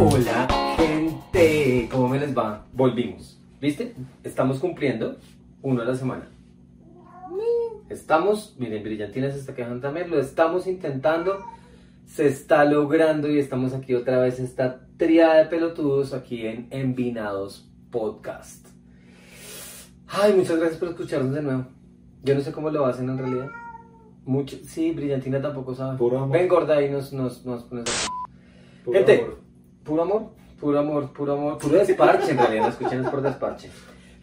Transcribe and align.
Hola, 0.00 0.48
gente. 0.76 1.88
¿Cómo 1.92 2.08
me 2.08 2.18
les 2.18 2.36
va? 2.36 2.66
Volvimos. 2.72 3.38
¿Viste? 3.60 3.94
Estamos 4.24 4.58
cumpliendo 4.58 5.16
uno 5.62 5.82
a 5.82 5.84
la 5.84 5.94
semana. 5.94 6.28
Estamos, 7.88 8.56
miren, 8.58 8.82
Brillantina 8.82 9.30
se 9.30 9.38
está 9.38 9.54
quejando 9.54 9.80
también, 9.80 10.10
lo 10.10 10.18
estamos 10.20 10.66
intentando, 10.66 11.44
se 12.06 12.26
está 12.26 12.64
logrando 12.64 13.30
y 13.30 13.38
estamos 13.38 13.74
aquí 13.74 13.94
otra 13.94 14.18
vez, 14.18 14.40
esta 14.40 14.86
triada 14.96 15.38
de 15.38 15.44
pelotudos 15.46 16.14
aquí 16.14 16.46
en 16.46 16.66
Envinados 16.70 17.68
Podcast. 17.90 18.66
Ay, 20.08 20.32
muchas 20.32 20.58
gracias 20.58 20.78
por 20.80 20.88
escucharnos 20.88 21.34
de 21.34 21.42
nuevo. 21.42 21.79
Yo 22.22 22.34
no 22.34 22.40
sé 22.40 22.52
cómo 22.52 22.70
lo 22.70 22.86
hacen 22.86 23.08
en 23.08 23.18
realidad. 23.18 23.48
Mucho, 24.24 24.56
sí, 24.64 24.92
Brillantina 24.92 25.40
tampoco 25.40 25.74
sabe. 25.74 25.96
Puro 25.96 26.18
amor. 26.18 26.36
Ven, 26.36 26.48
gorda, 26.48 26.82
y 26.82 26.90
nos, 26.90 27.12
nos, 27.12 27.44
nos 27.46 27.64
pones 27.64 27.84
acá. 27.84 28.12
Puro 28.84 28.98
Gente, 28.98 29.22
amor. 29.22 29.38
puro 29.84 30.02
amor, 30.02 30.30
puro 30.60 30.78
amor, 30.78 31.12
puro 31.12 31.32
amor, 31.32 31.58
puro 31.58 31.78
desparche 31.78 32.32
en 32.32 32.38
realidad, 32.38 32.62
no 32.62 32.68
escuchen 32.68 33.04
es 33.04 33.10
por 33.10 33.22
desparche. 33.22 33.70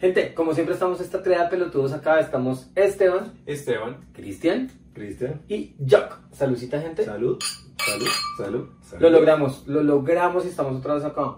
Gente, 0.00 0.32
como 0.34 0.54
siempre 0.54 0.74
estamos 0.74 1.00
esta 1.00 1.22
triada 1.22 1.44
de 1.44 1.50
pelotudos 1.50 1.92
acá, 1.92 2.20
estamos 2.20 2.70
Esteban, 2.76 3.32
Esteban. 3.46 3.96
Cristian 4.12 4.70
Cristian, 4.94 5.42
y 5.48 5.74
Jack. 5.78 6.18
Saludcita 6.32 6.80
gente. 6.80 7.04
salud, 7.04 7.38
salud, 7.84 8.08
salud, 8.36 8.68
salud. 8.82 9.02
Lo 9.02 9.10
logramos, 9.10 9.66
lo 9.66 9.82
logramos 9.82 10.44
y 10.44 10.48
estamos 10.48 10.76
otra 10.76 10.94
vez 10.94 11.04
acá. 11.04 11.36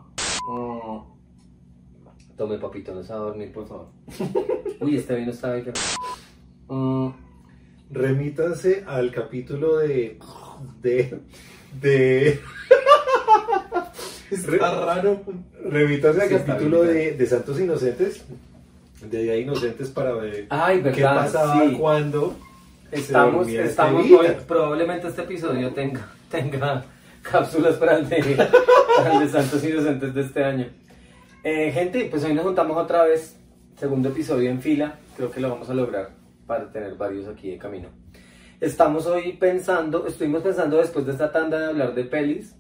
Mm. 0.49 1.11
Tome 2.37 2.59
papito, 2.59 2.95
no 2.95 3.03
se 3.03 3.13
va 3.13 3.19
a 3.19 3.23
dormir, 3.23 3.53
por 3.53 3.67
favor. 3.67 3.89
Uy, 4.81 4.97
este 4.97 5.15
vino 5.15 5.31
está 5.31 5.53
bien. 5.55 5.73
Mm. 6.71 7.09
Remítanse 7.91 8.85
al 8.87 9.11
capítulo 9.11 9.79
de. 9.79 10.19
de. 10.81 11.19
de. 11.81 12.41
Está 14.31 14.85
raro. 14.85 15.23
Remítanse 15.65 16.23
al 16.23 16.29
Sí, 16.29 16.35
capítulo 16.47 16.83
de, 16.85 17.13
de 17.13 17.27
Santos 17.27 17.61
Inocentes. 17.61 18.25
De 19.03 19.23
Día 19.23 19.37
Inocentes 19.37 19.89
para 19.89 20.13
ver 20.13 20.47
Ay, 20.51 20.81
verdad, 20.83 20.95
qué 20.97 21.03
pasaba 21.03 21.61
sí. 21.69 21.77
cuando. 21.79 22.37
Estamos, 22.93 23.47
dormía 23.47 23.65
estamos 23.65 24.05
hoy- 24.11 24.37
probablemente 24.49 25.07
este 25.09 25.23
episodio 25.23 25.71
tenga, 25.73 26.09
tenga 26.31 26.85
cápsulas 27.23 27.77
para 27.77 27.99
el, 27.99 28.09
de, 28.09 28.49
para 28.97 29.15
el 29.15 29.21
de 29.21 29.29
Santos 29.29 29.65
Inocentes 29.65 30.13
de 30.13 30.21
este 30.21 30.45
año. 30.45 30.67
Eh, 31.45 31.71
gente, 31.73 32.07
pues 32.11 32.25
hoy 32.25 32.35
nos 32.35 32.45
juntamos 32.45 32.77
otra 32.77 33.05
vez, 33.05 33.37
segundo 33.79 34.09
episodio 34.11 34.51
en 34.51 34.61
fila, 34.61 34.97
creo 35.17 35.31
que 35.31 35.41
lo 35.41 35.51
vamos 35.51 35.71
a 35.71 35.75
lograr 35.75 36.11
para 36.51 36.69
tener 36.73 36.97
varios 36.97 37.29
aquí 37.29 37.49
de 37.49 37.59
camino. 37.59 37.91
Estamos 38.61 39.07
hoy 39.07 39.35
pensando, 39.35 40.05
estuvimos 40.09 40.43
pensando 40.43 40.79
después 40.79 41.07
de 41.07 41.13
esta 41.13 41.31
tanda 41.31 41.61
de 41.61 41.67
hablar 41.67 41.95
de 41.95 42.03
pelis, 42.03 42.57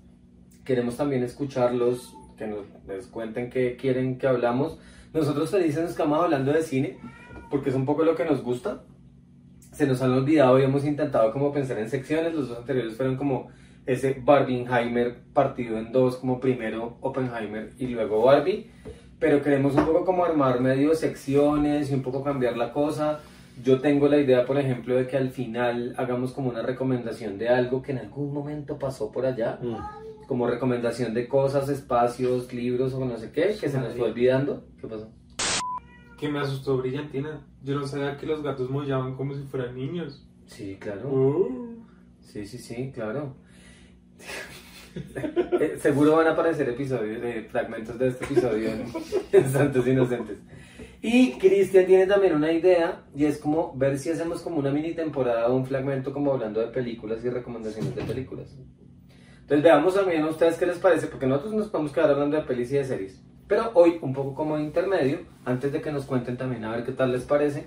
queremos 0.64 0.97
también 0.97 1.24
escucharlos, 1.24 2.14
que 2.38 2.47
nos 2.47 2.66
les 2.86 3.08
cuenten 3.08 3.50
qué 3.50 3.77
quieren 3.77 4.16
que 4.16 4.28
hablamos. 4.28 4.78
Nosotros 5.12 5.50
felices 5.50 5.82
nos 5.82 5.97
quedamos 5.97 6.22
hablando 6.22 6.52
de 6.52 6.62
cine, 6.62 6.98
porque 7.50 7.70
es 7.70 7.74
un 7.74 7.84
poco 7.84 8.05
lo 8.05 8.14
que 8.14 8.24
nos 8.24 8.44
gusta 8.44 8.84
se 9.72 9.86
nos 9.86 10.02
han 10.02 10.12
olvidado 10.12 10.60
y 10.60 10.62
hemos 10.62 10.84
intentado 10.84 11.32
como 11.32 11.52
pensar 11.52 11.78
en 11.78 11.88
secciones. 11.88 12.32
Los 12.34 12.48
dos 12.48 12.58
anteriores 12.58 12.94
fueron 12.94 13.16
como 13.16 13.48
ese 13.86 14.20
Barbieheimer 14.22 15.16
partido 15.32 15.78
en 15.78 15.91
dos, 15.91 16.16
como 16.16 16.38
primero 16.38 16.98
Oppenheimer 17.00 17.70
y 17.78 17.86
luego 17.86 18.22
Barbie. 18.22 18.70
Pero 19.19 19.42
queremos 19.42 19.75
un 19.75 19.86
poco 19.86 20.04
como 20.04 20.25
armar 20.25 20.60
medio 20.60 20.94
secciones 20.94 21.91
y 21.91 21.94
un 21.94 22.02
poco 22.02 22.22
cambiar 22.22 22.56
la 22.56 22.72
cosa. 22.72 23.20
Yo 23.62 23.80
tengo 23.80 24.08
la 24.08 24.19
idea, 24.19 24.44
por 24.47 24.58
ejemplo, 24.58 24.94
de 24.97 25.06
que 25.06 25.16
al 25.16 25.30
final 25.30 25.94
hagamos 25.97 26.33
como 26.33 26.48
una 26.50 26.62
recomendación 26.62 27.39
de 27.39 27.48
algo 27.48 27.83
que 27.83 27.92
en 27.92 27.98
algún 27.98 28.33
momento 28.33 28.78
pasó 28.78 29.11
por 29.11 29.27
allá, 29.27 29.58
Mm. 29.62 30.27
como 30.27 30.47
recomendación 30.47 31.12
de 31.14 31.26
cosas, 31.28 31.69
espacios, 31.69 32.53
libros 32.53 32.94
o 32.94 33.04
no 33.04 33.16
sé 33.16 33.32
qué, 33.32 33.56
que 33.60 33.69
se 33.69 33.81
nos 33.81 33.94
fue 33.94 34.10
olvidando. 34.10 34.65
¿Qué 34.81 34.87
pasó? 34.87 35.10
Que 36.19 36.28
me 36.28 36.38
asustó 36.38 36.76
Brillantina. 36.78 37.41
Yo 37.62 37.75
no 37.75 37.87
sabía 37.87 38.16
que 38.16 38.26
los 38.26 38.43
gatos 38.43 38.70
mollaban 38.70 39.16
como 39.16 39.34
si 39.34 39.43
fueran 39.44 39.75
niños. 39.75 40.26
Sí, 40.47 40.76
claro. 40.78 41.09
Uh. 41.09 41.76
Sí, 42.20 42.47
sí, 42.47 42.59
sí, 42.59 42.93
claro. 42.94 43.34
Eh, 45.60 45.76
seguro 45.78 46.16
van 46.16 46.26
a 46.26 46.31
aparecer 46.32 46.69
episodios, 46.69 47.22
eh, 47.22 47.47
fragmentos 47.49 47.97
de 47.97 48.09
este 48.09 48.25
episodio 48.25 48.70
en, 48.70 48.87
en 49.32 49.49
Santos 49.49 49.87
Inocentes. 49.87 50.38
Y 51.03 51.33
Cristian 51.38 51.87
tiene 51.87 52.06
también 52.06 52.34
una 52.34 52.53
idea 52.53 53.05
y 53.15 53.25
es 53.25 53.38
como 53.38 53.75
ver 53.75 53.99
si 53.99 54.11
hacemos 54.11 54.43
como 54.43 54.59
una 54.59 54.71
mini 54.71 54.93
temporada 54.93 55.49
o 55.49 55.56
un 55.56 55.65
fragmento 55.65 56.12
como 56.12 56.33
hablando 56.33 56.61
de 56.61 56.66
películas 56.66 57.25
y 57.25 57.31
recomendaciones 57.31 57.94
de 57.94 58.03
películas. 58.03 58.55
Entonces 59.41 59.65
veamos 59.65 59.94
también 59.94 60.22
a 60.22 60.28
ustedes 60.28 60.59
qué 60.59 60.66
les 60.66 60.78
parece, 60.78 61.06
porque 61.06 61.27
nosotros 61.27 61.55
nos 61.55 61.69
podemos 61.69 61.93
quedar 61.93 62.11
hablando 62.11 62.37
de 62.37 62.43
pelis 62.43 62.71
y 62.72 62.77
de 62.77 62.84
series. 62.84 63.22
Pero 63.49 63.71
hoy, 63.75 63.99
un 64.03 64.12
poco 64.12 64.34
como 64.34 64.59
intermedio, 64.59 65.21
antes 65.44 65.72
de 65.72 65.81
que 65.81 65.91
nos 65.91 66.05
cuenten 66.05 66.37
también 66.37 66.65
a 66.65 66.71
ver 66.71 66.84
qué 66.84 66.93
tal 66.93 67.11
les 67.11 67.25
parece, 67.25 67.67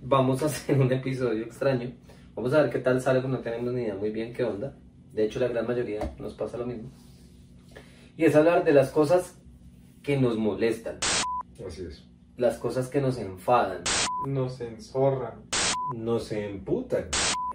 vamos 0.00 0.42
a 0.42 0.46
hacer 0.46 0.80
un 0.80 0.90
episodio 0.90 1.44
extraño. 1.44 1.92
Vamos 2.34 2.54
a 2.54 2.62
ver 2.62 2.70
qué 2.70 2.78
tal 2.78 3.00
sale, 3.00 3.20
porque 3.20 3.36
no 3.36 3.42
tenemos 3.42 3.74
ni 3.74 3.82
idea 3.82 3.94
muy 3.94 4.10
bien 4.10 4.32
qué 4.32 4.44
onda. 4.44 4.74
De 5.12 5.24
hecho, 5.24 5.38
la 5.38 5.48
gran 5.48 5.66
mayoría 5.66 6.14
nos 6.18 6.32
pasa 6.32 6.56
lo 6.56 6.64
mismo. 6.64 6.90
Y 8.16 8.24
es 8.24 8.34
hablar 8.34 8.64
de 8.64 8.72
las 8.72 8.90
cosas 8.90 9.38
que 10.02 10.16
nos 10.16 10.38
molestan, 10.38 10.98
Así 11.66 11.82
es. 11.82 12.11
Las 12.36 12.56
cosas 12.58 12.88
que 12.88 13.00
nos 13.00 13.18
enfadan 13.18 13.82
Nos 14.26 14.60
enzorran. 14.60 15.34
No 15.96 16.18
se 16.18 16.48
emputan. 16.48 17.06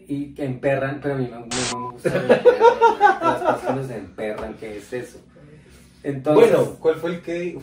y 0.08 0.34
que 0.34 0.46
emperran, 0.46 1.00
pero 1.02 1.16
a 1.16 1.18
mí 1.18 1.28
no, 1.30 1.40
me 1.42 1.92
gusta 1.92 2.10
las 2.24 2.42
cosas 3.42 3.62
que 3.68 3.74
nos 3.74 3.90
emperran, 3.90 4.54
¿qué 4.56 4.78
es 4.78 4.94
eso? 4.94 5.20
Entonces, 6.04 6.52
Bueno, 6.54 6.76
¿cuál 6.80 6.96
fue 6.96 7.10
el 7.16 7.22
que 7.22 7.60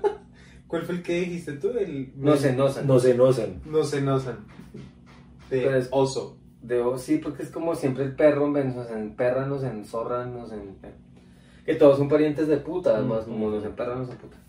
¿Cuál 0.66 0.82
fue 0.82 0.96
el 0.96 1.02
que 1.02 1.20
dijiste 1.20 1.52
tú? 1.54 1.70
El 1.70 2.12
no 2.16 2.36
se 2.36 2.50
enosan. 2.50 2.86
No 2.86 2.98
se 2.98 3.12
enosan. 3.12 3.62
No 3.64 3.84
se 3.84 3.98
enosan. 3.98 4.38
De 5.48 5.62
Pero 5.62 5.76
es- 5.76 5.88
oso. 5.90 6.36
Debo, 6.60 6.98
sí, 6.98 7.18
porque 7.18 7.44
es 7.44 7.50
como 7.50 7.74
siempre 7.74 8.04
el 8.04 8.14
perro, 8.16 8.48
nos 8.48 8.90
emperran, 8.90 9.48
nos 9.48 9.62
enzorran, 9.62 10.34
nos 10.34 10.52
en... 10.52 10.76
Que 11.64 11.74
todos 11.76 11.96
son 11.98 12.08
parientes 12.08 12.48
de 12.48 12.56
puta, 12.58 12.96
además, 12.96 13.24
como 13.24 13.48
nos 13.48 13.64
emperran, 13.64 14.00
nos 14.00 14.10
emputan. 14.10 14.40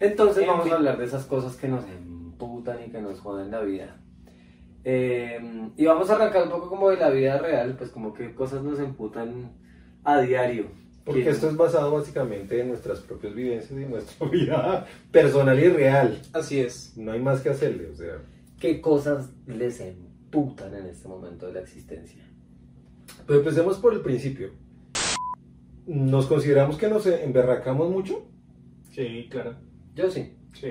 Entonces 0.00 0.42
En 0.42 0.48
vamos 0.48 0.64
fin. 0.64 0.72
a 0.72 0.76
hablar 0.76 0.98
de 0.98 1.04
esas 1.04 1.24
cosas 1.24 1.56
que 1.56 1.68
nos 1.68 1.84
emputan 1.86 2.78
y 2.86 2.90
que 2.90 3.00
nos 3.00 3.20
joden 3.20 3.50
la 3.50 3.60
vida. 3.62 4.00
Eh, 4.84 5.70
y 5.76 5.84
vamos 5.84 6.10
a 6.10 6.14
arrancar 6.14 6.44
un 6.44 6.50
poco 6.50 6.68
como 6.68 6.90
de 6.90 6.96
la 6.96 7.10
vida 7.10 7.38
real, 7.38 7.74
pues 7.76 7.90
como 7.90 8.12
que 8.14 8.34
cosas 8.34 8.62
nos 8.62 8.78
emputan 8.78 9.52
a 10.04 10.20
diario. 10.20 10.66
Porque 11.04 11.24
Que- 11.24 11.30
esto 11.30 11.48
es 11.48 11.56
basado 11.56 11.92
básicamente 11.92 12.60
en 12.60 12.68
nuestras 12.68 13.00
propias 13.00 13.34
vivencias 13.34 13.72
y 13.72 13.84
nuestra 13.84 14.28
vida 14.30 14.86
personal 15.10 15.58
y 15.58 15.68
real. 15.68 16.20
Así 16.32 16.60
es. 16.60 16.96
No 16.96 17.12
hay 17.12 17.20
más 17.20 17.40
que 17.40 17.48
hacerle, 17.50 17.88
o 17.90 17.94
sea. 17.94 18.18
¿Qué 18.60 18.80
cosas 18.80 19.30
les 19.46 19.80
emputan 19.80 20.74
en 20.74 20.86
este 20.86 21.08
momento 21.08 21.46
de 21.46 21.54
la 21.54 21.60
existencia? 21.60 22.22
Pues 23.26 23.38
empecemos 23.38 23.78
por 23.78 23.92
el 23.92 24.00
principio. 24.00 24.50
¿Nos 25.86 26.26
consideramos 26.26 26.76
que 26.76 26.88
nos 26.88 27.06
emberracamos 27.06 27.90
mucho? 27.90 28.26
Sí, 28.90 29.28
claro. 29.30 29.54
Yo 29.96 30.10
sí, 30.10 30.36
Sí. 30.52 30.68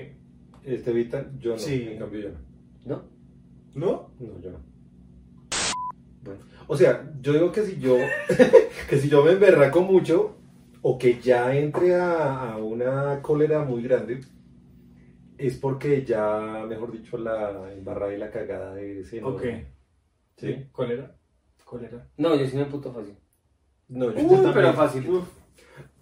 Este 0.63 0.93
Vita, 0.93 1.25
yo 1.39 1.53
no. 1.53 1.57
Sí. 1.57 1.89
En 1.91 1.97
cambio, 1.99 2.21
yo 2.21 2.29
no. 2.29 2.37
¿no? 2.85 3.03
¿No? 3.73 4.11
No, 4.19 4.39
yo 4.39 4.51
no. 4.51 4.59
Bueno. 6.21 6.41
O 6.67 6.77
sea, 6.77 7.11
yo 7.21 7.33
digo 7.33 7.51
que 7.51 7.63
si 7.65 7.79
yo, 7.79 7.97
que 8.89 8.97
si 8.99 9.09
yo 9.09 9.23
me 9.23 9.31
emberraco 9.31 9.81
mucho, 9.81 10.37
o 10.83 10.97
que 10.99 11.19
ya 11.19 11.55
entre 11.55 11.95
a, 11.95 12.53
a 12.53 12.57
una 12.57 13.21
cólera 13.23 13.63
muy 13.63 13.81
grande, 13.81 14.21
es 15.39 15.57
porque 15.57 16.05
ya, 16.05 16.63
mejor 16.69 16.91
dicho, 16.91 17.17
la 17.17 17.73
embarrada 17.73 18.13
y 18.13 18.17
la 18.17 18.29
cagada 18.29 18.75
de 18.75 19.01
ese 19.01 19.23
Ok. 19.23 19.43
¿Sí? 20.37 20.67
¿Cuál 20.71 20.91
era? 20.91 21.15
¿Cuál 21.65 21.85
era? 21.85 22.07
No, 22.17 22.35
yo 22.35 22.45
sí 22.47 22.55
me 22.55 22.63
emputo 22.63 22.93
fácil. 22.93 23.15
No, 23.87 24.05
yo 24.11 24.21
Uy, 24.21 24.29
también. 24.35 24.53
pero 24.53 24.73
fácil. 24.73 25.09
Uf. 25.09 25.27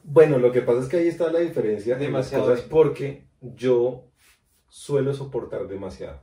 Bueno, 0.04 0.38
lo 0.38 0.52
que 0.52 0.62
pasa 0.62 0.82
es 0.82 0.88
que 0.88 0.98
ahí 0.98 1.08
está 1.08 1.32
la 1.32 1.40
diferencia 1.40 1.96
Demasiado 1.96 2.46
cosas 2.46 2.62
porque 2.62 3.24
yo 3.42 4.06
suelo 4.68 5.14
soportar 5.14 5.68
demasiado. 5.68 6.20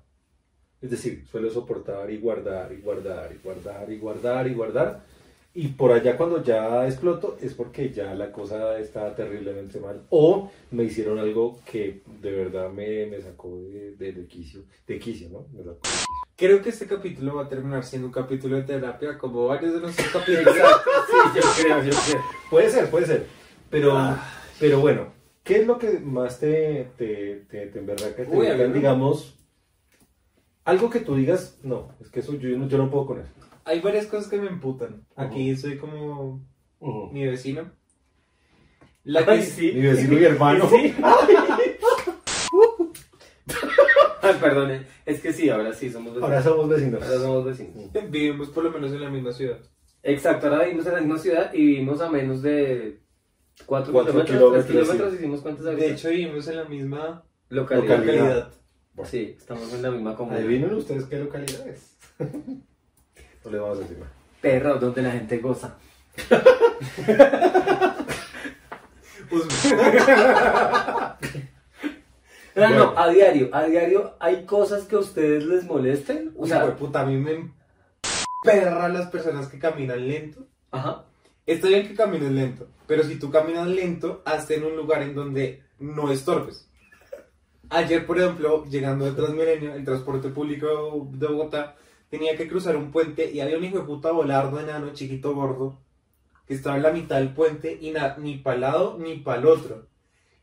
Es 0.83 0.91
decir, 0.91 1.27
suelo 1.27 1.51
soportar 1.51 2.11
y 2.11 2.19
guardar 2.19 2.73
y 2.73 2.81
guardar 2.81 3.33
y 3.33 3.39
guardar 3.39 3.91
y 3.91 3.99
guardar 3.99 4.47
y 4.49 4.55
guardar. 4.55 5.05
Y 5.53 5.69
por 5.69 5.93
allá 5.93 6.17
cuando 6.17 6.43
ya 6.43 6.87
exploto 6.87 7.37
es 7.41 7.55
porque 7.55 7.91
ya 7.91 8.15
la 8.15 8.31
cosa 8.31 8.79
está 8.79 9.15
terriblemente 9.15 9.81
mal. 9.81 10.07
O 10.11 10.51
me 10.71 10.85
hicieron 10.85 11.19
algo 11.19 11.61
que 11.65 12.03
de 12.21 12.33
verdad 12.33 12.71
me, 12.71 13.07
me 13.07 13.21
sacó 13.21 13.57
de, 13.71 13.97
de, 13.97 14.13
de 14.13 14.27
quicio. 14.27 14.63
De 14.87 14.99
quicio, 14.99 15.29
¿no? 15.29 15.47
Me 15.53 15.65
sacó 15.65 15.75
de 15.75 15.81
quicio. 15.83 16.07
Creo 16.37 16.63
que 16.63 16.71
este 16.71 16.87
capítulo 16.87 17.35
va 17.35 17.45
a 17.45 17.49
terminar 17.49 17.85
siendo 17.85 18.07
un 18.07 18.13
capítulo 18.13 18.57
de 18.57 18.63
terapia, 18.63 19.19
como 19.19 19.47
varios 19.47 19.75
de 19.75 19.81
nuestros 19.81 20.09
capítulos. 20.13 20.55
Sí, 20.55 21.17
yo 21.35 21.43
creo, 21.63 21.83
yo 21.83 21.91
creo. 21.91 22.23
Puede 22.49 22.71
ser, 22.71 22.91
puede 22.91 23.07
ser. 23.07 23.40
Pero, 23.71 23.97
Ah. 23.97 24.21
pero 24.59 24.81
bueno, 24.81 25.13
¿qué 25.45 25.61
es 25.61 25.67
lo 25.67 25.79
que 25.79 26.01
más 26.01 26.39
te, 26.41 26.91
te, 26.97 27.47
te, 27.49 27.67
te 27.69 27.79
emberraca? 27.79 28.25
Uy, 28.29 28.47
digamos, 28.73 29.37
Algo 30.65 30.91
que 30.91 31.01
tú 31.01 31.17
digas, 31.17 31.59
no, 31.65 31.95
es 32.01 32.11
que 32.11 32.21
eso 32.21 32.35
yo, 32.35 32.51
no- 32.57 32.69
yo 32.69 32.77
no 32.79 32.91
puedo 32.91 33.07
con 33.07 33.21
eso. 33.21 33.31
Hay 33.65 33.81
varias 33.81 34.07
cosas 34.07 34.29
que 34.29 34.37
me 34.39 34.47
emputan. 34.49 35.05
Aquí 35.17 35.57
soy 35.57 35.79
como 35.79 36.45
mi 37.13 37.27
vecino. 37.27 37.71
La 39.05 39.21
Ay, 39.27 39.39
que 39.41 39.43
sí. 39.47 39.73
Mi 39.75 39.81
vecino 39.83 40.19
y 40.19 40.25
hermano. 40.25 40.69
Sí. 40.69 40.95
Ay, 44.23 44.35
perdón, 44.41 44.71
eh, 44.71 44.87
es 45.07 45.21
que 45.21 45.33
sí, 45.33 45.49
ahora 45.49 45.73
sí 45.73 45.91
somos 45.91 46.13
vecinos. 46.15 46.29
Ahora 46.31 46.43
somos 46.43 46.69
vecinos. 46.69 47.03
Ahora 47.03 47.19
somos 47.19 47.45
vecinos. 47.47 47.91
vivimos 48.11 48.49
por 48.51 48.65
lo 48.65 48.71
menos 48.71 48.93
en 48.93 49.01
la 49.01 49.11
misma 49.11 49.33
ciudad. 49.33 49.59
Exacto, 50.03 50.47
ahora 50.49 50.65
vivimos 50.65 50.87
en 50.87 50.93
la 50.93 51.01
misma 51.01 51.19
ciudad 51.19 51.53
y 51.55 51.59
vivimos 51.67 52.01
a 52.01 52.11
menos 52.11 52.43
de 52.43 53.00
4 53.67 53.93
Cuatro 53.93 54.13
kilómetros, 54.25 54.27
kilómetros, 54.27 54.67
kilómetros, 54.67 55.15
hicimos 55.15 55.41
cuántos 55.41 55.67
ahorita? 55.67 55.85
De 55.87 55.93
hecho, 55.93 56.09
vivimos 56.09 56.49
en 56.49 56.57
la 56.57 56.65
misma 56.65 57.23
localidad. 57.49 57.99
localidad. 57.99 58.53
Sí, 59.05 59.37
estamos 59.39 59.73
en 59.73 59.83
la 59.83 59.91
misma 59.91 60.17
comunidad. 60.17 60.45
Adivinen 60.45 60.75
ustedes 60.75 61.05
qué 61.05 61.19
localidad 61.19 61.67
es. 61.69 61.97
no 62.19 63.51
le 63.51 63.59
vamos 63.59 63.79
a 63.79 63.81
decir 63.83 63.99
nada. 63.99 64.13
Perro, 64.41 64.75
donde 64.79 65.03
la 65.03 65.11
gente 65.13 65.39
goza. 65.39 65.77
Pues, 69.29 69.45
No, 72.57 72.67
Bueno. 72.67 72.93
no, 72.93 72.99
a 72.99 73.09
diario, 73.09 73.49
a 73.53 73.63
diario 73.65 74.17
hay 74.19 74.45
cosas 74.45 74.83
que 74.85 74.97
a 74.97 74.99
ustedes 74.99 75.45
les 75.45 75.65
molesten. 75.65 76.35
O 76.37 76.47
sea, 76.47 76.65
sea, 76.67 76.77
puta, 76.77 77.01
a 77.03 77.07
mí 77.07 77.17
me 77.17 77.53
perra 78.43 78.89
las 78.89 79.07
personas 79.09 79.47
que 79.49 79.59
caminan 79.59 80.07
lento. 80.07 80.47
ajá. 80.73 81.05
Está 81.51 81.67
bien 81.67 81.89
que 81.89 81.97
camines 81.97 82.31
lento, 82.31 82.69
pero 82.87 83.03
si 83.03 83.19
tú 83.19 83.29
caminas 83.29 83.67
lento, 83.67 84.23
hazte 84.25 84.55
en 84.55 84.63
un 84.63 84.77
lugar 84.77 85.03
en 85.03 85.17
donde 85.17 85.65
no 85.81 86.13
estorbes. 86.13 86.69
Ayer, 87.69 88.07
por 88.07 88.21
ejemplo, 88.21 88.65
llegando 88.67 89.05
de 89.05 89.11
Transmilenio, 89.11 89.75
el 89.75 89.85
transporte 89.85 90.29
público 90.29 91.09
de 91.11 91.27
Bogotá, 91.27 91.75
tenía 92.09 92.37
que 92.37 92.47
cruzar 92.47 92.77
un 92.77 92.93
puente 92.93 93.33
y 93.33 93.41
había 93.41 93.59
un 93.59 93.65
hijo 93.65 93.79
de 93.79 93.85
puta 93.85 94.13
volardo 94.13 94.61
enano, 94.61 94.93
chiquito, 94.93 95.35
gordo, 95.35 95.81
que 96.47 96.55
estaba 96.55 96.77
en 96.77 96.85
la 96.85 96.93
mitad 96.93 97.17
del 97.17 97.35
puente 97.35 97.77
y 97.81 97.93
ni 98.19 98.37
para 98.37 98.57
lado 98.57 98.97
ni 99.01 99.17
para 99.17 99.41
el 99.41 99.47
otro. 99.47 99.89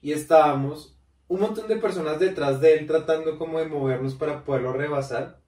Y 0.01 0.11
estábamos 0.11 0.97
un 1.29 1.39
montón 1.39 1.69
de 1.69 1.77
personas 1.77 2.19
detrás 2.19 2.59
de 2.59 2.73
él 2.73 2.85
tratando 2.85 3.37
como 3.37 3.59
de 3.59 3.69
movernos 3.69 4.15
para 4.15 4.43
poderlo 4.43 4.73
rebasar. 4.73 5.39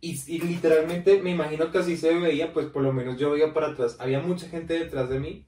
Y, 0.00 0.18
y 0.26 0.40
literalmente 0.40 1.20
me 1.22 1.30
imagino 1.30 1.70
que 1.70 1.78
así 1.78 1.96
se 1.96 2.14
veía, 2.14 2.52
pues 2.52 2.66
por 2.66 2.82
lo 2.82 2.92
menos 2.92 3.18
yo 3.18 3.30
veía 3.30 3.52
para 3.52 3.68
atrás. 3.68 3.96
Había 3.98 4.20
mucha 4.20 4.48
gente 4.48 4.78
detrás 4.78 5.08
de 5.10 5.18
mí 5.18 5.46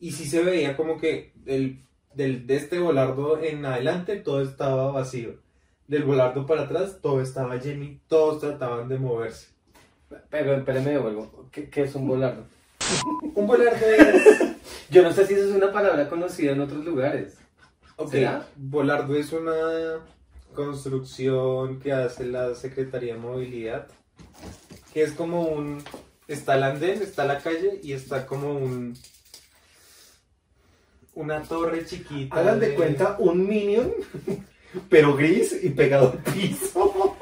y 0.00 0.12
sí 0.12 0.24
se 0.24 0.42
veía 0.42 0.76
como 0.76 0.98
que 0.98 1.32
el, 1.46 1.84
del, 2.14 2.46
de 2.46 2.56
este 2.56 2.78
volardo 2.78 3.42
en 3.42 3.64
adelante 3.64 4.16
todo 4.16 4.42
estaba 4.42 4.90
vacío. 4.90 5.34
Del 5.86 6.04
volardo 6.04 6.46
para 6.46 6.62
atrás 6.62 6.98
todo 7.02 7.20
estaba 7.20 7.56
lleno 7.56 7.98
todos 8.08 8.40
trataban 8.40 8.88
de 8.88 8.98
moverse. 8.98 9.48
Pero 10.30 10.54
espérame, 10.54 10.86
devuelvo. 10.86 11.48
¿Qué, 11.52 11.68
qué 11.68 11.82
es 11.82 11.94
un 11.94 12.08
volardo? 12.08 12.44
Un 13.34 13.46
volardo 13.46 13.86
es... 13.86 14.56
Yo 14.90 15.02
no 15.02 15.12
sé 15.12 15.26
si 15.26 15.34
eso 15.34 15.44
es 15.44 15.54
una 15.54 15.72
palabra 15.72 16.08
conocida 16.08 16.52
en 16.52 16.60
otros 16.60 16.84
lugares. 16.84 17.38
Ok, 17.96 18.10
¿Será? 18.10 18.46
volardo 18.56 19.14
es 19.16 19.32
una 19.32 20.00
construcción 20.52 21.80
que 21.80 21.92
hace 21.92 22.26
la 22.26 22.54
Secretaría 22.54 23.14
de 23.14 23.20
Movilidad, 23.20 23.86
que 24.92 25.02
es 25.02 25.12
como 25.12 25.42
un... 25.42 25.82
Está 26.28 26.54
el 26.54 26.62
andén, 26.62 27.02
está 27.02 27.24
la 27.24 27.38
calle 27.38 27.80
y 27.82 27.92
está 27.92 28.26
como 28.26 28.54
un... 28.54 28.94
Una 31.14 31.42
torre 31.42 31.84
chiquita. 31.84 32.40
Hagan 32.40 32.60
de 32.60 32.74
cuenta 32.74 33.16
un 33.18 33.46
minion, 33.46 33.92
pero 34.88 35.14
gris 35.14 35.58
y 35.62 35.70
pegado 35.70 36.12
al 36.12 36.32
piso. 36.32 37.16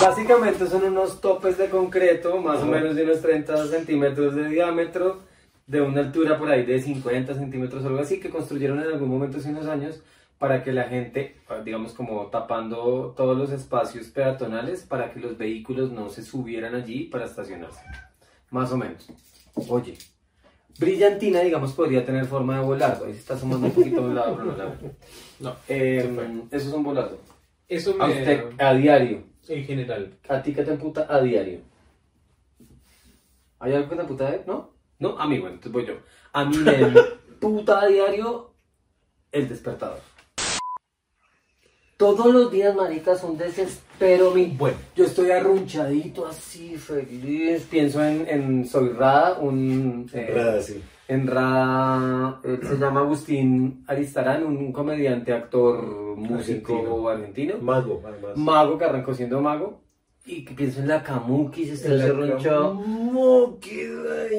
Básicamente 0.00 0.66
son 0.66 0.84
unos 0.84 1.20
topes 1.20 1.56
de 1.56 1.70
concreto, 1.70 2.38
más 2.38 2.62
o 2.62 2.66
menos 2.66 2.96
de 2.96 3.04
unos 3.04 3.22
30 3.22 3.68
centímetros 3.68 4.34
de 4.34 4.48
diámetro, 4.48 5.20
de 5.66 5.80
una 5.80 6.00
altura 6.00 6.38
por 6.38 6.50
ahí 6.50 6.64
de 6.64 6.80
50 6.80 7.34
centímetros 7.34 7.84
o 7.84 7.86
algo 7.86 8.00
así, 8.00 8.18
que 8.18 8.30
construyeron 8.30 8.80
en 8.80 8.86
algún 8.86 9.08
momento 9.08 9.38
hace 9.38 9.50
unos 9.50 9.66
años 9.66 10.02
para 10.38 10.62
que 10.62 10.72
la 10.72 10.84
gente, 10.84 11.36
digamos 11.64 11.94
como 11.94 12.26
tapando 12.26 13.14
todos 13.16 13.36
los 13.36 13.50
espacios 13.50 14.08
peatonales, 14.08 14.82
para 14.82 15.10
que 15.12 15.20
los 15.20 15.38
vehículos 15.38 15.90
no 15.90 16.10
se 16.10 16.22
subieran 16.22 16.74
allí 16.74 17.04
para 17.04 17.24
estacionarse. 17.24 17.80
Más 18.50 18.70
o 18.72 18.76
menos. 18.76 19.08
Oye, 19.68 19.96
brillantina, 20.78 21.40
digamos, 21.40 21.72
podría 21.72 22.04
tener 22.04 22.26
forma 22.26 22.58
de 22.58 22.64
volardo. 22.64 23.06
Ahí 23.06 23.14
se 23.14 23.20
está 23.20 23.38
sumando 23.38 23.66
un 23.68 23.72
poquito 23.72 24.02
de 24.02 24.08
un 24.08 24.14
lado, 24.14 24.36
pero 24.36 24.52
no 24.52 24.56
la 24.56 24.64
veo. 24.66 24.90
No, 25.40 25.56
Eh, 25.68 26.42
eso 26.50 26.68
es 26.68 26.74
un 26.74 26.82
volardo. 26.84 27.18
eso 27.66 27.94
me... 27.94 28.04
A 28.04 28.08
usted, 28.08 28.44
a 28.58 28.74
diario. 28.74 29.24
En 29.48 29.64
general. 29.64 30.12
¿A 30.28 30.42
ti 30.42 30.52
qué 30.52 30.62
te 30.64 30.72
emputa 30.72 31.06
a 31.08 31.20
diario? 31.20 31.60
¿Hay 33.58 33.72
algo 33.72 33.88
que 33.88 33.96
te 33.96 34.02
emputa 34.02 34.28
a 34.28 34.36
¿No? 34.46 34.70
¿No? 34.98 35.18
A 35.18 35.26
mí, 35.26 35.38
bueno, 35.38 35.54
entonces 35.54 35.72
voy 35.72 35.86
yo. 35.86 35.94
A 36.32 36.44
mí 36.44 36.56
me 36.58 36.72
emputa 37.28 37.80
a 37.80 37.86
diario 37.86 38.52
el 39.32 39.48
despertador. 39.48 40.00
Todos 41.96 42.26
los 42.26 42.52
días, 42.52 42.76
maricas, 42.76 43.24
un 43.24 43.38
desespero. 43.38 44.30
Mi... 44.32 44.46
Bueno. 44.48 44.76
Yo 44.94 45.06
estoy 45.06 45.30
arrunchadito 45.30 46.26
así, 46.26 46.76
feliz. 46.76 47.66
Pienso 47.70 48.04
en, 48.04 48.28
en 48.28 48.66
Soy 48.66 48.90
Rada, 48.90 49.38
un... 49.40 50.06
eh, 50.12 50.30
Rada, 50.34 50.60
sí. 50.60 50.82
en 51.08 51.26
Ra, 51.26 52.38
él 52.44 52.60
se 52.62 52.76
llama 52.76 53.00
Agustín 53.00 53.82
Aristarán, 53.86 54.44
un 54.44 54.72
comediante, 54.72 55.32
actor, 55.32 55.82
músico 56.16 57.08
argentino. 57.08 57.54
Mago, 57.62 58.02
además. 58.04 58.36
Mago 58.36 58.76
que 58.76 58.84
arrancó 58.84 59.14
siendo 59.14 59.40
mago. 59.40 59.80
Y 60.26 60.44
que 60.44 60.52
pienso 60.54 60.80
en 60.80 60.88
la 60.88 61.02
Kamuki, 61.02 61.64
se 61.64 61.74
está. 61.74 62.42
Kamuki, 62.42 63.80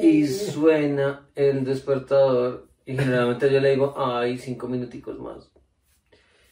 Y 0.00 0.26
suena 0.28 1.26
el 1.34 1.64
despertador. 1.64 2.68
Y 2.86 2.96
generalmente 2.96 3.52
yo 3.52 3.58
le 3.58 3.70
digo, 3.70 3.94
ay, 3.96 4.38
cinco 4.38 4.68
minuticos 4.68 5.18
más. 5.18 5.50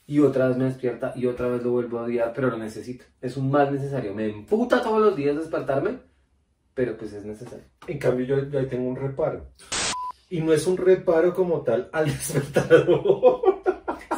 Y 0.06 0.20
otra 0.20 0.49
vez 0.49 0.56
me 0.56 0.64
despierta 0.67 1.12
y 1.17 1.26
otra 1.26 1.49
vez 1.49 1.62
lo 1.62 1.73
vuelvo 1.73 1.99
a 1.99 2.03
odiar, 2.03 2.32
pero 2.32 2.50
lo 2.50 2.58
necesito. 2.58 3.05
Es 3.20 3.37
un 3.37 3.50
mal 3.50 3.73
necesario. 3.73 4.14
Me 4.14 4.29
emputa 4.29 4.82
todos 4.82 5.00
los 5.00 5.17
días 5.17 5.37
despertarme, 5.37 5.99
pero 6.75 6.97
pues 6.97 7.12
es 7.12 7.25
necesario. 7.25 7.64
En 7.88 7.99
cambio, 7.99 8.25
yo, 8.26 8.49
yo 8.49 8.58
ahí 8.58 8.67
tengo 8.67 8.88
un 8.88 8.97
reparo. 8.97 9.50
Y 10.31 10.41
no 10.41 10.53
es 10.53 10.67
un 10.67 10.76
reparo 10.76 11.35
como 11.35 11.62
tal 11.62 11.91
al 11.93 12.06
despertador. 12.12 13.62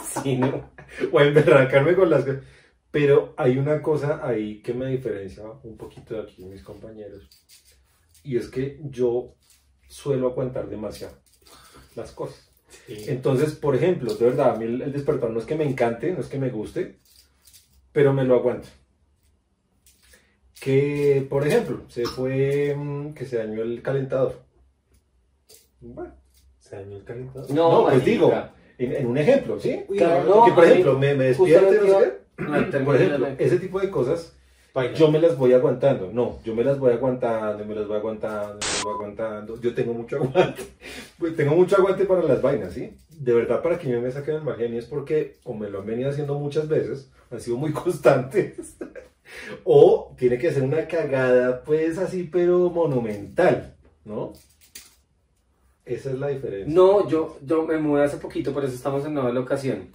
Sí, 0.02 0.36
¿no? 0.36 0.70
o 1.12 1.18
a 1.18 1.24
emberracarme 1.24 1.94
con 1.94 2.10
las 2.10 2.24
cosas. 2.24 2.42
Pero 2.90 3.34
hay 3.36 3.58
una 3.58 3.82
cosa 3.82 4.26
ahí 4.26 4.62
que 4.62 4.72
me 4.72 4.86
diferencia 4.86 5.44
un 5.62 5.76
poquito 5.76 6.14
de 6.14 6.22
aquí 6.22 6.44
mis 6.44 6.62
compañeros. 6.62 7.28
Y 8.24 8.36
es 8.36 8.48
que 8.48 8.80
yo 8.82 9.34
suelo 9.88 10.28
aguantar 10.28 10.68
demasiado 10.68 11.16
las 11.94 12.12
cosas. 12.12 12.47
Entonces, 12.88 13.54
por 13.54 13.74
ejemplo, 13.74 14.14
de 14.14 14.24
verdad, 14.24 14.54
a 14.54 14.56
mí 14.56 14.64
el, 14.64 14.82
el 14.82 14.92
despertar 14.92 15.30
no 15.30 15.38
es 15.40 15.46
que 15.46 15.54
me 15.56 15.64
encante, 15.64 16.12
no 16.12 16.20
es 16.20 16.26
que 16.26 16.38
me 16.38 16.50
guste, 16.50 16.96
pero 17.92 18.12
me 18.12 18.24
lo 18.24 18.34
aguanto. 18.34 18.68
Que, 20.60 21.26
por 21.28 21.46
ejemplo, 21.46 21.82
se 21.88 22.04
fue, 22.04 22.74
mm, 22.76 23.14
que 23.14 23.24
se 23.24 23.36
dañó 23.38 23.62
el 23.62 23.80
calentador. 23.82 24.42
Bueno, 25.80 26.12
¿Se 26.58 26.76
dañó 26.76 26.96
el 26.96 27.04
calentador? 27.04 27.50
No, 27.50 27.72
no, 27.72 27.88
pues 27.88 28.04
digo, 28.04 28.32
en, 28.76 28.96
en 28.96 29.06
un 29.06 29.18
ejemplo, 29.18 29.58
¿sí? 29.60 29.84
Claro, 29.96 30.24
no, 30.24 30.44
que, 30.44 30.52
por 30.52 30.64
ejemplo, 30.64 30.98
me, 30.98 31.14
me 31.14 31.24
despierte, 31.26 31.78
no 31.80 32.00
sé 32.00 32.18
qué. 32.70 32.78
Por 32.80 32.96
ejemplo, 32.96 33.26
ese 33.38 33.58
tipo 33.58 33.80
de 33.80 33.90
cosas. 33.90 34.34
Yo 34.96 35.10
me 35.10 35.20
las 35.20 35.36
voy 35.36 35.52
aguantando. 35.52 36.10
No, 36.12 36.38
yo 36.44 36.54
me 36.54 36.64
las 36.64 36.78
voy 36.78 36.92
aguantando, 36.92 37.64
me 37.64 37.74
las 37.74 37.86
voy 37.86 37.96
aguantando, 37.96 38.54
me 38.54 38.60
las 38.60 38.82
voy 38.82 38.94
aguantando. 38.94 39.60
Yo 39.60 39.74
tengo 39.74 39.94
mucho 39.94 40.16
aguante. 40.16 40.62
Pues 41.18 41.34
tengo 41.34 41.56
mucho 41.56 41.76
aguante 41.76 42.04
para 42.04 42.22
las 42.22 42.40
vainas, 42.40 42.72
¿sí? 42.74 42.92
De 43.10 43.32
verdad, 43.32 43.60
para 43.60 43.76
que 43.76 43.88
yo 43.88 44.00
me 44.00 44.12
saquen 44.12 44.36
el 44.36 44.42
mal 44.42 44.56
genio 44.56 44.78
es 44.78 44.86
porque 44.86 45.38
o 45.42 45.52
me 45.52 45.68
lo 45.68 45.80
han 45.80 45.86
venido 45.86 46.10
haciendo 46.10 46.38
muchas 46.38 46.68
veces, 46.68 47.10
han 47.32 47.40
sido 47.40 47.56
muy 47.56 47.72
constantes, 47.84 48.76
o 49.64 50.14
tiene 50.16 50.38
que 50.38 50.52
ser 50.52 50.62
una 50.62 50.86
cagada, 50.86 51.64
pues 51.64 51.98
así, 51.98 52.22
pero 52.22 52.70
monumental, 52.70 53.74
¿no? 54.04 54.32
Esa 55.84 56.10
es 56.10 56.18
la 56.20 56.28
diferencia. 56.28 56.72
No, 56.72 57.08
yo, 57.08 57.38
yo 57.44 57.64
me 57.66 57.78
mudé 57.78 58.04
hace 58.04 58.18
poquito, 58.18 58.52
por 58.52 58.64
eso 58.64 58.74
estamos 58.74 59.04
en 59.04 59.14
nueva 59.14 59.32
locación. 59.32 59.88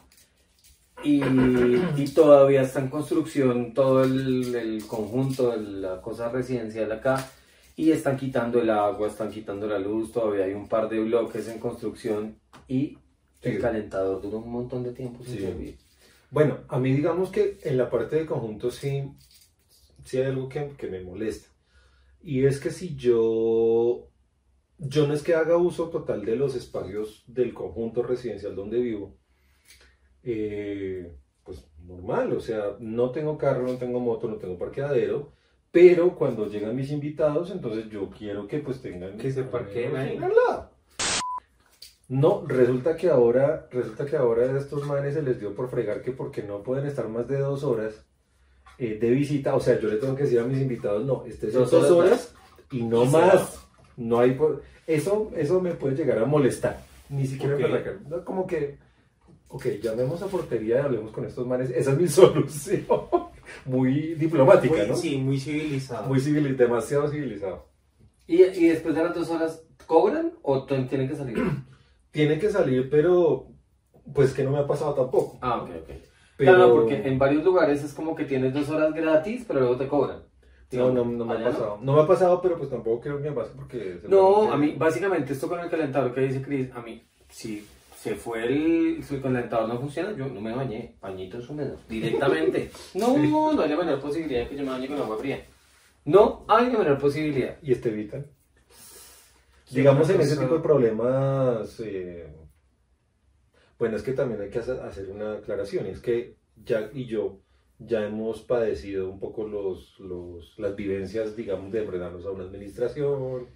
Y, 1.04 1.22
y 1.98 2.08
todavía 2.14 2.62
está 2.62 2.80
en 2.80 2.90
construcción 2.90 3.74
todo 3.74 4.04
el, 4.04 4.56
el 4.56 4.86
conjunto 4.88 5.52
de 5.52 5.58
la 5.62 6.02
cosa 6.02 6.30
residencial 6.30 6.92
acá. 6.92 7.30
Y 7.76 7.92
están 7.92 8.18
quitando 8.18 8.62
el 8.62 8.70
agua, 8.70 9.08
están 9.08 9.32
quitando 9.32 9.68
la 9.68 9.80
luz, 9.80 10.12
todavía 10.12 10.46
hay 10.46 10.54
un 10.54 10.68
par 10.70 10.88
de 10.90 11.00
bloques 11.00 11.48
en 11.50 11.60
construcción. 11.60 12.38
Y 12.68 12.98
el 13.42 13.56
Sí. 13.56 13.62
calentador 13.62 14.22
duró 14.22 14.38
un 14.38 14.52
montón 14.52 14.84
de 14.84 14.92
tiempo 14.94 15.24
sin 15.24 15.34
Sí. 15.36 15.42
servir. 15.42 15.78
Bueno, 16.32 16.60
a 16.70 16.80
mí 16.80 16.94
digamos 16.94 17.30
que 17.30 17.60
en 17.64 17.78
la 17.78 17.90
parte 17.90 18.16
del 18.16 18.26
conjunto 18.26 18.72
sí, 18.72 19.04
sí 20.06 20.18
hay 20.18 20.26
algo 20.26 20.48
que, 20.50 20.70
que 20.78 20.88
me 20.88 21.02
molesta. 21.02 21.50
Y 22.24 22.46
es 22.46 22.60
que 22.60 22.72
si 22.72 22.96
yo, 22.96 24.08
yo 24.78 25.08
no 25.08 25.14
es 25.14 25.22
que 25.24 25.36
haga 25.36 25.58
uso 25.58 25.90
total 25.90 26.24
de 26.26 26.36
los 26.38 26.56
espacios 26.56 27.24
del 27.28 27.54
conjunto 27.54 28.02
residencial 28.04 28.56
donde 28.56 28.80
vivo, 28.80 29.18
eh, 30.24 31.16
pues 31.44 31.66
normal, 31.86 32.34
o 32.34 32.40
sea, 32.40 32.76
no 32.80 33.12
tengo 33.12 33.38
carro, 33.38 33.64
no 33.68 33.76
tengo 33.78 34.00
moto, 34.00 34.28
no 34.28 34.36
tengo 34.38 34.58
parqueadero, 34.58 35.32
pero 35.72 36.16
cuando 36.16 36.48
llegan 36.48 36.76
mis 36.76 36.92
invitados, 36.92 37.52
entonces 37.52 37.90
yo 37.90 38.10
quiero 38.10 38.48
que 38.48 38.60
pues 38.60 38.82
tengan 38.82 39.18
Que 39.18 39.32
se 39.32 39.44
parqueen 39.44 39.96
ahí. 39.96 40.20
No, 42.10 42.44
resulta 42.46 42.96
que 42.96 43.10
ahora, 43.10 43.68
resulta 43.72 44.06
que 44.06 44.16
ahora 44.18 44.44
a 44.44 44.58
estos 44.60 44.86
manes 44.86 45.14
se 45.16 45.22
les 45.24 45.40
dio 45.40 45.56
por 45.56 45.70
fregar 45.70 46.02
que 46.02 46.12
porque 46.12 46.44
no 46.44 46.62
pueden 46.62 46.86
estar 46.86 47.08
más 47.08 47.28
de 47.28 47.40
dos 47.40 47.64
horas 47.64 48.06
eh, 48.78 48.98
de 49.00 49.10
visita, 49.12 49.56
o 49.56 49.60
sea, 49.60 49.80
yo 49.80 49.88
le 49.90 49.98
tengo 49.98 50.16
que 50.16 50.24
decir 50.24 50.40
a 50.40 50.44
mis 50.44 50.62
invitados, 50.62 51.06
no, 51.06 51.24
son 51.26 51.52
Dos 51.52 51.72
dos 51.72 51.92
horas 51.92 52.36
y 52.72 52.84
no 52.84 53.06
más. 53.06 53.66
No 53.96 54.20
hay 54.20 54.32
por- 54.34 54.64
eso, 54.86 55.32
eso 55.36 55.62
me 55.62 55.72
puede 55.76 55.96
llegar 55.96 56.18
a 56.20 56.26
molestar. 56.26 56.82
Ni 57.10 57.26
siquiera 57.26 57.56
Ok. 57.56 57.62
me 58.10 58.24
como 58.24 58.48
que, 58.48 58.78
ok, 59.54 59.66
llamemos 59.84 60.20
a 60.24 60.26
portería 60.28 60.78
y 60.78 60.80
hablemos 60.80 61.12
con 61.12 61.26
estos 61.26 61.46
manes. 61.46 61.70
Esa 61.70 61.92
es 61.92 61.98
mi 62.00 62.08
solución. 62.20 62.84
Muy 63.66 64.16
diplomática, 64.16 64.76
Muy- 64.78 64.88
¿no? 64.88 64.96
Sí, 64.96 65.18
muy 65.18 65.40
civilizado. 65.40 66.08
Muy 66.08 66.20
civil, 66.20 66.58
demasiado 66.58 67.08
civilizado. 67.08 67.68
¿Y, 68.26 68.42
y 68.44 68.68
después 68.70 68.96
de 68.96 69.04
las 69.04 69.14
dos 69.14 69.30
horas 69.30 69.64
cobran 69.86 70.32
o 70.42 70.66
tienen 70.66 71.08
que 71.08 71.16
salir? 71.16 71.38
Tiene 72.12 72.38
que 72.40 72.50
salir, 72.50 72.90
pero 72.92 73.48
pues 74.14 74.34
que 74.34 74.44
no 74.44 74.52
me 74.52 74.60
ha 74.60 74.68
pasado 74.68 74.94
tampoco. 74.94 75.38
Ah, 75.42 75.62
ok, 75.64 75.70
ok. 75.82 75.88
Pero 76.38 76.52
Claro, 76.54 76.68
no, 76.68 76.74
porque 76.76 77.08
en 77.08 77.18
varios 77.20 77.44
lugares 77.44 77.84
es 77.84 77.94
como 77.94 78.16
que 78.16 78.26
tienes 78.26 78.54
dos 78.54 78.70
horas 78.70 78.94
gratis, 78.94 79.44
pero 79.48 79.60
luego 79.62 79.78
te 79.78 79.88
cobran. 79.88 80.24
no, 80.72 80.92
no, 80.92 81.06
no 81.06 81.26
me 81.26 81.36
ha 81.36 81.44
pasado. 81.44 81.80
No 81.82 81.94
me 81.96 82.02
ha 82.02 82.08
pasado, 82.08 82.40
pero 82.42 82.58
pues 82.58 82.70
tampoco 82.70 83.02
quiero 83.02 83.20
que 83.22 83.30
me 83.30 83.36
pase 83.36 83.52
porque... 83.56 84.00
No, 84.08 84.52
a 84.52 84.58
mí, 84.58 84.76
básicamente, 84.78 85.34
esto 85.34 85.48
con 85.48 85.60
el 85.60 85.70
calentador 85.70 86.14
que 86.14 86.22
dice 86.22 86.42
Chris, 86.42 86.70
a 86.74 86.82
mí, 86.82 87.04
si 87.30 87.66
se 88.04 88.16
fue 88.16 88.46
el, 88.46 89.02
si 89.02 89.16
el 89.16 89.22
calentador 89.22 89.70
no 89.70 89.80
funciona, 89.80 90.12
yo 90.12 90.28
no 90.28 90.42
me 90.42 90.54
bañé, 90.54 90.98
pañitos 91.00 91.50
húmedos, 91.50 91.88
directamente. 91.88 92.70
No, 92.96 93.18
no 93.18 93.62
hay 93.62 93.70
la 93.70 93.78
menor 93.78 94.02
posibilidad 94.02 94.42
de 94.42 94.50
que 94.50 94.58
yo 94.58 94.64
me 94.64 94.72
bañe 94.72 94.88
con 94.88 94.98
agua 94.98 95.18
fría. 95.18 95.46
No 96.04 96.44
hay 96.50 96.70
la 96.70 96.80
menor 96.80 96.98
posibilidad. 97.00 97.58
Y 97.62 97.72
este 97.72 97.90
evitan. 97.90 98.26
Sí, 99.64 99.78
Digamos 99.78 100.10
en 100.10 100.20
ese 100.20 100.36
tipo 100.36 100.56
de 100.56 100.60
problemas, 100.60 101.80
eh, 101.80 102.28
bueno, 103.80 103.96
es 103.96 104.04
que 104.04 104.12
también 104.12 104.42
hay 104.42 104.50
que 104.50 104.60
hacer 104.60 105.10
una 105.10 105.36
aclaración, 105.36 105.86
es 105.86 106.02
que 106.02 106.36
Jack 106.58 106.94
y 106.94 107.06
yo 107.06 107.40
ya 107.80 108.06
hemos 108.06 108.42
padecido 108.42 109.10
un 109.10 109.22
poco 109.22 109.48
los, 109.48 109.98
los, 110.02 110.60
las 110.60 110.76
vivencias, 110.76 111.38
digamos, 111.38 111.72
de 111.72 111.84
enfrentarnos 111.84 112.26
a 112.26 112.32
una 112.32 112.44
administración. 112.44 113.48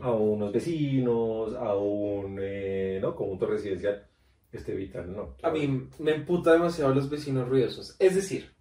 A 0.00 0.10
unos 0.12 0.52
vecinos, 0.52 1.54
a 1.54 1.74
un 1.76 2.38
eh, 2.40 2.98
¿no? 3.00 3.14
conjunto 3.14 3.46
residencial. 3.46 4.06
Este 4.50 4.72
evitan, 4.72 5.14
no. 5.14 5.36
A 5.42 5.50
mí 5.50 5.88
me 5.98 6.14
emputa 6.14 6.52
demasiado 6.52 6.94
los 6.94 7.08
vecinos 7.08 7.48
ruidosos. 7.48 7.96
Es 7.98 8.14
decir, 8.14 8.52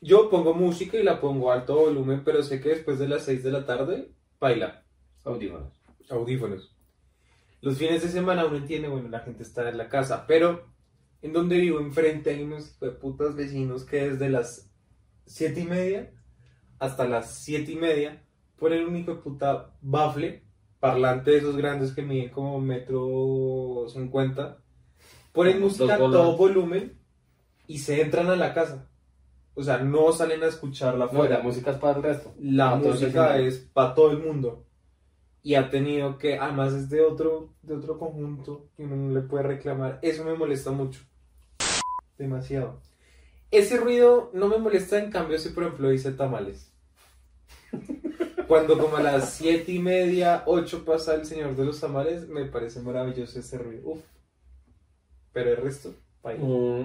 yo 0.00 0.28
pongo 0.28 0.54
música 0.54 0.98
y 0.98 1.02
la 1.02 1.20
pongo 1.20 1.50
a 1.50 1.54
alto 1.54 1.76
volumen, 1.76 2.22
pero 2.24 2.42
sé 2.42 2.60
que 2.60 2.70
después 2.70 2.98
de 2.98 3.08
las 3.08 3.24
6 3.24 3.42
de 3.42 3.50
la 3.50 3.64
tarde, 3.64 4.12
baila. 4.38 4.84
Audífonos. 5.24 5.72
Audífonos. 6.10 6.76
Los 7.60 7.78
fines 7.78 8.02
de 8.02 8.08
semana 8.08 8.46
uno 8.46 8.56
entiende, 8.56 8.88
bueno, 8.88 9.08
la 9.08 9.20
gente 9.20 9.42
está 9.42 9.68
en 9.68 9.78
la 9.78 9.88
casa, 9.88 10.26
pero 10.26 10.66
en 11.22 11.32
donde 11.32 11.56
vivo 11.56 11.80
enfrente 11.80 12.30
hay 12.30 12.42
unos 12.42 12.78
putas 13.00 13.34
vecinos 13.34 13.84
que 13.84 14.10
desde 14.10 14.28
las 14.28 14.70
7 15.26 15.60
y 15.60 15.64
media 15.64 16.12
hasta 16.78 17.08
las 17.08 17.34
7 17.40 17.72
y 17.72 17.76
media 17.76 18.24
ponen 18.58 18.86
un 18.86 18.96
hijo 18.96 19.14
de 19.14 19.20
puta 19.20 19.70
bafle, 19.80 20.42
parlante 20.80 21.30
de 21.32 21.38
esos 21.38 21.56
grandes 21.56 21.92
que 21.92 22.02
miden 22.02 22.30
como 22.30 22.60
metro 22.60 23.86
50, 23.88 24.58
ponen 25.32 25.60
música 25.60 25.94
a 25.94 25.98
todo 25.98 26.36
volumen 26.36 26.98
y 27.66 27.78
se 27.78 28.00
entran 28.00 28.28
a 28.28 28.36
la 28.36 28.54
casa. 28.54 28.88
O 29.54 29.62
sea, 29.62 29.78
no 29.78 30.12
salen 30.12 30.42
a 30.44 30.46
escucharla 30.46 31.06
No, 31.06 31.10
afuera 31.10 31.38
la 31.38 31.42
música 31.42 31.72
es 31.72 31.78
para 31.78 31.96
el 31.96 32.02
resto. 32.02 32.32
la 32.38 32.76
música 32.76 33.38
es 33.38 33.58
para 33.58 33.94
todo 33.94 34.12
el 34.12 34.18
mundo. 34.18 34.64
Y 35.42 35.54
ha 35.54 35.68
tenido 35.70 36.18
que 36.18 36.38
además 36.38 36.72
es 36.74 36.88
de 36.90 37.00
otro 37.00 37.54
de 37.62 37.74
otro 37.74 37.98
conjunto 37.98 38.68
que 38.76 38.84
uno 38.84 38.96
no 38.96 39.14
le 39.14 39.22
puede 39.22 39.44
reclamar. 39.44 39.98
Eso 40.02 40.24
me 40.24 40.34
molesta 40.34 40.70
mucho. 40.70 41.00
Demasiado. 42.16 42.80
Ese 43.50 43.78
ruido 43.78 44.30
no 44.32 44.48
me 44.48 44.58
molesta 44.58 44.98
en 44.98 45.10
cambio 45.10 45.38
si 45.38 45.48
por 45.50 45.64
ejemplo 45.64 45.88
dice 45.88 46.12
tamales 46.12 46.70
cuando 48.48 48.78
como 48.78 48.96
a 48.96 49.02
las 49.02 49.30
siete 49.34 49.72
y 49.72 49.78
media 49.78 50.42
ocho 50.46 50.84
pasa 50.84 51.14
el 51.14 51.24
señor 51.26 51.54
de 51.54 51.64
los 51.66 51.78
tamales 51.80 52.28
me 52.28 52.46
parece 52.46 52.80
maravilloso 52.80 53.38
ese 53.38 53.58
ruido 53.58 53.90
Uf. 53.90 54.00
pero 55.32 55.50
el 55.50 55.56
resto. 55.58 55.94
Mm, 56.24 56.82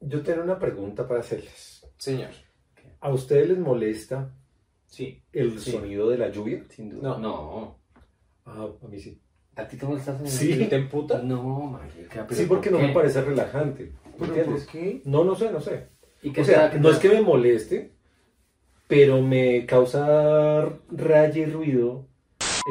yo 0.00 0.22
tengo 0.22 0.42
una 0.42 0.58
pregunta 0.58 1.06
para 1.06 1.20
hacerles. 1.20 1.84
señor 1.98 2.30
¿A 3.00 3.10
ustedes 3.10 3.48
les 3.48 3.58
molesta 3.58 4.34
sí 4.86 5.22
el 5.32 5.60
Sí. 5.60 5.72
sonido 5.72 6.08
de 6.10 6.18
la 6.18 6.30
lluvia? 6.30 6.64
Sin 6.70 6.88
duda. 6.90 7.10
No. 7.10 7.18
No. 7.18 7.78
Ah, 8.46 8.66
a 8.82 8.88
mí 8.88 8.98
sí. 8.98 9.20
¿A 9.54 9.68
ti 9.68 9.76
te 9.76 9.86
molesta 9.86 10.16
el 10.18 10.26
Sí. 10.28 10.50
sonido? 10.52 10.68
¿te 10.68 10.76
emputa? 10.76 11.22
No, 11.22 11.60
marica, 11.60 12.26
Sí, 12.30 12.46
porque 12.46 12.70
¿por 12.70 12.80
no 12.80 12.86
me 12.88 12.92
parece 12.94 13.20
relajante. 13.22 13.92
¿Pero 14.18 14.24
¿Entiendes? 14.34 14.64
por 14.64 14.72
qué? 14.72 15.02
No, 15.04 15.24
no 15.24 15.34
sé, 15.36 15.50
no 15.52 15.60
sé. 15.60 15.88
¿Y 16.22 16.32
qué 16.32 16.40
O 16.40 16.44
sea, 16.44 16.72
no 16.78 16.88
te 16.88 16.94
es 16.94 16.98
que 17.00 17.08
me 17.10 17.20
moleste, 17.20 17.94
pero 18.88 19.22
me 19.22 19.64
causa 19.66 20.68
raya 20.90 21.40
y 21.42 21.46
ruido 21.46 22.06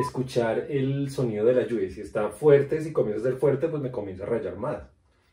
escuchar 0.02 0.66
el 0.70 1.10
sonido 1.10 1.46
de 1.46 1.54
la 1.54 1.66
lluvia. 1.66 1.90
Si 1.90 2.02
está 2.02 2.30
fuerte, 2.30 2.82
si 2.82 2.92
comienza 2.92 3.22
a 3.26 3.32
ser 3.32 3.40
fuerte, 3.40 3.68
pues 3.70 3.82
me 3.82 3.92
comienza 3.92 4.24
a 4.24 4.28
rayar 4.28 4.58
más. 4.58 4.84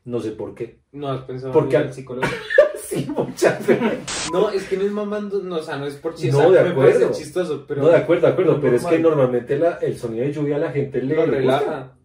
No 0.04 0.20
sé 0.20 0.32
por 0.32 0.54
qué. 0.54 0.80
no 0.92 1.08
has 1.08 1.22
pensado 1.24 1.52
Porque 1.52 1.76
en 1.76 1.82
al- 1.82 1.92
psicólogo 1.94 2.28
Sí, 2.84 3.06
muchas 3.16 3.66
veces. 3.66 4.28
No, 4.30 4.50
es 4.50 4.68
que 4.68 4.76
no 4.76 4.84
es 4.84 4.92
mamando, 4.92 5.42
no, 5.42 5.56
o 5.56 5.62
sea, 5.62 5.78
no 5.78 5.86
es 5.86 5.94
por 5.96 6.12
No, 6.12 6.18
chiste, 6.18 6.36
de 6.50 6.58
acuerdo. 6.60 7.12
chistoso, 7.12 7.64
pero 7.66 7.82
no, 7.82 7.88
de 7.88 7.96
acuerdo, 7.96 8.26
de 8.26 8.32
acuerdo, 8.34 8.60
pero 8.60 8.76
es 8.76 8.84
que 8.84 8.98
normal. 8.98 9.18
normalmente 9.28 9.58
la- 9.58 9.78
el 9.78 9.96
sonido 9.96 10.24
de 10.26 10.32
lluvia 10.32 10.56
a 10.56 10.58
la 10.60 10.70
gente 10.70 11.00
le, 11.02 11.16
lo 11.16 11.24
le 11.26 11.38
relaja. 11.38 11.64
gusta. 11.64 11.96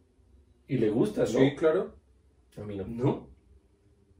Y 0.69 0.77
le 0.77 0.89
gusta, 0.89 1.21
¿no? 1.21 1.27
Sí, 1.27 1.55
claro. 1.57 1.95
A 2.57 2.61
mí 2.63 2.77
no. 2.77 2.85
No. 2.87 3.27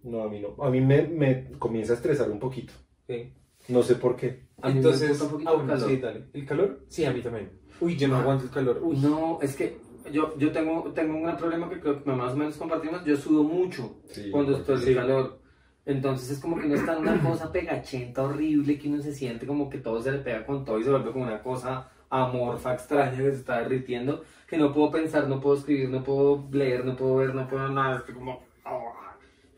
No, 0.04 0.24
a 0.24 0.30
mí 0.30 0.42
no. 0.42 0.62
A 0.64 0.70
mí 0.70 0.82
me, 0.82 1.04
me 1.04 1.52
comienza 1.58 1.94
a 1.94 1.96
estresar 1.96 2.30
un 2.30 2.40
poquito. 2.40 2.74
Sí. 3.08 3.32
No 3.70 3.84
sé 3.84 3.96
por 3.96 4.16
qué. 4.16 4.48
A 4.62 4.68
mí 4.68 4.74
me 4.74 4.80
Entonces, 4.80 5.10
gusta 5.10 5.24
un 5.26 5.32
poquito 5.32 5.50
ah, 5.52 5.62
el 5.62 5.68
calor. 5.68 5.90
sí, 5.90 5.98
dale. 5.98 6.26
¿El 6.34 6.46
calor? 6.46 6.80
Sí, 6.88 7.06
a 7.06 7.14
mí 7.14 7.22
también. 7.22 7.52
Uy, 7.80 7.96
yo 7.96 8.08
no 8.08 8.16
Ah. 8.18 8.22
aguanto 8.22 8.44
el 8.46 8.50
calor. 8.52 8.80
Uy, 8.84 8.98
No, 8.98 9.40
es 9.42 9.56
que 9.56 9.78
yo, 10.12 10.38
yo 10.38 10.52
tengo, 10.52 10.92
tengo 10.94 11.16
un 11.16 11.24
gran 11.24 11.38
problema 11.38 11.70
que 11.70 11.80
creo 11.80 12.04
que 12.04 12.12
más 12.12 12.34
o 12.34 12.36
menos 12.36 12.58
compartimos. 12.58 13.06
Yo 13.06 13.16
sudo 13.16 13.44
mucho 13.44 13.98
Sí, 14.08 14.30
cuando 14.32 14.58
estoy 14.58 14.78
sí. 14.80 14.90
en 14.90 14.96
calor. 14.96 15.40
Entonces 15.86 16.30
es 16.32 16.40
como 16.40 16.58
que 16.60 16.66
uno 16.66 16.76
está 16.76 16.94
en 16.94 17.00
una 17.00 17.22
cosa 17.22 17.52
pegachenta 17.52 18.24
horrible 18.24 18.78
que 18.78 18.90
uno 18.90 19.02
se 19.02 19.14
siente 19.14 19.48
como 19.48 19.70
que 19.70 19.78
todo 19.80 20.02
se 20.02 20.12
le 20.12 20.20
pega 20.20 20.46
con 20.46 20.64
todo 20.66 20.78
y 20.80 20.84
se 20.84 20.90
vuelve 20.92 21.12
como 21.12 21.26
una 21.26 21.42
cosa 21.42 21.90
amorfa, 22.12 22.74
extraña 22.74 23.12
que 23.18 23.32
se 23.32 23.38
está 23.38 23.60
derritiendo, 23.60 24.24
que 24.48 24.58
no 24.58 24.74
puedo 24.74 24.92
pensar, 24.92 25.28
no 25.28 25.40
puedo 25.40 25.56
escribir, 25.58 25.90
no 25.90 26.04
puedo 26.04 26.48
leer, 26.52 26.84
no 26.86 26.96
puedo 26.96 27.16
ver, 27.18 27.34
no 27.36 27.48
puedo 27.48 27.70
nada. 27.70 28.00
Estoy 28.00 28.16
como... 28.16 28.42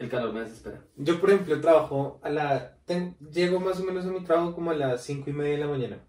El 0.01 0.09
calor 0.09 0.33
me 0.33 0.41
desespera. 0.41 0.83
Yo, 0.97 1.19
por 1.19 1.29
ejemplo, 1.29 1.61
trabajo 1.61 2.19
a 2.23 2.29
la... 2.29 2.77
ten- 2.85 3.17
llego 3.31 3.59
más 3.59 3.79
o 3.79 3.83
menos 3.83 4.05
a 4.05 4.09
mi 4.09 4.23
trabajo 4.23 4.53
como 4.55 4.71
a 4.71 4.75
las 4.75 5.03
cinco 5.03 5.29
y 5.29 5.33
media 5.33 5.53
de 5.53 5.57
la 5.59 5.67
mañana. 5.67 6.07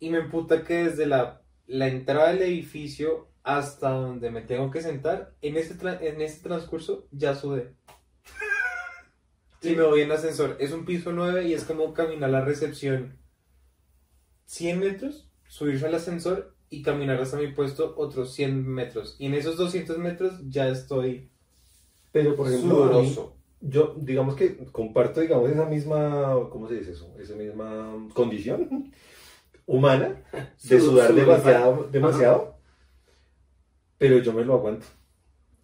Y 0.00 0.10
me 0.10 0.18
emputa 0.18 0.64
que 0.64 0.84
desde 0.84 1.06
la, 1.06 1.42
la 1.66 1.88
entrada 1.88 2.32
del 2.32 2.42
edificio 2.42 3.28
hasta 3.42 3.90
donde 3.90 4.30
me 4.30 4.40
tengo 4.40 4.70
que 4.70 4.80
sentar, 4.80 5.34
en 5.42 5.56
ese, 5.58 5.78
tra- 5.78 5.98
en 6.00 6.20
ese 6.22 6.42
transcurso 6.42 7.06
ya 7.10 7.34
sudé. 7.34 7.74
Y 9.60 9.74
me 9.76 9.82
voy 9.82 10.00
en 10.00 10.12
ascensor. 10.12 10.56
Es 10.58 10.72
un 10.72 10.84
piso 10.86 11.12
9 11.12 11.44
y 11.46 11.52
es 11.54 11.64
como 11.64 11.92
caminar 11.94 12.30
a 12.30 12.32
la 12.32 12.44
recepción 12.44 13.18
100 14.46 14.78
metros, 14.80 15.30
subirse 15.48 15.86
al 15.86 15.94
ascensor 15.94 16.56
y 16.70 16.82
caminar 16.82 17.20
hasta 17.20 17.36
mi 17.36 17.48
puesto 17.48 17.94
otros 17.96 18.34
100 18.34 18.66
metros. 18.66 19.16
Y 19.18 19.26
en 19.26 19.34
esos 19.34 19.56
200 19.58 19.98
metros 19.98 20.40
ya 20.48 20.68
estoy 20.68 21.30
Pero, 22.14 22.36
por 22.36 22.46
ejemplo, 22.46 23.02
mí- 23.02 23.18
yo, 23.60 23.96
digamos 23.98 24.36
que 24.36 24.56
comparto, 24.70 25.20
digamos, 25.20 25.50
esa 25.50 25.64
misma, 25.64 26.32
¿cómo 26.48 26.68
se 26.68 26.76
dice 26.76 26.92
eso? 26.92 27.12
Esa 27.20 27.34
misma 27.34 28.06
condición 28.14 28.92
humana 29.66 30.22
de 30.62 30.78
Su- 30.78 30.90
sudar 30.92 31.08
su- 31.08 31.16
demasiado, 31.16 31.88
demasiado, 31.90 32.54
pero 33.98 34.18
yo 34.18 34.32
me 34.32 34.44
lo 34.44 34.54
aguanto. 34.54 34.86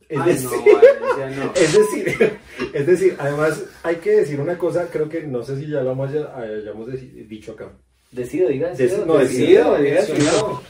Es 0.09 0.19
Ay, 0.19 0.33
decir, 0.33 0.49
no, 0.51 0.75
Valencia, 0.75 1.45
no. 1.45 1.53
es 1.55 1.73
decir, 1.73 2.39
es 2.73 2.87
decir, 2.87 3.17
además 3.21 3.63
hay 3.85 3.97
que 3.97 4.11
decir 4.11 4.41
una 4.41 4.59
cosa, 4.59 4.89
creo 4.91 5.09
que 5.09 5.23
no 5.23 5.45
sé 5.45 5.57
si 5.57 5.69
ya 5.69 5.83
lo 5.83 5.93
haya- 6.03 6.35
hayamos 6.37 6.89
deci- 6.89 7.29
dicho 7.29 7.53
acá. 7.53 7.71
Decido, 8.11 8.49
diga, 8.49 8.73
Deci- 8.73 8.77
decido. 8.79 9.07
no, 9.07 9.19
decido, 9.19 9.77
diga, 9.79 10.01
decido. 10.01 10.17
decido. 10.17 10.63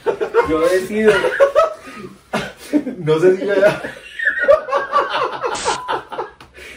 Yo 0.47 0.59
decido. 0.69 1.11
No 2.99 3.19
sé 3.19 3.35
si 3.37 3.45
ya, 3.47 3.81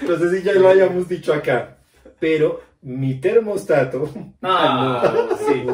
no 0.08 0.18
sé 0.18 0.30
si 0.36 0.42
ya 0.42 0.52
lo 0.54 0.68
hayamos 0.68 1.08
dicho 1.08 1.32
acá, 1.32 1.78
pero 2.18 2.60
mi 2.82 3.14
termostato 3.20 4.08
Ah, 4.42 5.28
no, 5.30 5.36
sí. 5.38 5.64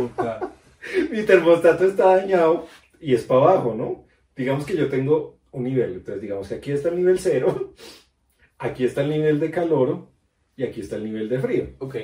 mi 1.10 1.22
termostato 1.22 1.84
está 1.84 2.16
dañado 2.16 2.66
y 3.00 3.14
es 3.14 3.24
para 3.24 3.40
abajo, 3.42 3.74
¿no? 3.74 4.04
Digamos 4.36 4.64
que 4.64 4.76
yo 4.76 4.88
tengo 4.88 5.38
un 5.52 5.64
nivel, 5.64 5.94
entonces 5.94 6.22
digamos 6.22 6.48
que 6.48 6.54
aquí 6.54 6.70
está 6.72 6.88
el 6.90 6.96
nivel 6.96 7.18
cero, 7.18 7.74
aquí 8.58 8.84
está 8.84 9.02
el 9.02 9.10
nivel 9.10 9.40
de 9.40 9.50
calor 9.50 10.08
y 10.56 10.64
aquí 10.64 10.80
está 10.80 10.96
el 10.96 11.04
nivel 11.04 11.28
de 11.28 11.38
frío. 11.38 11.70
Ok. 11.78 11.96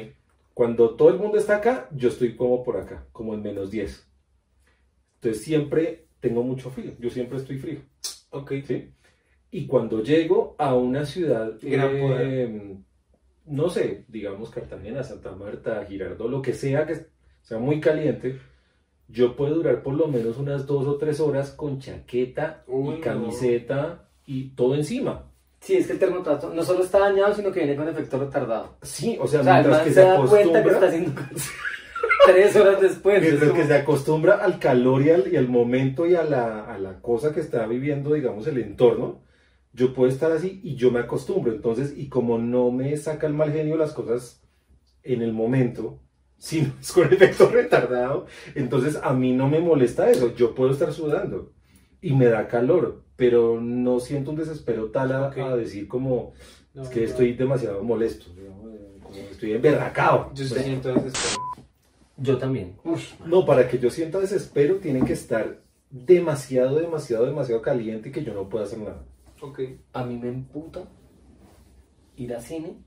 Cuando 0.54 0.96
todo 0.96 1.10
el 1.10 1.18
mundo 1.18 1.36
está 1.36 1.56
acá, 1.56 1.88
yo 1.92 2.08
estoy 2.08 2.34
como 2.34 2.64
por 2.64 2.78
acá, 2.78 3.06
como 3.12 3.34
en 3.34 3.42
menos 3.42 3.70
10. 3.70 4.08
Entonces 5.16 5.44
siempre 5.44 6.06
tengo 6.20 6.42
mucho 6.42 6.70
frío, 6.70 6.92
yo 6.98 7.10
siempre 7.10 7.36
estoy 7.38 7.58
frío. 7.58 7.80
Ok. 8.30 8.52
¿sí? 8.66 8.90
Y 9.50 9.66
cuando 9.66 10.02
llego 10.02 10.54
a 10.58 10.74
una 10.74 11.06
ciudad, 11.06 11.52
eh, 11.62 12.76
no 13.46 13.68
sé, 13.70 14.04
digamos 14.08 14.50
Cartagena, 14.50 15.02
Santa 15.02 15.32
Marta, 15.32 15.84
Girardot, 15.86 16.28
lo 16.30 16.42
que 16.42 16.52
sea 16.52 16.84
que 16.86 17.06
sea 17.42 17.58
muy 17.58 17.80
caliente, 17.80 18.38
yo 19.08 19.36
puedo 19.36 19.54
durar 19.54 19.82
por 19.82 19.94
lo 19.94 20.08
menos 20.08 20.36
unas 20.38 20.66
dos 20.66 20.86
o 20.86 20.96
tres 20.96 21.20
horas 21.20 21.52
con 21.52 21.78
chaqueta 21.78 22.64
Uy, 22.66 22.94
y 22.96 22.98
no. 22.98 23.00
camiseta 23.00 24.08
y 24.26 24.48
todo 24.50 24.74
encima. 24.74 25.24
Sí, 25.60 25.76
es 25.76 25.86
que 25.86 25.94
el 25.94 25.98
termostato 25.98 26.52
no 26.52 26.62
solo 26.62 26.82
está 26.84 26.98
dañado, 26.98 27.34
sino 27.34 27.50
que 27.52 27.60
viene 27.60 27.76
con 27.76 27.88
efecto 27.88 28.18
retardado. 28.18 28.76
Sí, 28.82 29.16
o 29.20 29.26
sea, 29.26 29.40
O 29.40 29.44
sea, 29.44 29.52
mientras 29.54 29.82
que 29.82 29.88
se 29.90 29.94
se 29.94 30.00
da 30.00 30.16
cuenta 30.16 30.62
que 30.62 30.70
acostumbra, 30.70 30.72
está 30.72 30.86
haciendo 30.86 31.20
tres 32.26 32.56
horas 32.56 32.80
después. 32.80 33.22
es 33.22 33.28
mientras 33.28 33.52
que 33.52 33.64
se 33.66 33.74
acostumbra 33.74 34.34
al 34.36 34.58
calor 34.58 35.02
y 35.02 35.10
al, 35.10 35.32
y 35.32 35.36
al 35.36 35.48
momento 35.48 36.06
y 36.06 36.14
a 36.14 36.24
la, 36.24 36.64
a 36.64 36.78
la 36.78 37.00
cosa 37.00 37.32
que 37.32 37.40
está 37.40 37.66
viviendo, 37.66 38.12
digamos, 38.12 38.46
el 38.48 38.58
entorno, 38.58 39.20
yo 39.76 39.92
puedo 39.92 40.10
estar 40.10 40.32
así 40.32 40.60
y 40.64 40.74
yo 40.74 40.90
me 40.90 41.00
acostumbro. 41.00 41.52
Entonces, 41.52 41.92
y 41.96 42.08
como 42.08 42.38
no 42.38 42.70
me 42.70 42.96
saca 42.96 43.26
el 43.26 43.34
mal 43.34 43.52
genio 43.52 43.76
las 43.76 43.92
cosas 43.92 44.42
en 45.02 45.20
el 45.22 45.32
momento, 45.32 46.00
sino 46.38 46.72
es 46.80 46.92
con 46.92 47.12
efecto 47.12 47.48
retardado, 47.50 48.26
entonces 48.54 48.98
a 49.02 49.12
mí 49.12 49.32
no 49.32 49.48
me 49.48 49.60
molesta 49.60 50.10
eso. 50.10 50.34
Yo 50.34 50.54
puedo 50.54 50.72
estar 50.72 50.92
sudando 50.92 51.52
y 52.00 52.14
me 52.14 52.26
da 52.26 52.48
calor, 52.48 53.04
pero 53.16 53.60
no 53.60 54.00
siento 54.00 54.30
un 54.30 54.36
desespero 54.36 54.90
tal 54.90 55.12
a, 55.12 55.56
decir 55.56 55.88
como 55.88 56.32
No, 56.74 56.82
es 56.82 56.88
que 56.88 57.00
no. 57.00 57.06
estoy 57.06 57.34
demasiado 57.34 57.82
molesto, 57.82 58.26
como 59.02 59.18
estoy 59.30 59.52
emberracado. 59.52 60.32
Yo 60.34 60.48
Pues, 60.48 60.62
siento 60.64 60.88
desespero. 60.94 61.42
Yo 62.18 62.38
también. 62.38 62.76
No, 63.26 63.44
para 63.44 63.68
que 63.68 63.78
yo 63.78 63.90
sienta 63.90 64.18
desespero 64.18 64.76
tiene 64.76 65.04
que 65.04 65.12
estar 65.12 65.60
demasiado, 65.90 66.78
demasiado, 66.78 67.26
demasiado 67.26 67.60
caliente 67.60 68.08
y 68.08 68.12
que 68.12 68.24
yo 68.24 68.32
no 68.32 68.48
pueda 68.48 68.64
hacer 68.64 68.78
nada. 68.78 69.04
Ok. 69.40 69.60
a 69.92 70.04
mí 70.04 70.16
me 70.16 70.28
emputa 70.28 70.84
ir 72.16 72.34
a 72.34 72.40
cine 72.40 72.78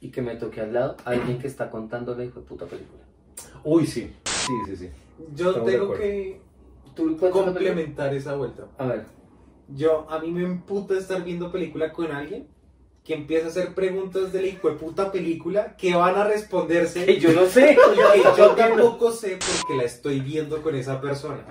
y 0.00 0.10
que 0.10 0.22
me 0.22 0.36
toque 0.36 0.60
al 0.60 0.72
lado 0.72 0.96
a 1.04 1.10
alguien 1.10 1.38
que 1.38 1.46
está 1.46 1.70
contando 1.70 2.14
la 2.14 2.24
hijo 2.24 2.40
de 2.40 2.46
puta 2.46 2.66
película. 2.66 3.02
Uy, 3.64 3.86
sí, 3.86 4.12
sí, 4.24 4.52
sí, 4.66 4.76
sí. 4.76 4.90
Yo 5.34 5.50
Estamos 5.50 5.70
tengo 5.70 5.92
que 5.94 6.40
complementar 7.30 8.14
esa 8.14 8.34
vuelta. 8.36 8.68
A 8.78 8.86
ver. 8.86 9.04
Yo, 9.68 10.08
a 10.10 10.18
mí 10.20 10.30
me 10.30 10.44
emputa 10.44 10.94
estar 10.96 11.24
viendo 11.24 11.50
película 11.50 11.92
con 11.92 12.12
alguien 12.12 12.48
que 13.02 13.14
empieza 13.14 13.46
a 13.46 13.50
hacer 13.50 13.74
preguntas 13.74 14.32
de 14.32 14.42
la 14.42 14.48
hijo 14.48 14.68
de 14.68 14.76
puta 14.76 15.12
película 15.12 15.76
que 15.76 15.94
van 15.94 16.16
a 16.16 16.24
responderse 16.24 17.04
Que 17.06 17.20
yo 17.20 17.32
no 17.32 17.46
sé. 17.46 17.76
que 17.76 18.22
yo 18.36 18.54
tampoco 18.54 19.12
sé 19.12 19.38
porque 19.38 19.76
la 19.76 19.84
estoy 19.84 20.20
viendo 20.20 20.60
con 20.62 20.74
esa 20.74 21.00
persona. 21.00 21.46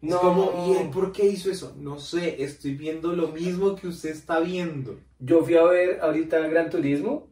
Es 0.00 0.10
No. 0.10 0.20
como, 0.20 0.66
¿y 0.68 0.76
él 0.76 0.90
por 0.90 1.12
qué 1.12 1.26
hizo 1.26 1.50
eso? 1.50 1.74
No 1.76 1.98
sé, 1.98 2.42
estoy 2.42 2.74
viendo 2.74 3.12
lo 3.14 3.28
mismo 3.28 3.74
que 3.74 3.88
usted 3.88 4.10
está 4.10 4.40
viendo. 4.40 4.98
Yo 5.18 5.42
fui 5.44 5.56
a 5.56 5.64
ver 5.64 6.00
ahorita 6.00 6.38
Gran 6.48 6.70
Turismo, 6.70 7.28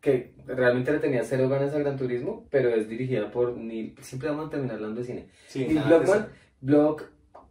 que 0.00 0.34
realmente 0.46 0.92
le 0.92 1.00
tenía 1.00 1.24
cero 1.24 1.48
ganas 1.48 1.74
a 1.74 1.78
Gran 1.78 1.96
Turismo, 1.98 2.46
pero 2.50 2.70
es 2.70 2.88
dirigida 2.88 3.30
por 3.30 3.56
Neil. 3.56 3.94
Siempre 4.00 4.30
vamos 4.30 4.46
a 4.46 4.50
terminar 4.50 4.76
hablando 4.76 5.00
de 5.00 5.06
cine. 5.06 5.28
Sí, 5.48 5.66
Neil 5.66 5.82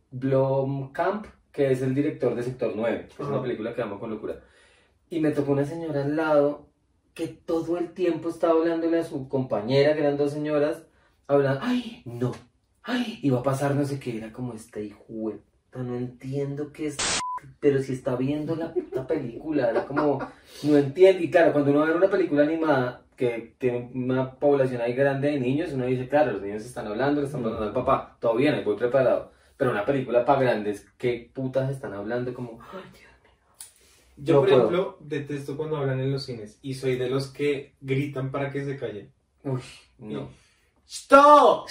Blomkamp, 0.10 1.26
que 1.52 1.72
es 1.72 1.82
el 1.82 1.94
director 1.94 2.34
de 2.36 2.44
Sector 2.44 2.74
9, 2.76 3.08
que 3.16 3.24
es 3.24 3.30
una 3.30 3.42
película 3.42 3.76
que 3.76 3.82
amo 3.82 4.00
con 4.00 4.10
locura. 4.10 4.42
Y 5.10 5.20
me 5.20 5.32
tocó 5.32 5.52
una 5.52 5.66
señora 5.66 6.04
al 6.04 6.16
lado 6.16 6.68
que 7.14 7.28
todo 7.28 7.78
el 7.78 7.94
tiempo 7.94 8.30
estaba 8.30 8.54
hablándole 8.60 9.00
a 9.00 9.04
su 9.04 9.28
compañera, 9.28 9.94
que 9.94 10.02
eran 10.02 10.18
dos 10.18 10.32
señoras, 10.32 10.84
hablando, 11.28 11.60
ay, 11.64 12.02
no, 12.06 12.32
ay, 12.88 13.20
iba 13.22 13.40
a 13.40 13.44
pasar 13.44 13.76
no 13.76 13.86
sé 13.86 14.00
qué, 14.00 14.18
era 14.18 14.32
como 14.32 14.54
esta 14.54 14.80
hijo, 14.80 15.34
no 15.76 15.96
entiendo 15.96 16.72
qué 16.72 16.88
es, 16.88 16.98
pero 17.60 17.82
si 17.84 17.94
está 17.94 18.16
viendo 18.16 18.56
la 18.56 18.74
puta 18.74 19.06
película, 19.06 19.70
era 19.70 19.86
como, 19.86 20.20
no 20.64 20.78
entiendo, 20.78 21.22
y 21.22 21.30
claro, 21.30 21.52
cuando 21.54 21.72
uno 21.72 21.86
ve 21.86 21.94
una 21.94 22.10
película 22.10 22.44
animada 22.44 23.04
que 23.16 23.56
tiene 23.58 23.92
una 23.94 24.32
población 24.32 24.82
ahí 24.82 24.94
grande 24.94 25.32
de 25.32 25.40
niños, 25.40 25.74
uno 25.74 25.86
dice, 25.86 26.08
claro, 26.08 26.34
los 26.34 26.42
niños 26.42 26.64
están 26.64 26.88
hablando, 26.88 27.22
le 27.22 27.28
están 27.28 27.44
hablando 27.44 27.66
al 27.66 27.74
papá, 27.74 28.18
todo 28.20 28.36
bien, 28.36 28.56
ahí 28.56 28.64
voy 28.64 28.78
preparado, 28.78 29.32
pero 29.58 29.72
una 29.72 29.86
película 29.86 30.24
para 30.24 30.42
grandes, 30.42 30.88
¿qué 30.98 31.30
putas 31.34 31.70
están 31.70 31.94
hablando? 31.94 32.34
Como, 32.34 32.60
ay, 32.72 32.84
Dios 32.94 33.12
Yo, 34.18 34.34
No 34.36 34.40
por 34.40 34.50
puedo. 34.50 34.62
ejemplo, 34.62 34.98
detesto 35.02 35.58
cuando 35.58 35.78
hablan 35.78 36.00
en 36.00 36.12
los 36.12 36.24
cines 36.24 36.58
y 36.62 36.74
soy 36.74 36.96
de 36.96 37.10
los 37.10 37.28
que 37.28 37.76
gritan 37.82 38.32
para 38.32 38.50
que 38.50 38.64
se 38.64 38.78
callen. 38.78 39.12
Uy, 39.44 39.62
no. 40.00 40.30
¡Stop! 40.88 41.68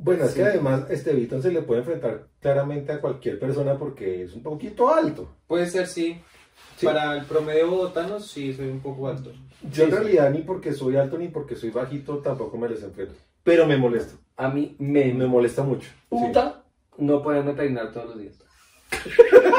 Bueno, 0.00 0.24
es 0.24 0.30
Sí. 0.32 0.36
que 0.38 0.44
además 0.44 0.84
este 0.90 1.12
Vito 1.12 1.40
se 1.42 1.50
le 1.50 1.62
puede 1.62 1.80
enfrentar 1.80 2.26
claramente 2.40 2.92
a 2.92 3.00
cualquier 3.00 3.38
persona 3.38 3.76
porque 3.78 4.22
es 4.22 4.32
un 4.34 4.42
poquito 4.42 4.92
alto. 4.92 5.28
Puede 5.46 5.66
ser, 5.66 5.86
sí. 5.86 6.20
Sí. 6.76 6.86
Para 6.86 7.16
el 7.16 7.24
promedio 7.24 7.70
bogotano, 7.70 8.20
sí, 8.20 8.52
soy 8.54 8.68
un 8.68 8.80
poco 8.80 9.08
alto. 9.08 9.32
Yo 9.72 9.84
en 9.84 9.90
Sí, 9.90 9.96
realidad 9.96 10.30
ni 10.30 10.42
porque 10.42 10.72
soy 10.72 10.96
alto 10.96 11.18
ni 11.18 11.28
porque 11.28 11.56
soy 11.56 11.70
bajito 11.70 12.18
tampoco 12.18 12.56
me 12.56 12.68
les 12.68 12.82
enfrento. 12.82 13.14
Pero 13.42 13.66
me 13.66 13.76
molesta, 13.76 14.14
A 14.36 14.48
mí 14.48 14.76
me, 14.78 15.12
me 15.12 15.26
molesta 15.26 15.62
mucho. 15.64 15.88
sí. 15.88 15.94
puta 16.08 16.62
no 16.98 17.22
poderme 17.22 17.54
peinar 17.54 17.92
todos 17.92 18.10
los 18.10 18.18
días. 18.20 18.34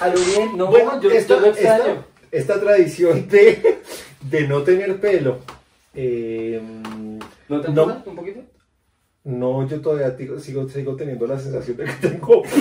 A 0.00 0.08
lo 0.08 0.18
bien, 0.20 0.56
no, 0.56 0.66
Bueno, 0.66 1.00
yo, 1.00 1.10
esta, 1.10 1.34
yo 1.34 1.40
lo 1.40 1.46
extraño. 1.48 1.84
esta- 1.84 2.04
esta 2.30 2.60
tradición 2.60 3.28
de, 3.28 3.80
de 4.22 4.46
no 4.48 4.62
tener 4.62 5.00
pelo. 5.00 5.38
eh, 5.94 6.60
¿No 7.48 7.60
te 7.60 7.68
no. 7.70 8.02
un 8.06 8.16
poquito? 8.16 8.40
no, 9.24 9.66
yo 9.68 9.80
todavía 9.80 10.16
sigo, 10.38 10.68
sigo 10.68 10.94
teniendo 10.96 11.26
la 11.26 11.38
sensación 11.38 11.76
de 11.78 11.84
que 11.86 11.92
tengo. 12.08 12.42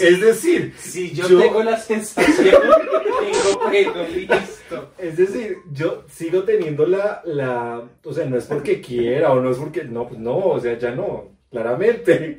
es 0.00 0.20
decir, 0.20 0.74
Si 0.78 1.12
yo, 1.12 1.28
Yo- 1.28 1.38
tengo 1.40 1.62
la 1.62 1.76
sensación, 1.76 2.54
tengo 2.54 3.70
pelo, 3.70 4.08
listo. 4.08 4.92
Es 4.98 5.16
decir, 5.16 5.58
yo 5.72 6.04
sigo 6.08 6.42
teniendo 6.44 6.86
la, 6.86 7.22
la, 7.24 7.82
o 8.04 8.12
sea, 8.12 8.26
no 8.26 8.36
es 8.36 8.46
porque 8.46 8.80
quiera 8.80 9.32
o 9.32 9.40
no 9.40 9.50
es 9.50 9.58
porque, 9.58 9.84
no, 9.84 10.08
pues 10.08 10.20
no, 10.20 10.36
o 10.38 10.60
sea, 10.60 10.76
ya 10.78 10.90
no, 10.92 11.28
claramente, 11.50 12.38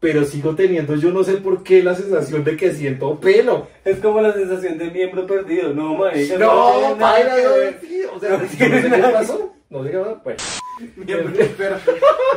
pero 0.00 0.24
sigo 0.24 0.54
teniendo, 0.54 0.94
yo 0.94 1.10
no 1.10 1.24
sé 1.24 1.34
por 1.38 1.62
qué 1.62 1.82
la 1.82 1.94
sensación 1.94 2.44
de 2.44 2.56
que 2.56 2.72
siento 2.72 3.18
pelo. 3.18 3.66
Es 3.84 3.98
como 3.98 4.20
la 4.20 4.32
sensación 4.32 4.78
de 4.78 4.90
miembro 4.90 5.26
perdido, 5.26 5.74
no, 5.74 5.94
marica. 5.94 6.38
No, 6.38 6.94
no, 6.94 6.96
ver. 6.96 7.78
sí, 7.80 8.02
o 8.14 8.20
sea, 8.20 8.38
yo 8.58 8.68
no 8.68 8.80
sé 8.80 8.90
qué 8.90 9.08
pasó, 9.12 9.54
no 9.70 9.82
qué 9.82 9.90
pasó, 9.90 10.20
pues. 10.22 10.60
Perdido. 11.06 11.76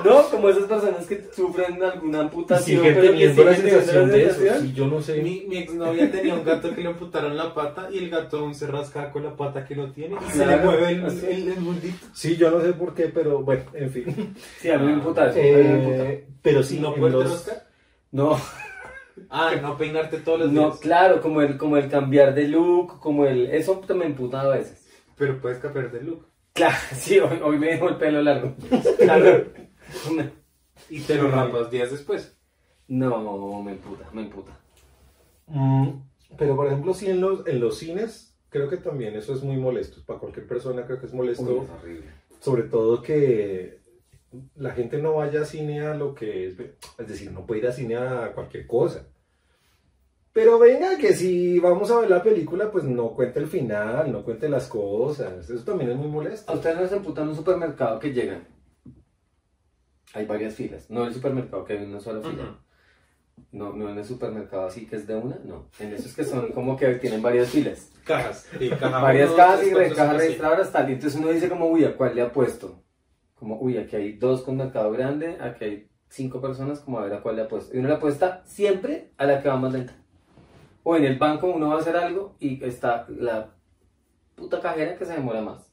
No, 0.04 0.24
como 0.32 0.50
esas 0.50 0.64
personas 0.64 1.06
que 1.06 1.28
sufren 1.36 1.82
alguna 1.84 2.22
amputación, 2.22 2.80
siguen 2.80 2.94
pero 2.96 3.02
que 3.02 3.10
teniendo 3.20 3.44
la 3.44 3.56
sensación 3.56 4.10
de 4.10 4.24
eso, 4.26 4.40
sí, 4.62 4.74
yo 4.74 4.88
no 4.88 5.00
sé. 5.02 5.22
Mi, 5.22 5.46
mi 5.48 5.58
exnovia 5.58 6.10
tenía 6.10 6.34
un 6.34 6.44
gato 6.44 6.74
que 6.74 6.82
le 6.82 6.88
amputaron 6.88 7.38
la 7.38 7.54
pata 7.54 7.90
y 7.92 8.00
el 8.00 8.10
gato 8.10 8.40
aún 8.40 8.56
se 8.56 8.66
rascaba 8.68 9.12
con 9.12 9.24
la 9.24 9.36
pata 9.36 9.64
que 9.66 9.76
no 9.76 9.92
tiene 9.92 10.16
y 10.28 10.32
se 10.32 10.46
le 10.46 10.58
mueve 10.58 10.90
el, 10.92 11.06
el, 11.06 11.48
el 11.50 11.60
mundito. 11.60 11.98
Sí, 12.14 12.36
yo 12.36 12.50
no 12.50 12.62
sé 12.62 12.74
por 12.74 12.96
qué, 12.96 13.10
pero 13.10 13.44
bueno, 13.44 13.64
en 13.74 13.92
fin. 13.92 14.34
Sí, 14.60 14.72
a 14.72 14.80
mí 14.80 14.88
me 14.88 14.94
imputa. 14.94 15.32
Eh, 15.36 16.26
pero 16.42 16.64
sí, 16.64 16.80
¿No 16.80 16.96
puedes 16.96 17.14
los- 17.14 17.32
rascar? 17.32 17.68
No, 18.12 18.40
Ah, 19.30 19.52
no 19.62 19.78
peinarte 19.78 20.18
todos 20.18 20.40
los 20.40 20.52
no, 20.52 20.68
días. 20.70 20.80
claro, 20.80 21.22
como 21.22 21.42
el, 21.42 21.58
como 21.58 21.78
el 21.78 21.90
cambiar 21.90 22.34
de 22.34 22.48
look, 22.48 23.00
como 23.00 23.26
el, 23.28 23.52
eso 23.52 23.82
me 23.94 24.06
imputa 24.06 24.42
a 24.42 24.48
veces. 24.48 24.88
Pero 25.16 25.40
puedes 25.40 25.60
cambiar 25.60 25.92
de 25.92 26.02
look. 26.02 26.26
Claro, 26.54 26.76
sí, 26.94 27.20
hoy, 27.20 27.40
hoy 27.44 27.58
me 27.58 27.68
dejó 27.68 27.90
el 27.90 27.98
pelo 27.98 28.22
largo. 28.22 28.56
Claro. 28.98 29.46
Y 30.90 31.00
te 31.02 31.16
lo 31.16 31.30
rapas 31.30 31.72
días 31.72 31.92
después. 31.92 32.38
No, 32.88 33.62
me 33.64 33.72
imputa, 33.72 34.10
me 34.12 34.24
imputa. 34.24 34.60
Mm, 35.48 35.90
pero 36.38 36.56
por 36.58 36.68
ejemplo, 36.68 36.94
sí 36.94 37.10
en 37.10 37.22
los, 37.22 37.48
en 37.48 37.62
los 37.62 37.78
cines, 37.78 38.38
creo 38.50 38.70
que 38.70 38.78
también 38.78 39.16
eso 39.16 39.34
es 39.34 39.44
muy 39.44 39.56
molesto. 39.56 40.04
Para 40.06 40.20
cualquier 40.20 40.48
persona 40.48 40.86
creo 40.86 41.00
que 41.00 41.06
es 41.06 41.14
molesto. 41.14 41.44
Uy, 41.44 41.64
es 41.64 41.70
horrible. 41.70 42.06
Sobre 42.42 42.64
todo 42.64 43.02
que 43.02 43.80
la 44.56 44.72
gente 44.72 45.02
no 45.02 45.14
vaya 45.14 45.42
a 45.42 45.46
cine 45.46 45.82
a 45.82 45.94
lo 45.94 46.14
que 46.14 46.48
es, 46.48 46.60
es 46.98 47.08
decir, 47.08 47.32
no 47.32 47.46
puede 47.46 47.62
ir 47.62 47.68
a 47.68 47.72
cine 47.72 47.96
a 47.96 48.34
cualquier 48.34 48.68
cosa. 48.68 49.08
Pero 50.34 50.58
venga, 50.60 50.98
que 50.98 51.14
si 51.14 51.60
vamos 51.60 51.92
a 51.92 52.00
ver 52.00 52.10
la 52.10 52.24
película, 52.24 52.72
pues 52.72 52.86
no 52.86 53.10
cuente 53.14 53.40
el 53.40 53.48
final, 53.48 54.12
no 54.12 54.24
cuente 54.24 54.48
las 54.48 54.68
cosas. 54.68 55.50
Eso 55.50 55.64
también 55.66 55.92
es 55.92 55.98
muy 55.98 56.08
A 56.08 56.12
molesto. 56.12 56.54
ustedes 56.54 56.80
no 56.80 56.88
se 56.88 56.96
emputan 56.96 57.28
un 57.28 57.36
supermercado 57.36 58.00
que 58.00 58.14
llegan. 58.14 58.48
Hay 60.14 60.26
varias 60.26 60.56
filas. 60.56 60.90
No 60.90 61.02
en 61.02 61.08
el 61.10 61.14
supermercado 61.14 61.64
que 61.66 61.74
hay 61.74 61.84
una 61.86 62.00
sola 62.00 62.22
fila. 62.22 62.58
No, 63.52 63.74
no 63.74 63.90
en 63.90 63.98
el 63.98 64.06
supermercado 64.06 64.66
así 64.66 64.86
que 64.86 64.96
es 64.98 65.08
de 65.08 65.16
una, 65.16 65.38
no. 65.44 65.68
En 65.80 65.94
esos 65.94 66.14
que 66.16 66.24
son 66.24 66.52
como 66.52 66.78
que 66.78 66.96
tienen 66.96 67.22
varias 67.22 67.50
filas. 67.50 67.92
Cajas. 68.06 68.48
Sí, 68.58 68.70
caja 68.70 69.02
varias 69.02 69.30
uno, 69.30 69.38
cajas 69.38 69.68
y 69.68 69.74
re- 69.74 69.90
cajas 69.94 70.18
registradoras 70.18 70.72
tal. 70.72 70.90
Y 70.90 70.94
entonces 70.94 71.20
uno 71.20 71.30
dice 71.30 71.50
como, 71.50 71.68
uy, 71.68 71.84
¿a 71.86 71.96
cuál 71.98 72.16
le 72.16 72.22
apuesto? 72.22 72.84
Como, 73.36 73.58
uy, 73.60 73.78
aquí 73.78 73.96
hay 73.96 74.14
dos 74.14 74.44
con 74.44 74.58
mercado 74.58 74.92
grande, 74.92 75.38
aquí 75.42 75.64
hay 75.66 75.90
cinco 76.08 76.40
personas, 76.40 76.80
como 76.80 77.00
a 77.00 77.04
ver 77.04 77.14
a 77.14 77.22
cuál 77.22 77.36
le 77.38 77.42
apuesto. 77.44 77.76
Y 77.76 77.80
uno 77.80 77.90
le 77.90 77.96
apuesta 77.96 78.44
siempre 78.46 79.12
a 79.18 79.26
la 79.26 79.42
que 79.42 79.50
va 79.50 79.58
más 79.58 79.74
lenta. 79.74 79.96
O 80.84 80.96
en 80.96 81.06
el 81.06 81.18
banco 81.18 81.48
uno 81.48 81.70
va 81.70 81.76
a 81.76 81.80
hacer 81.80 81.96
algo 81.96 82.36
y 82.40 82.64
está 82.64 83.06
la 83.10 83.50
puta 84.36 84.60
cajera 84.60 84.98
que 84.98 85.06
se 85.06 85.14
demora 85.14 85.42
más. 85.42 85.72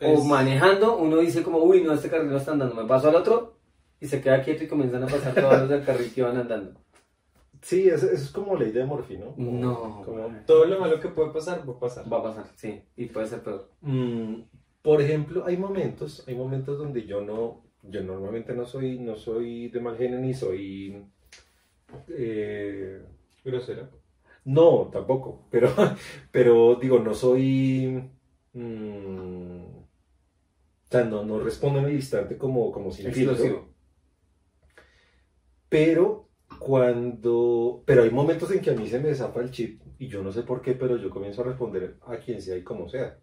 O 0.00 0.24
manejando, 0.24 0.96
uno 0.96 1.18
dice 1.18 1.42
como, 1.42 1.58
uy, 1.58 1.82
no, 1.82 1.92
este 1.92 2.08
carril 2.10 2.30
no 2.30 2.36
está 2.36 2.52
andando, 2.52 2.74
me 2.74 2.86
paso 2.88 3.08
al 3.08 3.14
otro 3.16 3.56
y 4.00 4.06
se 4.06 4.20
queda 4.20 4.42
quieto 4.42 4.64
y 4.64 4.68
comienzan 4.68 5.02
a 5.02 5.06
pasar 5.06 5.34
todos 5.34 5.58
los 5.60 5.68
del 5.68 5.84
carril 5.84 6.12
que 6.14 6.22
van 6.22 6.36
andando. 6.36 6.78
Sí, 7.62 7.88
eso, 7.88 8.06
eso 8.06 8.14
es 8.24 8.30
como 8.30 8.54
ley 8.56 8.70
de 8.70 8.84
Murphy, 8.84 9.16
¿no? 9.16 9.34
Como- 9.34 9.52
No. 9.60 10.02
como- 10.04 10.28
Todo 10.46 10.66
lo 10.66 10.78
malo 10.78 11.00
que 11.00 11.08
puede 11.08 11.30
pasar, 11.30 11.68
va 11.68 11.72
a 11.72 11.78
pasar. 11.80 12.12
Va 12.12 12.18
a 12.18 12.22
pasar, 12.22 12.46
sí, 12.54 12.80
y 12.96 13.06
puede 13.06 13.26
ser 13.26 13.40
peor. 13.40 13.70
Mm, 13.80 14.42
por 14.82 15.00
ejemplo, 15.00 15.44
hay 15.46 15.56
momentos, 15.56 16.22
hay 16.28 16.34
momentos 16.34 16.78
donde 16.78 17.06
yo 17.06 17.22
no, 17.22 17.64
yo 17.82 18.02
normalmente 18.02 18.54
no 18.54 18.66
soy, 18.66 18.98
no 18.98 19.16
soy 19.16 19.68
de 19.68 19.80
mal 19.80 19.96
genio 19.96 20.18
ni 20.18 20.34
soy, 20.34 21.02
eh, 22.08 23.02
Grosero. 23.44 23.88
No, 24.46 24.90
tampoco, 24.92 25.46
pero, 25.50 25.68
pero 26.30 26.76
digo, 26.76 27.00
no 27.00 27.14
soy, 27.14 28.00
mm, 28.52 29.56
o 29.58 30.88
sea, 30.88 31.04
no, 31.04 31.24
no 31.24 31.40
respondo 31.40 31.80
en 31.80 31.86
el 31.86 31.94
instante 31.94 32.38
como, 32.38 32.70
como 32.70 32.92
sin 32.92 33.12
filtro. 33.12 33.68
Pero 35.68 36.28
cuando, 36.60 37.82
pero 37.84 38.04
hay 38.04 38.10
momentos 38.10 38.52
en 38.52 38.60
que 38.60 38.70
a 38.70 38.74
mí 38.74 38.86
se 38.86 39.00
me 39.00 39.12
zapa 39.16 39.40
el 39.40 39.50
chip 39.50 39.82
y 39.98 40.06
yo 40.06 40.22
no 40.22 40.30
sé 40.30 40.44
por 40.44 40.62
qué, 40.62 40.74
pero 40.74 40.96
yo 40.96 41.10
comienzo 41.10 41.42
a 41.42 41.46
responder 41.46 41.96
a 42.06 42.16
quien 42.18 42.40
sea 42.40 42.56
y 42.56 42.62
como 42.62 42.88
sea. 42.88 43.18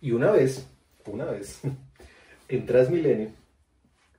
Y 0.00 0.10
una 0.10 0.32
vez, 0.32 0.68
una 1.06 1.26
vez, 1.26 1.60
en 2.48 2.66
Transmilenio, 2.66 3.30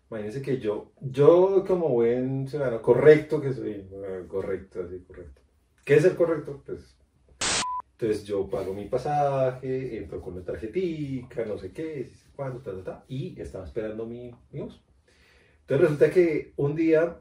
imagínense 0.09 0.41
que 0.41 0.57
yo, 0.57 0.93
yo 1.01 1.65
como 1.67 1.89
buen 1.89 2.47
ciudadano 2.47 2.81
correcto 2.81 3.41
que 3.41 3.51
soy, 3.51 3.71
eh, 3.91 4.23
correcto, 4.29 4.83
así 4.83 5.01
correcto. 5.01 5.42
¿Qué 5.83 5.95
es 5.95 6.05
el 6.05 6.15
correcto? 6.15 6.61
Pues, 6.65 6.97
entonces 7.91 8.23
yo 8.25 8.49
pago 8.49 8.73
mi 8.73 8.85
pasaje, 8.85 9.97
entro 9.97 10.21
con 10.21 10.35
la 10.35 10.43
tarjetica, 10.43 11.45
no 11.45 11.57
sé 11.57 11.71
qué, 11.71 12.05
si 12.05 12.15
sé 12.15 12.29
cuándo, 12.35 12.59
ta, 12.59 12.71
ta, 12.71 12.83
ta, 12.83 13.05
y 13.07 13.39
estaba 13.39 13.65
esperando 13.65 14.05
mi, 14.05 14.33
mi 14.51 14.61
bus. 14.61 14.81
Entonces 15.61 15.81
resulta 15.81 16.09
que 16.09 16.53
un 16.57 16.75
día, 16.75 17.17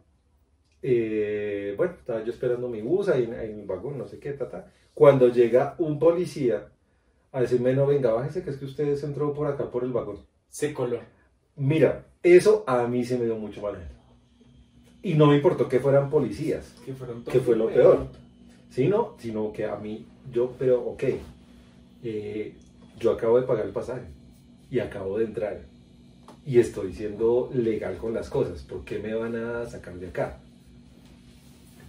eh, 0.82 1.74
bueno, 1.76 1.94
estaba 1.98 2.24
yo 2.24 2.32
esperando 2.32 2.68
mi 2.68 2.82
bus 2.82 3.08
ahí 3.08 3.24
en, 3.24 3.34
en 3.34 3.60
el 3.60 3.66
vagón, 3.66 3.98
no 3.98 4.08
sé 4.08 4.18
qué, 4.18 4.32
ta, 4.32 4.48
ta, 4.48 4.72
cuando 4.94 5.28
llega 5.28 5.74
un 5.78 5.98
policía 5.98 6.68
a 7.32 7.40
decirme, 7.40 7.74
no, 7.74 7.86
venga, 7.86 8.12
bájese, 8.12 8.42
que 8.42 8.50
es 8.50 8.56
que 8.56 8.66
usted 8.66 8.94
se 8.96 9.06
entró 9.06 9.32
por 9.32 9.46
acá 9.46 9.70
por 9.70 9.84
el 9.84 9.92
vagón. 9.92 10.18
Se 10.48 10.74
coló. 10.74 11.00
Mira, 11.56 12.06
eso 12.22 12.62
a 12.66 12.86
mí 12.86 13.04
se 13.04 13.18
me 13.18 13.24
dio 13.24 13.36
mucho 13.36 13.62
mal. 13.62 13.76
Y 15.02 15.14
no 15.14 15.26
me 15.26 15.36
importó 15.36 15.68
que 15.68 15.80
fueran 15.80 16.10
policías, 16.10 16.74
Que 16.84 16.92
fueron 16.92 17.24
que 17.24 17.40
fue 17.40 17.56
lo 17.56 17.68
peor. 17.68 18.08
Sino, 18.72 19.14
sino 19.18 19.52
que 19.52 19.66
a 19.66 19.76
mí, 19.76 20.06
yo, 20.32 20.54
pero 20.58 20.80
ok, 20.82 21.04
eh, 22.02 22.54
yo 22.98 23.12
acabo 23.12 23.38
de 23.38 23.46
pagar 23.46 23.66
el 23.66 23.72
pasaje 23.72 24.06
y 24.70 24.78
acabo 24.78 25.18
de 25.18 25.26
entrar 25.26 25.60
y 26.46 26.58
estoy 26.58 26.94
siendo 26.94 27.50
legal 27.54 27.98
con 27.98 28.14
las 28.14 28.30
cosas. 28.30 28.62
¿Por 28.62 28.82
qué 28.84 28.98
me 28.98 29.14
van 29.14 29.36
a 29.36 29.66
sacar 29.66 29.94
de 29.94 30.08
acá? 30.08 30.38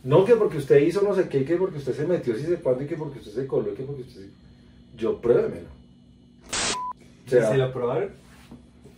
No 0.04 0.26
que 0.26 0.36
porque 0.36 0.58
usted 0.58 0.82
hizo 0.82 1.02
no 1.02 1.16
sé 1.16 1.30
qué, 1.30 1.46
que 1.46 1.56
porque 1.56 1.78
usted 1.78 1.94
se 1.94 2.06
metió 2.06 2.36
si 2.36 2.44
se 2.44 2.58
cuándo 2.58 2.84
y 2.84 2.88
que 2.88 2.98
porque 2.98 3.20
usted 3.20 3.32
se 3.32 3.48
coló 3.48 3.72
y 3.72 3.76
que 3.76 3.84
porque 3.84 4.02
usted 4.02 4.22
se... 4.22 4.30
Yo 4.98 5.20
pruébemelo. 5.22 5.70
O 7.26 7.30
sea, 7.30 7.50
¿Se 7.50 7.58
lo 7.58 7.72
probaron? 7.72 8.12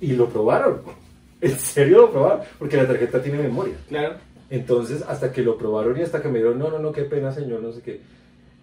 y 0.02 0.14
lo 0.14 0.28
probaron. 0.30 0.82
En 1.42 1.60
serio 1.60 1.98
lo 1.98 2.12
probaron, 2.12 2.46
porque 2.58 2.78
la 2.78 2.88
tarjeta 2.88 3.22
tiene 3.22 3.38
memoria. 3.38 3.76
Claro. 3.88 4.16
Entonces, 4.50 5.04
hasta 5.08 5.32
que 5.32 5.42
lo 5.42 5.58
probaron 5.58 5.98
y 5.98 6.02
hasta 6.02 6.22
que 6.22 6.30
me 6.30 6.40
dijeron, 6.40 6.60
no, 6.60 6.70
no, 6.70 6.80
no, 6.80 6.92
qué 6.92 7.04
pena, 7.04 7.32
señor, 7.32 7.62
no 7.62 7.72
sé 7.72 7.82
qué. 7.82 8.02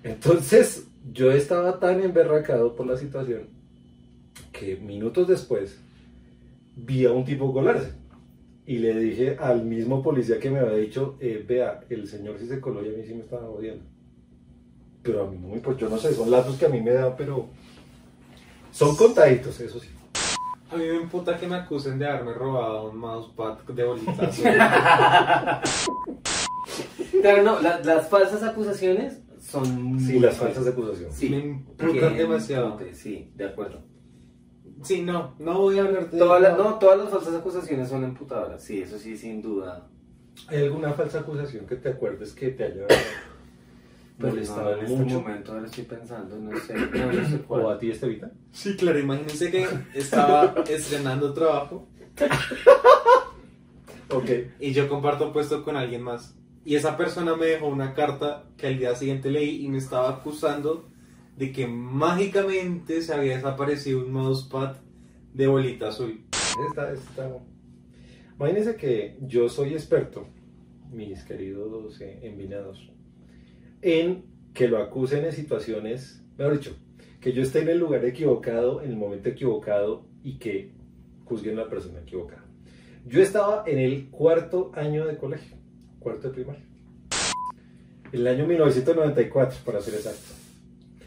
Entonces, 0.04 0.86
yo 1.12 1.32
estaba 1.32 1.78
tan 1.80 2.00
emberracado 2.00 2.74
por 2.74 2.86
la 2.86 2.96
situación 2.96 3.48
que 4.52 4.76
minutos 4.76 5.28
después 5.28 5.78
vi 6.76 7.04
a 7.04 7.12
un 7.12 7.24
tipo 7.24 7.52
colarse. 7.52 7.92
Y 8.64 8.78
le 8.78 8.96
dije 8.96 9.36
al 9.40 9.64
mismo 9.64 10.02
policía 10.02 10.38
que 10.38 10.50
me 10.50 10.60
había 10.60 10.76
dicho, 10.76 11.16
eh, 11.20 11.44
vea, 11.46 11.80
el 11.90 12.06
señor 12.06 12.38
sí 12.38 12.46
se 12.46 12.60
coló 12.60 12.84
y 12.84 12.94
a 12.94 12.96
mí 12.96 13.04
sí 13.04 13.14
me 13.14 13.22
estaba 13.22 13.48
jodiendo. 13.48 13.84
Pero 15.02 15.24
a 15.24 15.30
mí 15.30 15.36
no 15.36 15.48
me 15.48 15.54
importa, 15.54 15.80
yo 15.80 15.88
no 15.88 15.98
sé, 15.98 16.14
son 16.14 16.30
lazos 16.30 16.56
que 16.56 16.66
a 16.66 16.68
mí 16.68 16.80
me 16.80 16.92
dan, 16.92 17.14
pero 17.16 17.48
son 18.70 18.94
contaditos, 18.94 19.58
eso 19.60 19.80
sí. 19.80 19.88
A 20.72 20.76
mí 20.76 20.84
me 20.84 20.96
emputa 20.96 21.36
que 21.36 21.46
me 21.46 21.56
acusen 21.56 21.98
de 21.98 22.06
haberme 22.08 22.32
robado 22.34 22.90
un 22.90 22.96
mousepad 22.98 23.58
de 23.58 23.84
bolitas. 23.84 24.42
Pero 27.22 27.42
no, 27.42 27.60
la- 27.60 27.80
las 27.80 28.08
falsas 28.08 28.42
acusaciones 28.42 29.20
son... 29.40 29.66
Sí, 30.00 30.12
muy 30.14 30.20
las 30.20 30.36
falsas 30.36 30.66
acusaciones. 30.66 31.14
Sí, 31.14 31.28
Me 31.28 31.38
emputan 31.42 32.12
que- 32.14 32.18
demasiado. 32.18 32.78
Sí, 32.92 33.30
de 33.36 33.44
acuerdo. 33.46 33.82
sí, 34.82 35.02
no, 35.02 35.34
no 35.38 35.58
voy 35.60 35.78
a 35.78 35.82
hablar 35.82 36.10
de 36.10 36.18
Todas 36.18 36.40
las, 36.40 36.56
no, 36.56 36.78
todas 36.78 36.98
las 36.98 37.10
falsas 37.10 37.34
acusaciones 37.34 37.88
son 37.88 38.04
emputadoras, 38.04 38.62
sí, 38.62 38.80
eso 38.80 38.98
sí, 38.98 39.16
sin 39.16 39.42
duda. 39.42 39.88
¿Hay 40.48 40.62
alguna 40.64 40.92
falsa 40.94 41.20
acusación 41.20 41.66
que 41.66 41.76
te 41.76 41.90
acuerdes 41.90 42.32
que 42.32 42.48
te 42.50 42.64
haya 42.64 42.86
Pero 44.22 44.34
molestado 44.34 44.70
no, 44.70 44.76
en 44.78 44.84
este 44.84 44.96
mucho? 44.96 45.20
momento 45.20 45.52
ahora 45.52 45.66
estoy 45.66 45.84
pensando, 45.84 46.38
no 46.38 46.58
sé, 46.60 46.74
no, 46.74 47.12
no 47.12 47.28
sé 47.28 47.36
¿O 47.36 47.42
cuál. 47.46 47.70
a 47.72 47.78
ti, 47.78 47.90
Estevita? 47.90 48.30
Sí, 48.52 48.76
claro, 48.76 48.98
imagínense 48.98 49.50
que 49.50 49.66
estaba 49.94 50.54
estrenando 50.68 51.32
trabajo 51.34 51.86
Ok. 54.10 54.30
y 54.60 54.72
yo 54.72 54.88
comparto 54.88 55.32
puesto 55.32 55.64
con 55.64 55.76
alguien 55.76 56.02
más. 56.02 56.36
Y 56.64 56.76
esa 56.76 56.96
persona 56.96 57.34
me 57.36 57.46
dejó 57.46 57.66
una 57.66 57.94
carta 57.94 58.44
que 58.56 58.68
al 58.68 58.78
día 58.78 58.94
siguiente 58.94 59.30
leí 59.30 59.64
y 59.64 59.68
me 59.68 59.78
estaba 59.78 60.10
acusando 60.10 60.88
de 61.36 61.50
que 61.50 61.66
mágicamente 61.66 63.02
se 63.02 63.12
había 63.14 63.36
desaparecido 63.36 64.00
un 64.00 64.12
mousepad 64.12 64.76
de 65.32 65.46
bolita 65.46 65.88
azul. 65.88 66.22
Está, 66.68 66.92
está. 66.92 67.30
Imagínense 68.36 68.76
que 68.76 69.16
yo 69.22 69.48
soy 69.48 69.72
experto, 69.72 70.26
mis 70.92 71.22
queridos 71.24 72.00
eh, 72.00 72.20
envinados, 72.22 72.90
en 73.82 74.24
que 74.54 74.68
lo 74.68 74.78
acusen 74.78 75.24
en 75.24 75.32
situaciones, 75.32 76.22
mejor 76.38 76.54
dicho, 76.54 76.76
que 77.20 77.32
yo 77.32 77.42
esté 77.42 77.60
en 77.60 77.68
el 77.68 77.78
lugar 77.78 78.04
equivocado, 78.04 78.82
en 78.82 78.90
el 78.90 78.96
momento 78.96 79.28
equivocado 79.28 80.06
y 80.22 80.38
que 80.38 80.72
juzguen 81.24 81.58
a 81.58 81.64
la 81.64 81.68
persona 81.68 82.00
equivocada. 82.00 82.44
Yo 83.04 83.20
estaba 83.20 83.64
en 83.66 83.78
el 83.78 84.08
cuarto 84.10 84.70
año 84.74 85.06
de 85.06 85.16
colegio, 85.16 85.56
cuarto 85.98 86.28
de 86.28 86.34
primaria. 86.34 86.64
En 88.12 88.20
el 88.20 88.26
año 88.26 88.46
1994, 88.46 89.58
para 89.64 89.80
ser 89.80 89.94
exacto. 89.94 90.34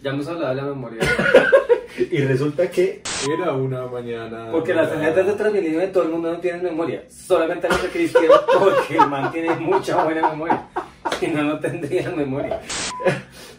Ya 0.04 0.12
hemos 0.12 0.28
hablado 0.28 0.56
de 0.56 0.62
la 0.62 0.68
memoria. 0.68 1.00
Y 1.98 2.18
resulta 2.18 2.70
que 2.70 3.02
Era 3.26 3.54
una 3.54 3.88
mañana. 3.88 4.52
Porque 4.52 4.74
las 4.74 4.90
tarjetas 4.90 5.28
de 5.28 5.34
Transmilenio 5.34 5.80
de 5.80 5.88
todo 5.88 6.04
el 6.04 6.10
mundo 6.10 6.32
no 6.32 6.40
tienen 6.40 6.62
memoria. 6.62 7.04
Solamente 7.10 7.70
los 7.70 7.82
de 7.82 7.88
Cristian, 7.88 8.26
porque 8.60 8.98
el 8.98 9.08
man 9.10 9.32
tiene 9.32 9.56
mucha 9.56 10.04
buena 10.04 10.30
memoria. 10.30 10.68
Si 11.20 11.28
no, 11.28 11.44
no 11.44 11.60
tendrían 11.60 12.18
memoria. 12.18 12.62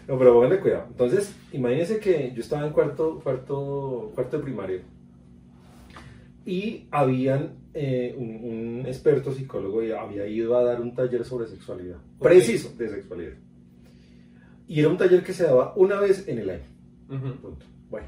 No, 0.08 0.18
pero 0.18 0.34
pónganle 0.34 0.60
cuidado. 0.60 0.86
Entonces, 0.88 1.34
imagínense 1.52 1.98
que 2.00 2.32
yo 2.34 2.40
estaba 2.40 2.66
en 2.66 2.72
cuarto, 2.72 3.20
cuarto, 3.22 4.12
cuarto 4.14 4.36
de 4.36 4.42
primaria 4.42 4.82
y 6.46 6.86
habían 6.92 7.56
eh, 7.74 8.14
un, 8.16 8.80
un 8.80 8.86
experto 8.86 9.32
psicólogo 9.32 9.82
y 9.82 9.90
había 9.90 10.26
ido 10.28 10.56
a 10.56 10.62
dar 10.62 10.80
un 10.80 10.94
taller 10.94 11.24
sobre 11.24 11.48
sexualidad, 11.48 11.98
preciso 12.20 12.72
de 12.78 12.88
sexualidad. 12.88 13.32
Y 14.68 14.80
era 14.80 14.88
un 14.88 14.96
taller 14.96 15.22
que 15.22 15.32
se 15.32 15.44
daba 15.44 15.74
una 15.76 16.00
vez 16.00 16.26
en 16.28 16.38
el 16.38 16.50
año. 16.50 16.64
Punto. 17.08 17.66
Bueno, 17.90 18.06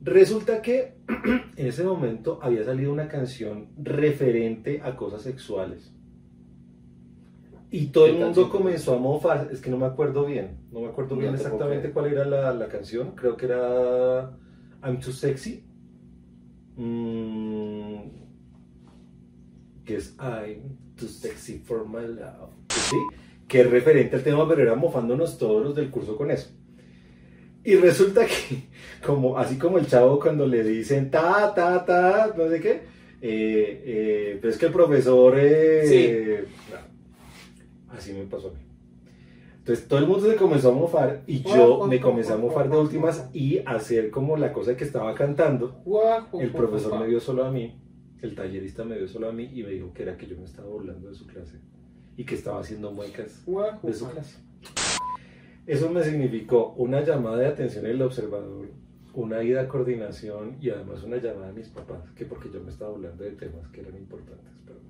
resulta 0.00 0.62
que 0.62 0.94
en 1.56 1.66
ese 1.66 1.82
momento 1.84 2.38
había 2.42 2.64
salido 2.64 2.92
una 2.92 3.08
canción 3.08 3.68
referente 3.76 4.80
a 4.82 4.96
cosas 4.96 5.22
sexuales. 5.22 5.92
Y 7.70 7.86
todo 7.88 8.04
¿Qué 8.06 8.10
el 8.12 8.16
mundo 8.16 8.42
canción? 8.42 8.50
comenzó 8.50 8.94
a 8.94 8.98
mofar, 8.98 9.48
es 9.52 9.60
que 9.60 9.68
no 9.70 9.76
me 9.76 9.86
acuerdo 9.86 10.24
bien, 10.24 10.58
no 10.72 10.80
me 10.80 10.86
acuerdo 10.88 11.14
No 11.16 11.20
bien 11.20 11.34
exactamente 11.34 11.90
cuál 11.90 12.06
era 12.12 12.24
la, 12.24 12.54
la 12.54 12.68
canción, 12.68 13.12
creo 13.14 13.36
que 13.36 13.46
era 13.46 14.30
I'm 14.82 14.98
Too 15.00 15.12
Sexy, 15.12 15.64
Mm, 16.80 17.96
que 19.84 19.96
es 19.96 20.14
I'm 20.20 20.76
Too 20.96 21.08
Sexy 21.08 21.58
for 21.58 21.88
My 21.88 22.06
Love, 22.06 22.50
¿sí? 22.70 22.96
que 23.48 23.62
es 23.62 23.70
referente 23.70 24.14
al 24.14 24.22
tema, 24.22 24.48
pero 24.48 24.62
era 24.62 24.76
mofándonos 24.76 25.38
todos 25.38 25.64
los 25.64 25.74
del 25.74 25.90
curso 25.90 26.16
con 26.16 26.30
eso. 26.30 26.50
Y 27.64 27.74
resulta 27.74 28.24
que, 28.26 28.68
como, 29.04 29.36
así 29.36 29.58
como 29.58 29.78
el 29.78 29.88
chavo 29.88 30.20
cuando 30.20 30.46
le 30.46 30.62
dicen 30.62 31.10
ta, 31.10 31.52
ta, 31.52 31.84
ta, 31.84 32.32
no 32.36 32.48
sé 32.48 32.60
qué, 32.60 32.70
eh, 32.70 33.82
eh, 33.84 34.38
pues 34.40 34.56
que 34.56 34.66
el 34.66 34.72
profesor... 34.72 35.34
eh, 35.36 36.44
no, 36.70 36.97
así 37.90 38.12
me 38.12 38.24
pasó 38.24 38.48
a 38.48 38.52
mí. 38.52 38.60
Entonces 39.58 39.86
todo 39.86 39.98
el 39.98 40.06
mundo 40.06 40.30
se 40.30 40.36
comenzó 40.36 40.70
a 40.70 40.74
mofar 40.74 41.22
y 41.26 41.42
yo 41.42 41.86
me 41.86 42.00
comencé 42.00 42.32
a 42.32 42.38
mofar 42.38 42.70
de 42.70 42.78
últimas 42.78 43.28
y 43.34 43.58
hacer 43.66 44.10
como 44.10 44.36
la 44.36 44.52
cosa 44.52 44.76
que 44.76 44.84
estaba 44.84 45.14
cantando. 45.14 45.82
El 46.40 46.52
profesor 46.52 46.98
me 46.98 47.06
vio 47.06 47.20
solo 47.20 47.44
a 47.44 47.50
mí, 47.50 47.78
el 48.22 48.34
tallerista 48.34 48.84
me 48.84 48.96
vio 48.96 49.06
solo 49.08 49.28
a 49.28 49.32
mí 49.32 49.50
y 49.52 49.62
me 49.62 49.70
dijo 49.70 49.92
que 49.92 50.04
era 50.04 50.16
que 50.16 50.26
yo 50.26 50.38
me 50.38 50.44
estaba 50.44 50.68
burlando 50.68 51.08
de 51.08 51.14
su 51.14 51.26
clase 51.26 51.60
y 52.16 52.24
que 52.24 52.34
estaba 52.34 52.60
haciendo 52.60 52.92
muecas 52.92 53.44
de 53.82 53.92
su 53.92 54.08
clase. 54.08 54.38
Eso 55.66 55.90
me 55.90 56.02
significó 56.02 56.72
una 56.78 57.02
llamada 57.04 57.36
de 57.36 57.46
atención 57.46 57.84
del 57.84 58.00
observador, 58.00 58.70
una 59.12 59.42
ida 59.42 59.60
a 59.60 59.68
coordinación 59.68 60.56
y 60.62 60.70
además 60.70 61.02
una 61.02 61.18
llamada 61.18 61.50
a 61.50 61.52
mis 61.52 61.68
papás, 61.68 62.10
que 62.16 62.24
porque 62.24 62.48
yo 62.50 62.62
me 62.62 62.70
estaba 62.70 62.94
hablando 62.94 63.22
de 63.22 63.32
temas 63.32 63.68
que 63.68 63.82
eran 63.82 63.96
importantes 63.96 64.54
para 64.64 64.78
mí. 64.80 64.87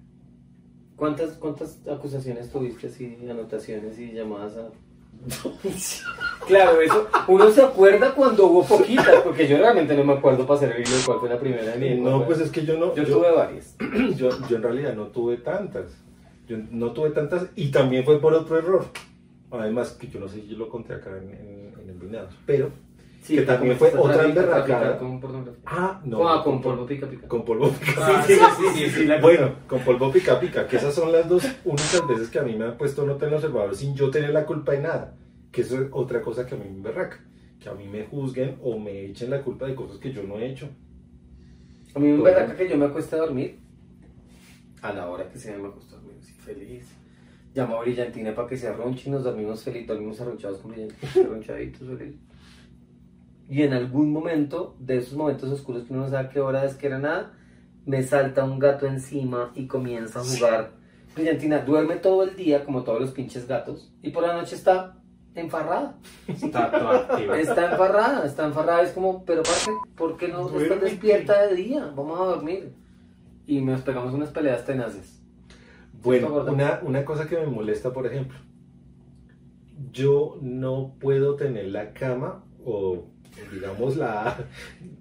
¿Cuántas, 0.99 1.31
¿Cuántas 1.35 1.79
acusaciones 1.89 2.51
tuviste 2.51 2.89
así, 2.89 3.17
anotaciones 3.31 3.97
y 4.01 4.13
llamadas 4.13 4.57
a... 4.57 4.69
claro, 6.47 6.81
eso, 6.81 7.09
uno 7.29 7.51
se 7.51 7.63
acuerda 7.63 8.13
cuando 8.15 8.47
hubo 8.47 8.65
poquitas, 8.65 9.23
porque 9.23 9.47
yo 9.47 9.59
realmente 9.59 9.97
no 9.97 10.03
me 10.05 10.15
acuerdo 10.15 10.45
para 10.45 10.67
el 10.67 10.83
hilo 10.83 10.97
de 10.97 11.05
cuál 11.07 11.21
fue 11.21 11.29
la 11.29 11.39
primera. 11.39 11.77
ni 11.77 11.89
de 11.91 11.99
cuál 12.01 12.13
No, 12.13 12.19
fue. 12.19 12.27
pues 12.27 12.41
es 12.41 12.51
que 12.51 12.65
yo 12.65 12.77
no... 12.79 12.95
yo, 12.97 13.05
tuve 13.07 13.31
varias. 13.31 13.77
yo, 14.17 14.31
yo 14.49 14.57
en 14.57 14.63
realidad 14.63 14.95
no 14.95 15.07
tuve 15.07 15.37
tantas. 15.39 15.85
Yo 16.49 16.57
no 16.71 16.93
tuve 16.93 17.11
tantas 17.11 17.47
y 17.55 17.71
también 17.71 18.05
fue 18.05 18.21
por 18.21 18.35
otro 18.35 18.59
error. 18.59 18.87
Además, 19.53 19.93
que 19.93 20.09
yo 20.09 20.19
no 20.19 20.29
sé 20.29 20.41
si 20.43 20.49
yo 20.49 20.59
lo 20.59 20.69
conté 20.69 20.95
acá 20.95 21.11
en, 21.17 21.31
en, 21.31 21.75
en 21.81 21.91
Envinados, 21.91 22.35
pero 22.45 22.71
que 23.27 23.43
también 23.43 23.77
fue 23.77 23.91
comenzaste 23.91 23.99
a 23.99 24.01
otra 24.01 24.29
emberracada. 24.29 24.99
con. 24.99 25.21
Ah, 25.67 26.01
no. 26.05 26.29
Ah, 26.29 26.43
con 26.43 26.61
polvo 26.63 26.87
pica 26.87 27.07
pica. 27.09 27.29
Con 27.29 27.45
polvo 27.45 27.71
pica. 27.71 27.93
Ah, 27.99 28.25
sí, 28.27 28.35
sí, 28.35 28.65
sí, 28.85 28.91
sí, 28.91 29.05
la- 29.07 29.21
Bueno, 29.21 29.55
con 29.67 29.81
polvo 29.81 30.11
pica 30.13 30.39
pica, 30.41 30.67
que 30.67 30.77
esas 30.77 30.95
son 30.95 31.13
las 31.13 31.29
dos 31.29 31.45
únicas 31.65 32.07
veces 32.09 32.31
que 32.31 32.39
a 32.39 32.43
mí 32.43 32.55
me 32.57 32.65
han 32.65 32.77
puesto 32.79 33.05
nota 33.05 33.27
en 33.27 33.33
el 33.33 33.37
observador 33.37 33.75
sin 33.77 33.95
yo 33.95 34.11
tener 34.11 34.31
la 34.31 34.47
culpa 34.47 34.73
de 34.73 34.81
nada. 34.81 35.15
Que 35.53 35.63
eso 35.63 35.81
es 35.81 35.89
otra 35.93 36.21
cosa 36.23 36.47
que 36.47 36.55
a 36.55 36.59
mí 36.59 36.65
me 36.65 36.77
emberraca. 36.77 37.25
Que 37.61 37.69
a 37.69 37.75
mí 37.75 37.87
me 37.89 38.05
juzguen 38.05 38.57
o 38.63 38.79
me 38.79 39.07
echen 39.07 39.31
la 39.31 39.43
culpa 39.43 39.67
de 39.67 39.75
cosas 39.75 39.99
que 39.99 40.13
yo 40.13 40.23
no 40.23 40.39
he 40.39 40.49
hecho. 40.51 40.69
A 41.95 41.99
mí 41.99 42.09
me 42.13 42.23
verdad 42.23 42.55
que 42.57 42.69
yo 42.69 42.77
me 42.77 42.85
acuesto 42.87 43.17
a 43.17 43.21
dormir 43.21 43.59
a 44.83 44.93
la 44.93 45.09
hora 45.11 45.29
que 45.29 45.39
sea 45.39 45.59
me 45.59 45.69
acuesto 45.69 45.97
a 45.97 45.99
dormir 45.99 46.17
así 46.21 46.33
feliz. 46.35 46.87
Llamo 47.55 47.77
a 47.77 47.81
Brillantina 47.81 48.35
para 48.35 48.47
que 48.47 48.57
se 48.57 48.69
arronche 48.69 49.09
y 49.09 49.13
nos 49.13 49.25
dormimos 49.25 49.65
felices, 49.65 49.89
dormimos 49.89 50.21
arronchados 50.21 50.59
con 50.59 50.71
Brillantina, 50.71 51.11
arronchaditos 51.27 51.89
felices. 51.99 52.21
Y 53.49 53.63
en 53.63 53.73
algún 53.73 54.13
momento, 54.13 54.77
de 54.79 54.99
esos 54.99 55.15
momentos 55.15 55.51
oscuros 55.51 55.85
que 55.85 55.93
uno 55.93 56.03
no 56.03 56.09
sabe 56.11 56.29
qué 56.29 56.41
hora 56.41 56.65
es, 56.65 56.75
que 56.75 56.87
era 56.87 56.99
nada, 56.99 57.33
me 57.87 58.03
salta 58.03 58.45
un 58.45 58.59
gato 58.59 58.87
encima 58.87 59.53
y 59.55 59.67
comienza 59.67 60.21
a 60.21 60.25
jugar. 60.25 60.73
Brillantina 61.15 61.61
duerme 61.61 61.97
todo 61.97 62.23
el 62.23 62.37
día, 62.37 62.65
como 62.65 62.83
todos 62.83 63.01
los 63.01 63.13
pinches 63.13 63.49
gatos, 63.49 63.93
y 64.03 64.11
por 64.11 64.23
la 64.23 64.35
noche 64.35 64.55
está 64.55 64.99
enfarrada. 65.35 65.97
Está. 66.27 67.09
Está 67.39 67.71
enfarrada, 67.73 68.27
está 68.27 68.47
enfarrada. 68.47 68.83
Es 68.83 68.93
como, 68.93 69.25
pero 69.25 69.43
parce, 69.43 69.71
¿por 69.97 70.17
qué 70.17 70.29
no 70.29 70.47
estás 70.47 70.53
Duérmete. 70.53 70.85
despierta 70.85 71.47
de 71.47 71.55
día? 71.55 71.93
Vamos 71.97 72.21
a 72.21 72.25
dormir. 72.25 72.75
Y 73.47 73.63
nos 73.63 73.81
pegamos 73.81 74.13
unas 74.13 74.31
peleas 74.31 74.65
tenaces. 74.65 75.23
Bueno, 76.03 76.45
una, 76.47 76.81
una 76.83 77.05
cosa 77.05 77.27
que 77.27 77.37
me 77.37 77.47
molesta, 77.47 77.93
por 77.93 78.07
ejemplo, 78.07 78.39
yo 79.91 80.39
no 80.43 80.95
puedo 81.01 81.37
tener 81.37 81.69
la 81.69 81.93
cama 81.93 82.45
o 82.65 83.07
digamos 83.53 83.97
la... 83.97 84.37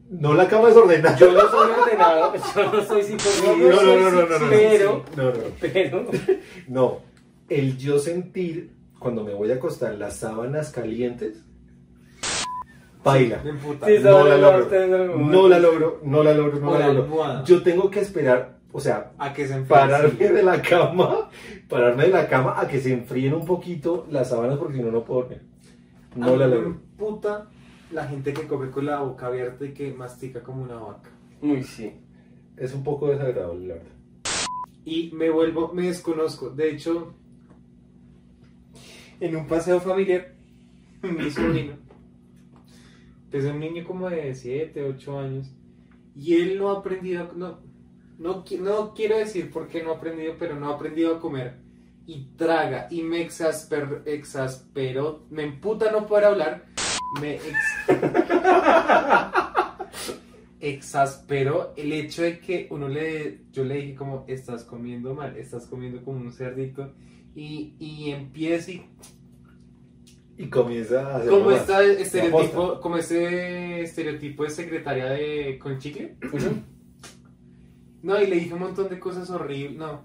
No 0.10 0.34
la 0.34 0.47
cama 0.47 0.69
desordenada. 0.69 1.17
Yo 1.17 1.32
no 1.32 1.41
soy 1.50 1.69
ordenado, 1.71 2.34
yo 2.56 2.71
no 2.71 2.84
soy 2.84 3.04
psicólogo. 3.04 3.69
No, 3.69 3.82
no, 3.84 4.12
no, 4.12 4.21
no, 4.21 4.39
no, 4.39 4.50
Pero, 4.50 5.06
no, 5.15 5.23
no, 5.26 5.34
pero, 5.60 6.06
no. 6.67 7.00
El 7.50 7.78
yo 7.78 8.00
sentir 8.00 8.71
cuando 9.00 9.23
me 9.23 9.34
voy 9.34 9.52
a 9.52 9.56
acostar 9.56 9.95
las 9.95 10.17
sábanas 10.17 10.71
calientes, 10.71 11.43
baila. 13.04 13.41
No 13.43 14.23
la 14.28 14.38
logro. 14.38 15.17
No 15.17 15.47
la 15.47 15.60
logro, 15.60 16.00
no 16.04 16.23
la 16.23 16.34
logro, 16.34 16.60
no 16.60 16.73
la 16.73 16.88
la 16.88 16.93
logro. 16.93 17.43
Yo 17.45 17.62
tengo 17.63 17.89
que 17.89 18.00
esperar, 18.00 18.58
o 18.71 18.80
sea, 18.80 19.12
A 19.17 19.34
que 19.34 19.47
se 19.47 19.60
pararme 19.62 20.30
de 20.30 20.43
la 20.43 20.62
cama, 20.62 21.30
pararme 21.69 22.04
de 22.04 22.10
la 22.10 22.28
cama 22.28 22.56
a 22.60 22.67
que 22.67 22.80
se 22.80 22.93
enfríen 22.93 23.34
un 23.34 23.45
poquito 23.45 24.06
las 24.10 24.30
sábanas 24.30 24.58
porque 24.58 24.78
si 24.78 24.84
no, 24.84 24.91
no 24.91 25.04
puedo 25.04 25.21
dormir. 25.21 25.41
No 26.15 26.36
la 26.36 26.47
Me 26.47 26.56
logro. 26.56 26.67
emputa 26.69 27.47
la 27.91 28.08
gente 28.08 28.34
que 28.34 28.47
come 28.47 28.69
con 28.69 28.86
la 28.86 29.00
boca 29.00 29.28
abierta 29.28 29.65
y 29.65 29.73
que 29.73 29.93
mastica 29.93 30.43
como 30.43 30.63
una 30.63 30.76
vaca. 30.76 31.10
Uy, 31.41 31.63
sí. 31.63 31.91
Es 32.58 32.73
un 32.73 32.84
poco 32.84 33.08
desagradable, 33.10 33.67
la 33.67 33.73
verdad. 33.76 33.91
Y 34.84 35.12
me 35.13 35.30
vuelvo, 35.30 35.73
me 35.73 35.88
desconozco. 35.88 36.50
De 36.50 36.71
hecho, 36.71 37.13
en 39.19 39.36
un 39.36 39.47
paseo 39.47 39.80
familiar, 39.80 40.34
mi 41.02 41.30
sobrino, 41.30 41.76
pues 43.30 43.43
es 43.43 43.52
un 43.52 43.60
niño 43.60 43.84
como 43.86 44.10
de 44.10 44.34
7, 44.34 44.84
8 44.84 45.19
años, 45.19 45.52
y 46.15 46.36
él 46.36 46.58
no 46.58 46.69
ha 46.69 46.80
aprendido, 46.80 47.32
no, 47.36 47.60
no, 48.17 48.43
no 48.60 48.93
quiero 48.93 49.17
decir 49.17 49.52
por 49.52 49.67
qué 49.67 49.84
no 49.84 49.91
ha 49.91 49.95
aprendido, 49.97 50.36
pero 50.39 50.60
no 50.60 50.69
ha 50.69 50.76
aprendido 50.76 51.15
a 51.15 51.19
comer. 51.19 51.58
Y 52.08 52.30
traga, 52.38 52.88
y 52.89 53.04
me 53.04 53.21
exasper, 53.21 54.04
exasperó, 54.06 55.26
me 55.30 55.43
emputa 55.43 55.91
no 55.91 56.08
poder 56.08 56.26
hablar, 56.26 56.65
me 57.21 57.35
ex- 57.35 57.87
exasperó 60.59 61.73
el 61.77 61.91
hecho 61.93 62.23
de 62.23 62.39
que 62.39 62.67
uno 62.69 62.87
le, 62.87 63.41
yo 63.51 63.63
le 63.63 63.75
dije 63.75 63.95
como, 63.95 64.25
estás 64.27 64.63
comiendo 64.63 65.13
mal, 65.13 65.37
estás 65.37 65.65
comiendo 65.67 66.03
como 66.03 66.19
un 66.19 66.31
cerdito, 66.31 66.93
y, 67.35 67.75
y 67.79 68.09
empieza 68.11 68.71
y 68.71 68.85
Y 70.37 70.47
comienza 70.47 71.07
a 71.07 71.17
hacer 71.17 71.29
como 71.29 71.51
este 71.51 72.01
estereotipo, 72.01 72.79
como 72.81 72.97
este 72.97 73.81
estereotipo 73.81 74.43
de 74.43 74.49
secretaria 74.49 75.05
de 75.05 75.59
con 75.59 75.77
chicle. 75.79 76.15
No, 78.03 78.21
y 78.21 78.27
le 78.27 78.35
dije 78.37 78.53
un 78.53 78.59
montón 78.61 78.89
de 78.89 78.99
cosas 78.99 79.29
horribles, 79.29 79.77
no. 79.77 80.01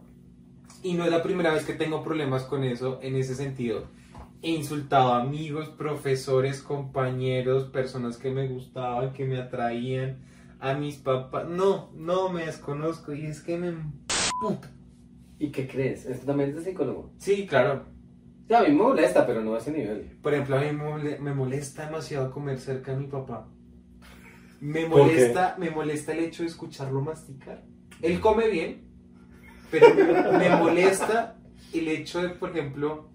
Y 0.82 0.94
no 0.94 1.04
es 1.04 1.10
la 1.10 1.22
primera 1.22 1.52
vez 1.54 1.64
que 1.64 1.74
tengo 1.74 2.02
problemas 2.02 2.42
con 2.44 2.64
eso 2.64 2.98
en 3.02 3.16
ese 3.16 3.34
sentido. 3.34 3.84
He 4.42 4.50
insultado 4.50 5.14
a 5.14 5.22
amigos, 5.22 5.68
profesores, 5.68 6.62
compañeros, 6.62 7.64
personas 7.70 8.16
que 8.16 8.31
me 8.31 8.48
gustaban, 8.48 9.12
que 9.12 9.24
me 9.24 9.38
atraían, 9.38 10.18
a 10.59 10.74
mis 10.74 10.96
papás. 10.96 11.48
No, 11.48 11.92
no 11.94 12.28
me 12.28 12.46
desconozco 12.46 13.12
y 13.14 13.26
es 13.26 13.40
que 13.40 13.57
me... 13.57 13.72
¿Y 15.38 15.50
qué 15.52 15.68
crees? 15.68 16.07
Esto 16.07 16.26
también 16.26 16.50
es 16.50 16.57
de 16.57 16.64
psicólogo. 16.64 17.12
Sí, 17.18 17.46
claro. 17.46 17.85
Ya, 18.48 18.59
a 18.59 18.62
mí 18.62 18.70
me 18.70 18.83
molesta, 18.83 19.24
pero 19.26 19.42
no 19.42 19.55
a 19.55 19.59
ese 19.59 19.70
nivel. 19.70 20.18
Por 20.20 20.35
ejemplo, 20.35 20.57
a 20.57 20.61
mí 20.61 20.66
me 20.66 20.72
mole- 20.72 21.18
me 21.20 21.33
molesta 21.35 21.87
demasiado 21.87 22.33
comer 22.33 22.59
cerca 22.59 22.92
de 22.92 22.98
mi 22.98 23.07
papá. 23.07 23.48
Me 24.61 24.87
molesta, 24.87 25.57
me 25.59 25.70
molesta 25.70 26.12
el 26.12 26.20
hecho 26.20 26.42
de 26.42 26.48
escucharlo 26.48 27.00
masticar. 27.00 27.64
Él 28.00 28.20
come 28.20 28.48
bien, 28.48 28.83
pero 29.70 29.87
me 30.38 30.50
molesta 30.57 31.38
el 31.72 31.88
hecho 31.88 32.20
de, 32.22 32.31
por 32.31 32.50
ejemplo, 32.50 33.09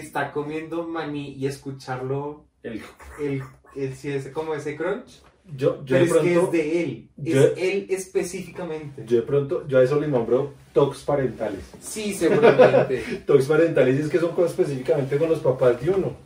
que 0.00 0.06
está 0.06 0.30
comiendo 0.32 0.86
maní 0.86 1.32
y 1.34 1.46
escucharlo, 1.46 2.44
El- 2.62 2.82
el, 3.18 3.42
el, 3.74 3.94
si 3.94 4.10
es 4.10 4.28
como 4.28 4.54
ese 4.54 4.76
crunch. 4.76 5.22
Yo, 5.56 5.84
yo 5.84 5.96
Pero 5.96 5.98
de 5.98 6.04
es 6.04 6.12
que 6.12 6.18
pronto, 6.34 6.44
es 6.46 6.52
de 6.52 6.82
él, 6.82 7.10
es 7.24 7.34
yo- 7.34 7.54
él 7.56 7.86
específicamente. 7.88 9.04
yo 9.06 9.16
de 9.16 9.22
pronto, 9.22 9.66
yo 9.68 9.78
a 9.78 9.82
eso 9.84 9.98
le 10.00 10.08
nombro 10.08 10.52
tocs 10.74 11.04
parentales. 11.04 11.64
Sí, 11.80 12.12
seguramente. 12.12 13.22
Tocs 13.26 13.46
parentales 13.46 14.00
es 14.00 14.08
que 14.10 14.18
son 14.18 14.32
cosas 14.34 14.50
específicamente 14.50 15.16
con 15.16 15.30
los 15.30 15.38
papás 15.38 15.80
de 15.80 15.90
uno. 15.90 16.16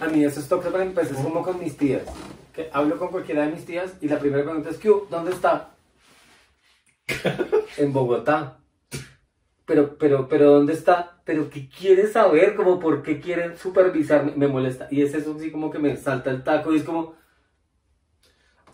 A 0.00 0.06
mí 0.08 0.24
esos 0.24 0.48
toques 0.48 0.70
para 0.70 0.84
empezar 0.84 1.14
es 1.16 1.20
como 1.22 1.42
con 1.42 1.58
mis 1.58 1.76
tías. 1.76 2.04
Que 2.54 2.70
hablo 2.72 2.96
con 2.96 3.08
cualquiera 3.08 3.44
de 3.44 3.52
mis 3.52 3.64
tías 3.66 3.92
y 4.00 4.06
la 4.08 4.18
primera 4.20 4.44
pregunta 4.44 4.70
es. 4.70 4.78
¿dónde 5.10 5.32
está? 5.32 5.74
en 7.76 7.92
Bogotá. 7.92 8.58
Pero, 9.66 9.96
pero, 9.96 10.28
pero, 10.28 10.50
¿dónde 10.52 10.74
está? 10.74 11.20
Pero, 11.24 11.48
¿qué 11.48 11.68
quiere 11.68 12.06
saber? 12.06 12.54
Como, 12.54 12.78
¿por 12.78 13.02
qué 13.02 13.20
quieren 13.20 13.56
supervisarme? 13.56 14.32
Me 14.36 14.46
molesta. 14.46 14.88
Y 14.90 15.02
es 15.02 15.14
eso 15.14 15.34
así 15.36 15.50
como 15.50 15.70
que 15.70 15.78
me 15.78 15.96
salta 15.96 16.30
el 16.30 16.44
taco 16.44 16.72
y 16.72 16.76
es 16.76 16.84
como, 16.84 17.14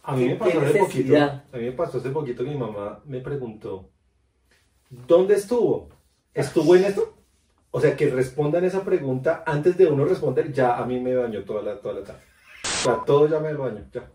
A 0.03 0.16
mí 0.16 0.26
me 0.26 0.33
¿Qué 0.33 0.37
pasó 0.38 0.61
hace 0.61 0.79
poquito, 0.79 1.16
a 1.16 1.57
mí 1.57 1.64
me 1.64 1.72
pasó 1.72 1.98
hace 1.98 2.11
poquito 2.11 2.44
que 2.44 2.50
mi 2.50 2.57
mamá 2.57 3.00
me 3.05 3.20
preguntó, 3.20 3.90
¿dónde 4.88 5.35
estuvo? 5.35 5.90
¿Estuvo 6.35 6.74
en 6.74 6.85
esto? 6.85 7.16
O 7.70 7.81
sea, 7.81 7.96
que 7.96 8.09
respondan 8.09 8.64
esa 8.64 8.85
pregunta 8.85 9.44
antes 9.46 9.76
de 9.76 9.87
uno 9.87 10.05
responder, 10.05 10.53
ya 10.53 10.76
a 10.76 10.85
mí 10.85 10.98
me 10.98 11.14
bañó 11.14 11.44
toda 11.44 11.62
la, 11.62 11.81
toda 11.81 12.00
la 12.00 12.05
tarde. 12.05 12.20
O 12.64 12.68
sea, 12.68 13.05
todo 13.07 13.29
ya 13.29 13.38
me 13.38 13.55
bañó, 13.55 13.85
ya. 13.92 14.11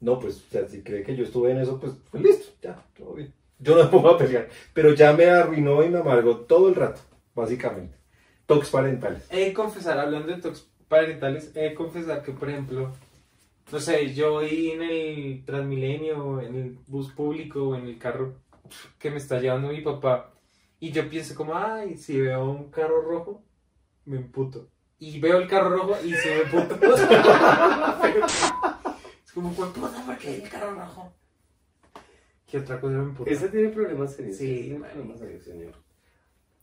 No, 0.00 0.20
pues, 0.20 0.44
o 0.46 0.50
sea, 0.50 0.68
si 0.68 0.82
cree 0.82 1.02
que 1.02 1.16
yo 1.16 1.24
estuve 1.24 1.50
en 1.50 1.58
eso, 1.58 1.80
pues, 1.80 1.94
pues 2.10 2.22
listo, 2.22 2.52
ya, 2.62 2.80
todo 2.96 3.14
bien. 3.14 3.32
Yo 3.58 3.76
no 3.76 3.84
me 3.84 3.90
pongo 3.90 4.10
a 4.10 4.18
pelear, 4.18 4.48
pero 4.72 4.94
ya 4.94 5.12
me 5.12 5.26
arruinó 5.26 5.82
y 5.82 5.88
me 5.88 5.98
amargó 5.98 6.38
todo 6.38 6.68
el 6.68 6.74
rato, 6.74 7.00
básicamente. 7.34 7.96
Tocs 8.46 8.70
parentales. 8.70 9.26
He 9.30 9.46
de 9.46 9.52
confesar, 9.52 9.98
hablando 9.98 10.34
de 10.34 10.42
tox 10.42 10.68
parentales, 10.88 11.50
he 11.54 11.60
de 11.60 11.74
confesar 11.74 12.22
que, 12.22 12.32
por 12.32 12.50
ejemplo, 12.50 12.92
no 13.72 13.80
sé, 13.80 14.12
yo 14.14 14.32
voy 14.32 14.72
en 14.72 14.82
el 14.82 15.44
Transmilenio, 15.44 16.40
en 16.40 16.54
el 16.54 16.78
bus 16.86 17.12
público, 17.12 17.74
en 17.74 17.86
el 17.86 17.98
carro 17.98 18.34
que 18.98 19.10
me 19.10 19.16
está 19.18 19.40
llevando 19.40 19.68
mi 19.68 19.80
papá, 19.80 20.30
y 20.80 20.90
yo 20.90 21.08
pienso 21.08 21.34
como, 21.34 21.56
ay, 21.56 21.96
si 21.96 22.20
veo 22.20 22.44
un 22.44 22.70
carro 22.70 23.00
rojo, 23.00 23.42
me 24.04 24.16
emputo. 24.16 24.68
Y 24.98 25.18
veo 25.18 25.38
el 25.38 25.48
carro 25.48 25.70
rojo 25.70 25.96
y 26.04 26.12
se 26.12 26.28
me 26.28 26.42
emputo. 26.42 26.74
es 29.24 29.32
como, 29.32 29.50
puta, 29.52 30.04
¿por 30.04 30.18
qué 30.18 30.42
el 30.42 30.48
carro 30.48 30.74
rojo? 30.74 31.12
¿Qué 32.50 32.58
otra 32.58 32.80
cosa 32.80 32.96
me 32.96 33.04
emputa? 33.04 33.30
ese 33.30 33.48
tiene 33.48 33.68
problemas 33.70 34.14
serios. 34.14 34.36
Sí, 34.36 34.44
ese 34.52 34.62
tiene 34.62 34.78
marica. 34.78 34.94
problemas 34.94 35.20
serios, 35.20 35.44
señor. 35.44 35.72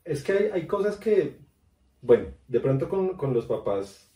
Es 0.05 0.23
que 0.23 0.31
hay, 0.31 0.45
hay 0.53 0.67
cosas 0.67 0.97
que, 0.97 1.37
bueno, 2.01 2.27
de 2.47 2.59
pronto 2.59 2.87
con, 2.89 3.17
con 3.17 3.33
los 3.33 3.45
papás 3.45 4.07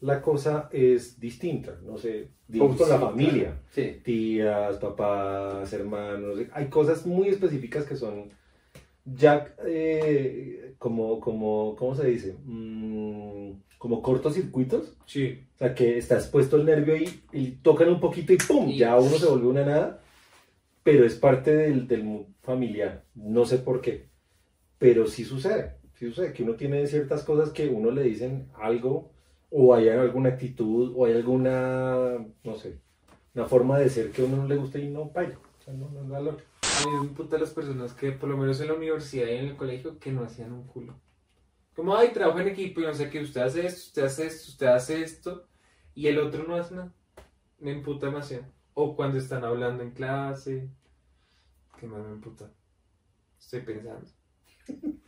la 0.00 0.20
cosa 0.20 0.68
es 0.72 1.18
distinta. 1.18 1.78
No 1.84 1.96
sé, 1.96 2.28
digamos 2.48 2.76
con 2.76 2.88
la 2.88 2.98
familia. 2.98 3.60
Sí. 3.70 4.00
tías, 4.04 4.76
papás, 4.76 5.72
hermanos. 5.72 6.38
Hay 6.52 6.66
cosas 6.68 7.06
muy 7.06 7.28
específicas 7.28 7.84
que 7.86 7.96
son 7.96 8.30
ya 9.06 9.54
eh, 9.66 10.74
como, 10.78 11.20
como, 11.20 11.74
¿cómo 11.76 11.94
se 11.94 12.06
dice? 12.08 12.36
Mm, 12.44 13.52
como 13.78 14.02
cortocircuitos. 14.02 14.96
Sí. 15.06 15.44
O 15.54 15.58
sea, 15.58 15.74
que 15.74 15.98
está 15.98 16.16
expuesto 16.16 16.56
el 16.56 16.64
nervio 16.66 16.96
y, 16.96 17.20
y 17.32 17.50
tocan 17.62 17.88
un 17.88 18.00
poquito 18.00 18.32
y 18.32 18.36
¡pum! 18.36 18.68
Y- 18.68 18.78
Ya 18.78 18.96
uno 18.98 19.16
se 19.16 19.26
vuelve 19.26 19.46
una 19.46 19.64
nada. 19.64 20.00
Pero 20.84 21.04
es 21.04 21.16
parte 21.16 21.56
del, 21.56 21.88
del 21.88 22.26
familiar. 22.42 23.04
No 23.16 23.44
sé 23.46 23.58
por 23.58 23.80
qué. 23.80 24.08
Pero 24.78 25.08
sí 25.08 25.24
sucede. 25.24 25.78
Sí 25.94 26.06
sucede 26.06 26.32
que 26.32 26.44
uno 26.44 26.54
tiene 26.54 26.86
ciertas 26.86 27.24
cosas 27.24 27.50
que 27.50 27.68
uno 27.68 27.90
le 27.90 28.02
dicen 28.04 28.48
algo 28.54 29.10
o 29.50 29.74
hay 29.74 29.88
alguna 29.88 30.30
actitud 30.30 30.92
o 30.96 31.04
hay 31.06 31.14
alguna, 31.14 32.18
no 32.42 32.56
sé, 32.56 32.80
una 33.34 33.46
forma 33.46 33.78
de 33.78 33.88
ser 33.88 34.10
que 34.10 34.22
a 34.22 34.24
uno 34.24 34.38
no 34.38 34.48
le 34.48 34.56
gusta 34.56 34.78
y 34.78 34.88
no 34.88 35.12
paila. 35.12 35.38
O 35.60 35.62
sea, 35.62 35.74
no, 35.74 35.88
no 35.90 36.02
da 36.02 36.18
valor. 36.18 36.38
A 36.62 36.86
mí 36.86 37.06
me 37.06 37.14
puta 37.14 37.38
las 37.38 37.50
personas 37.50 37.92
que, 37.92 38.10
por 38.10 38.28
lo 38.28 38.36
menos 38.36 38.60
en 38.60 38.68
la 38.68 38.74
universidad 38.74 39.28
y 39.28 39.36
en 39.36 39.46
el 39.46 39.56
colegio, 39.56 39.98
que 39.98 40.10
no 40.10 40.24
hacían 40.24 40.52
un 40.52 40.66
culo. 40.66 40.94
Como, 41.76 41.96
ay, 41.96 42.10
trabajo 42.12 42.40
en 42.40 42.48
equipo 42.48 42.80
y 42.80 42.84
no 42.84 42.94
sé 42.94 43.10
qué, 43.10 43.20
usted 43.20 43.42
hace 43.42 43.66
esto, 43.66 43.80
usted 43.86 44.02
hace 44.02 44.26
esto, 44.26 44.50
usted 44.50 44.66
hace 44.66 45.02
esto, 45.02 45.46
y 45.94 46.08
el 46.08 46.18
otro 46.18 46.44
no 46.44 46.56
hace 46.56 46.74
nada. 46.74 46.92
Me 47.60 47.72
emputa 47.72 48.06
demasiado. 48.06 48.44
O 48.74 48.94
cuando 48.96 49.18
están 49.18 49.44
hablando 49.44 49.82
en 49.82 49.92
clase. 49.92 50.68
¿Qué 51.78 51.86
más 51.86 52.04
me 52.04 52.12
emputa? 52.12 52.50
Estoy 53.38 53.60
pensando. 53.60 54.06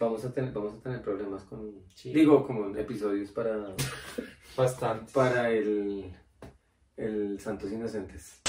Vamos 0.00 0.24
a 0.24 0.32
tener, 0.32 0.52
vamos 0.52 0.74
a 0.74 0.80
tener 0.80 1.00
problemas 1.02 1.44
con. 1.44 1.72
Sí. 1.94 2.12
Digo, 2.12 2.44
como 2.44 2.76
episodios 2.76 3.30
para, 3.30 3.74
Bastante. 4.56 5.12
para 5.12 5.50
el, 5.50 6.12
el 6.96 7.38
Santos 7.38 7.70
Inocentes. 7.70 8.42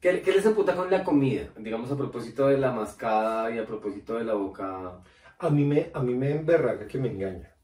¿Qué, 0.00 0.22
¿Qué 0.22 0.32
les 0.32 0.46
emputa 0.46 0.74
con 0.74 0.90
la 0.90 1.04
comida? 1.04 1.52
Digamos 1.58 1.90
a 1.92 1.96
propósito 1.96 2.48
de 2.48 2.56
la 2.56 2.72
mascada 2.72 3.54
y 3.54 3.58
a 3.58 3.66
propósito 3.66 4.14
de 4.14 4.24
la 4.24 4.34
boca. 4.34 5.02
A 5.38 5.50
mí 5.50 5.64
me, 5.64 5.90
a 5.92 6.02
mí 6.02 6.14
me 6.14 6.30
emberraga 6.30 6.86
que 6.86 6.98
me 6.98 7.10
engaña. 7.10 7.54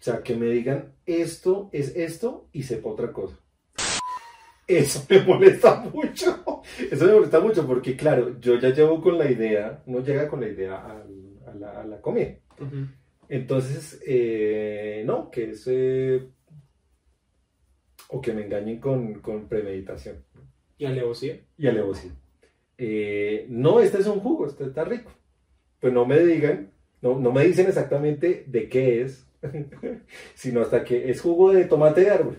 O 0.00 0.02
sea, 0.02 0.22
que 0.22 0.34
me 0.34 0.46
digan 0.46 0.94
esto 1.04 1.68
es 1.72 1.94
esto 1.94 2.48
y 2.52 2.62
sepa 2.62 2.88
otra 2.88 3.12
cosa. 3.12 3.38
Eso 4.66 5.04
me 5.08 5.20
molesta 5.22 5.80
mucho. 5.92 6.62
Eso 6.90 7.04
me 7.06 7.12
molesta 7.14 7.40
mucho 7.40 7.66
porque, 7.66 7.96
claro, 7.96 8.38
yo 8.40 8.58
ya 8.58 8.70
llevo 8.70 9.00
con 9.02 9.18
la 9.18 9.30
idea, 9.30 9.82
no 9.86 10.00
llega 10.00 10.28
con 10.28 10.40
la 10.40 10.48
idea 10.48 10.76
a, 10.76 11.54
la, 11.54 11.80
a 11.80 11.84
la 11.84 12.00
comida. 12.00 12.36
Entonces, 13.28 14.00
eh, 14.06 15.02
no, 15.06 15.30
que 15.30 15.50
es... 15.50 15.64
eh, 15.66 16.28
o 18.08 18.20
que 18.20 18.32
me 18.34 18.44
engañen 18.44 18.78
con, 18.78 19.14
con 19.20 19.48
premeditación 19.48 20.22
¿Y 20.78 20.84
alevosía? 20.86 21.40
y 21.56 21.66
alevosía. 21.66 22.12
Eh, 22.78 23.46
no, 23.48 23.80
este 23.80 23.98
es 23.98 24.06
un 24.06 24.20
jugo, 24.20 24.46
este 24.46 24.64
está 24.64 24.84
rico. 24.84 25.10
Pues 25.80 25.92
no 25.92 26.04
me 26.06 26.18
digan, 26.20 26.70
no, 27.00 27.18
no 27.18 27.32
me 27.32 27.44
dicen 27.44 27.66
exactamente 27.68 28.44
de 28.46 28.68
qué 28.68 29.02
es, 29.02 29.26
sino 30.34 30.60
hasta 30.60 30.84
que 30.84 31.10
es 31.10 31.20
jugo 31.20 31.52
de 31.52 31.64
tomate 31.64 32.02
de 32.02 32.10
árbol. 32.10 32.38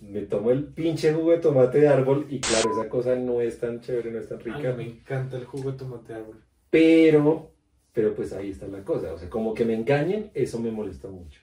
Me 0.00 0.22
tomo 0.22 0.50
el 0.50 0.64
pinche 0.64 1.12
jugo 1.12 1.32
de 1.32 1.38
tomate 1.38 1.80
de 1.80 1.88
árbol 1.88 2.26
y 2.30 2.40
claro, 2.40 2.72
esa 2.72 2.88
cosa 2.88 3.14
no 3.16 3.40
es 3.40 3.58
tan 3.60 3.80
chévere, 3.80 4.10
no 4.10 4.18
es 4.18 4.28
tan 4.28 4.40
rica. 4.40 4.72
mí 4.72 4.84
me 4.84 4.90
encanta 4.90 5.36
el 5.36 5.44
jugo 5.44 5.72
de 5.72 5.78
tomate 5.78 6.12
de 6.14 6.18
árbol. 6.20 6.42
Pero, 6.70 7.52
pero 7.92 8.14
pues 8.14 8.32
ahí 8.32 8.50
está 8.50 8.66
la 8.68 8.82
cosa. 8.82 9.12
O 9.12 9.18
sea, 9.18 9.28
como 9.28 9.52
que 9.54 9.64
me 9.64 9.74
engañen, 9.74 10.30
eso 10.34 10.58
me 10.58 10.70
molesta 10.70 11.08
mucho. 11.08 11.40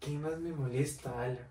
¿Qué 0.00 0.10
más 0.18 0.38
me 0.38 0.52
molesta, 0.52 1.22
Ala? 1.22 1.50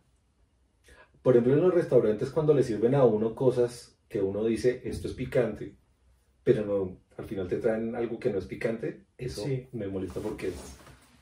Por 1.22 1.34
ejemplo, 1.36 1.54
en 1.56 1.62
los 1.62 1.74
restaurantes 1.74 2.30
cuando 2.30 2.54
le 2.54 2.64
sirven 2.64 2.96
a 2.96 3.04
uno 3.04 3.34
cosas 3.36 3.98
que 4.08 4.22
uno 4.22 4.46
dice, 4.46 4.82
esto 4.86 5.08
es 5.08 5.14
picante, 5.14 5.76
pero 6.44 6.66
no, 6.66 6.98
al 7.18 7.26
final 7.26 7.48
te 7.48 7.58
traen 7.58 7.96
algo 7.96 8.20
que 8.20 8.32
no 8.32 8.38
es 8.38 8.46
picante, 8.46 9.06
eso 9.18 9.44
Sí. 9.44 9.68
me 9.74 9.88
molesta 9.88 10.22
porque 10.22 10.48
es 10.50 10.54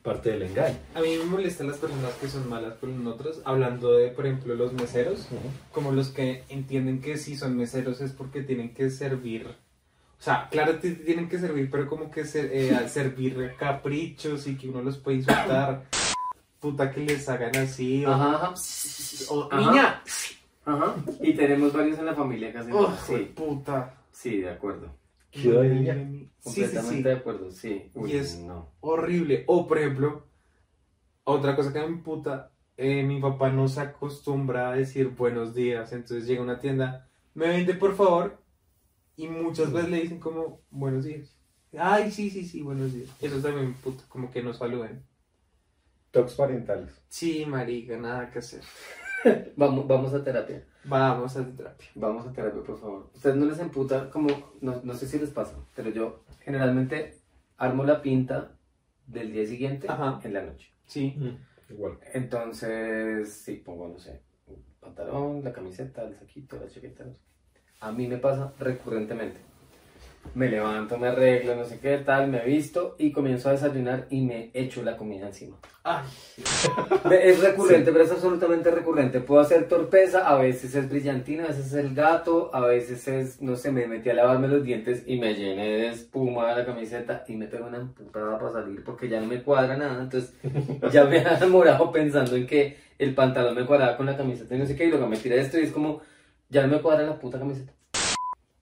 parte 0.06 0.30
del 0.30 0.42
engaño. 0.44 0.76
A 0.94 1.00
mí 1.00 1.16
me 1.18 1.24
molestan 1.24 1.66
las 1.66 1.76
personas 1.78 2.12
que 2.14 2.28
son 2.28 2.48
malas 2.48 2.74
con 2.78 3.06
otros, 3.06 3.40
hablando 3.44 3.92
de, 3.92 4.08
por 4.08 4.24
ejemplo, 4.26 4.54
los 4.54 4.72
meseros, 4.72 5.26
como 5.72 5.90
los 5.92 6.08
que 6.08 6.44
entienden 6.48 7.00
que 7.02 7.18
si 7.18 7.36
son 7.36 7.56
meseros 7.56 8.00
es 8.00 8.12
porque 8.12 8.42
tienen 8.42 8.72
que 8.72 8.88
servir. 8.90 9.48
O 9.48 10.22
sea, 10.22 10.48
claro, 10.50 10.76
tienen 10.76 11.28
que 11.28 11.38
servir, 11.38 11.68
pero 11.70 11.88
como 11.88 12.10
que 12.10 12.24
ser- 12.24 12.50
eh, 12.52 12.74
al 12.74 12.88
servir 12.88 13.54
caprichos 13.58 14.46
y 14.46 14.56
que 14.56 14.68
uno 14.68 14.80
los 14.82 14.96
puede 14.96 15.18
insultar. 15.18 15.82
Puta 16.60 16.90
que 16.90 17.00
les 17.00 17.28
hagan 17.28 17.54
así. 17.56 18.04
O, 18.06 18.12
Ajá, 18.12 18.34
ajá. 18.36 18.54
o, 19.28 19.48
Ajá. 19.52 19.60
niña. 19.70 20.02
Ajá. 20.64 20.94
Y 21.20 21.34
tenemos 21.34 21.72
varios 21.72 21.98
en 21.98 22.06
la 22.06 22.14
familia 22.14 22.50
que 22.50 22.58
hacen 22.58 22.72
Oh, 22.72 22.92
Sí, 23.06 23.30
puta. 23.34 23.94
sí, 24.10 24.38
de 24.38 24.50
acuerdo. 24.50 24.88
¿Qué 25.42 25.52
va 25.52 25.62
de 25.62 25.68
niña? 25.68 25.94
Sí, 25.94 26.00
sí, 26.00 26.28
sí. 26.40 26.44
Completamente 26.44 27.08
de 27.08 27.14
acuerdo, 27.14 27.50
sí. 27.50 27.90
Uy, 27.94 28.12
Y 28.12 28.16
es- 28.16 28.38
no. 28.40 28.68
horrible. 28.80 29.44
O, 29.46 29.66
por 29.66 29.78
ejemplo, 29.78 30.24
otra 31.24 31.56
cosa 31.56 31.72
que 31.72 31.80
me 31.80 31.86
imputa, 31.86 32.52
eh, 32.76 33.02
mi 33.02 33.20
papá 33.20 33.50
no 33.50 33.68
se 33.68 33.80
acostumbra 33.80 34.70
a 34.70 34.76
decir 34.76 35.08
buenos 35.08 35.54
días, 35.54 35.92
entonces 35.92 36.26
llega 36.26 36.40
a 36.40 36.44
una 36.44 36.58
tienda, 36.60 37.08
me 37.34 37.48
vende 37.48 37.74
por 37.74 37.94
favor, 37.96 38.38
y 39.16 39.28
muchas 39.28 39.72
veces 39.72 39.90
le 39.90 40.02
dicen 40.02 40.20
como 40.20 40.60
buenos 40.70 41.04
días. 41.04 41.34
Ay, 41.78 42.10
sí, 42.10 42.30
sí, 42.30 42.44
sí, 42.44 42.62
buenos 42.62 42.92
días. 42.92 43.10
Eso 43.20 43.36
también 43.40 43.64
me 43.64 43.70
imputa, 43.70 44.04
como 44.08 44.30
que 44.30 44.42
no 44.42 44.54
saluden. 44.54 45.02
Tox 46.12 46.34
parentales. 46.34 46.90
Sí, 47.08 47.44
marica, 47.46 47.96
nada 47.98 48.30
que 48.30 48.38
hacer. 48.38 48.62
Vamos, 49.56 49.86
vamos 49.86 50.14
a 50.14 50.22
terapia. 50.22 50.64
Vamos 50.88 51.36
a 51.36 51.44
terapia. 51.44 51.88
Vamos 51.94 52.26
a 52.26 52.32
terapia, 52.32 52.62
por 52.62 52.78
favor. 52.78 53.10
Ustedes 53.14 53.36
no 53.36 53.46
les 53.46 53.58
emputa 53.58 54.10
como, 54.10 54.28
no, 54.60 54.80
no 54.82 54.94
sé 54.94 55.06
si 55.06 55.18
les 55.18 55.30
pasa, 55.30 55.56
pero 55.74 55.90
yo 55.90 56.20
generalmente 56.44 57.18
armo 57.56 57.84
la 57.84 58.02
pinta 58.02 58.52
del 59.06 59.32
día 59.32 59.46
siguiente 59.46 59.88
Ajá. 59.88 60.20
en 60.22 60.32
la 60.32 60.42
noche. 60.42 60.70
Sí. 60.86 61.16
Igual. 61.68 61.98
Entonces, 62.12 63.32
sí, 63.32 63.56
pongo, 63.56 63.88
no 63.88 63.98
sé, 63.98 64.22
un 64.46 64.62
pantalón, 64.80 65.42
la 65.42 65.52
camiseta, 65.52 66.02
el 66.02 66.14
saquito, 66.14 66.56
la 66.58 66.68
chaqueta, 66.68 67.04
no 67.04 67.14
sé. 67.14 67.20
A 67.80 67.92
mí 67.92 68.06
me 68.06 68.18
pasa 68.18 68.52
recurrentemente. 68.58 69.40
Me 70.34 70.48
levanto, 70.48 70.98
me 70.98 71.08
arreglo, 71.08 71.56
no 71.56 71.64
sé 71.64 71.78
qué 71.80 71.98
tal, 71.98 72.28
me 72.28 72.44
visto 72.44 72.94
y 72.98 73.12
comienzo 73.12 73.48
a 73.48 73.52
desayunar 73.52 74.06
y 74.10 74.20
me 74.22 74.50
echo 74.52 74.82
la 74.82 74.96
comida 74.96 75.26
encima. 75.26 75.56
Ay, 75.84 76.04
Es 77.10 77.40
recurrente, 77.40 77.92
pero 77.92 78.04
es 78.04 78.10
absolutamente 78.10 78.70
recurrente. 78.70 79.20
Puedo 79.20 79.40
hacer 79.40 79.68
torpeza, 79.68 80.28
a 80.28 80.36
veces 80.36 80.74
es 80.74 80.88
brillantina, 80.88 81.44
a 81.44 81.48
veces 81.48 81.66
es 81.66 81.74
el 81.74 81.94
gato, 81.94 82.50
a 82.52 82.60
veces 82.60 83.06
es, 83.08 83.40
no 83.40 83.56
sé, 83.56 83.70
me 83.70 83.86
metí 83.86 84.10
a 84.10 84.14
lavarme 84.14 84.48
los 84.48 84.64
dientes 84.64 85.04
y 85.06 85.18
me 85.18 85.34
llené 85.34 85.64
de 85.64 85.88
espuma 85.88 86.52
la 86.52 86.66
camiseta 86.66 87.24
y 87.28 87.36
me 87.36 87.46
pego 87.46 87.66
una 87.66 87.78
emputada 87.78 88.38
para 88.38 88.52
salir 88.52 88.82
porque 88.84 89.08
ya 89.08 89.20
no 89.20 89.26
me 89.26 89.42
cuadra 89.42 89.76
nada. 89.76 90.02
Entonces 90.02 90.34
ya 90.92 91.04
me 91.04 91.20
ha 91.20 91.36
demorado 91.36 91.92
pensando 91.92 92.36
en 92.36 92.46
que 92.46 92.76
el 92.98 93.14
pantalón 93.14 93.54
me 93.54 93.66
cuadraba 93.66 93.96
con 93.96 94.06
la 94.06 94.16
camiseta 94.16 94.54
y 94.54 94.58
no 94.58 94.66
sé 94.66 94.74
qué, 94.74 94.86
y 94.86 94.90
luego 94.90 95.06
me 95.06 95.16
tiré 95.16 95.40
esto 95.40 95.58
y 95.58 95.62
es 95.62 95.72
como, 95.72 96.00
ya 96.48 96.62
no 96.66 96.68
me 96.68 96.82
cuadra 96.82 97.06
la 97.06 97.18
puta 97.18 97.38
camiseta. 97.38 97.75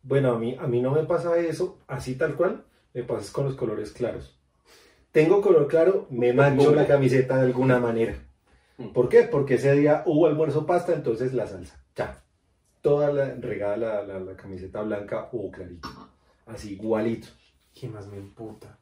Bueno, 0.05 0.33
a 0.33 0.39
mí, 0.39 0.55
a 0.59 0.67
mí 0.67 0.81
no 0.81 0.91
me 0.93 1.03
pasa 1.05 1.37
eso 1.39 1.79
así 1.89 2.15
tal 2.15 2.37
cual, 2.37 2.65
me 2.93 3.03
pasa 3.03 3.33
con 3.33 3.47
los 3.47 3.57
colores 3.57 3.91
claros. 3.93 4.39
Tengo 5.11 5.41
color 5.41 5.67
claro, 5.67 6.07
me 6.11 6.33
mancho 6.33 6.75
la 6.75 6.87
camiseta 6.87 7.37
de 7.37 7.43
alguna 7.43 7.79
manera. 7.81 8.15
¿Por 8.93 9.09
qué? 9.09 9.23
Porque 9.23 9.55
ese 9.55 9.73
día 9.73 10.03
hubo 10.07 10.27
almuerzo 10.27 10.67
pasta, 10.67 10.93
entonces 10.93 11.33
la 11.33 11.47
salsa. 11.47 11.83
Ya. 11.97 12.23
Toda 12.83 13.13
la, 13.13 13.35
regada 13.37 13.77
la, 13.77 14.03
la- 14.03 14.21
la 14.21 14.37
camiseta 14.37 14.83
blanca 14.83 15.29
o 15.33 15.51
clarito. 15.51 15.89
Así, 16.47 16.75
igualito. 16.75 17.29
¿qué 17.75 17.89
más 17.89 18.07
me 18.07 18.19
imputa? 18.19 18.79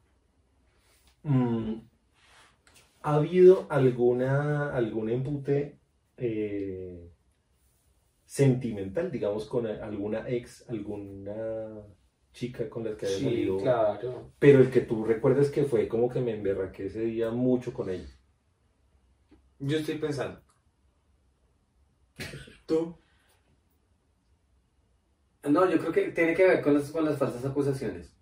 Mm, 1.23 1.75
¿Ha 3.03 3.15
habido 3.15 3.67
alguna, 3.69 4.75
algún 4.75 5.09
embute 5.11 5.79
eh, 6.17 7.11
sentimental, 8.33 9.11
digamos, 9.11 9.45
con 9.45 9.67
alguna 9.67 10.27
ex, 10.27 10.67
alguna 10.71 11.85
chica 12.33 12.71
con 12.71 12.83
la 12.83 12.97
que 12.97 13.05
haya 13.05 13.19
Sí, 13.19 13.25
salido? 13.25 13.59
claro. 13.59 14.33
Pero 14.39 14.61
el 14.61 14.71
que 14.71 14.81
tú 14.81 15.05
recuerdes 15.05 15.51
que 15.51 15.65
fue 15.65 15.87
como 15.87 16.09
que 16.09 16.23
me 16.23 16.33
emberraqué 16.33 16.87
ese 16.87 17.03
día 17.03 17.31
mucho 17.31 17.75
con 17.75 17.91
ella. 17.91 18.09
Yo 19.59 19.77
estoy 19.77 19.99
pensando. 19.99 20.41
¿Tú? 22.67 22.97
No, 25.51 25.71
yo 25.71 25.79
creo 25.79 25.93
que 25.93 26.13
tiene 26.13 26.33
que 26.33 26.47
ver 26.47 26.63
con 26.63 26.73
las, 26.73 26.91
con 26.91 27.05
las 27.05 27.19
falsas 27.19 27.45
acusaciones. 27.45 28.17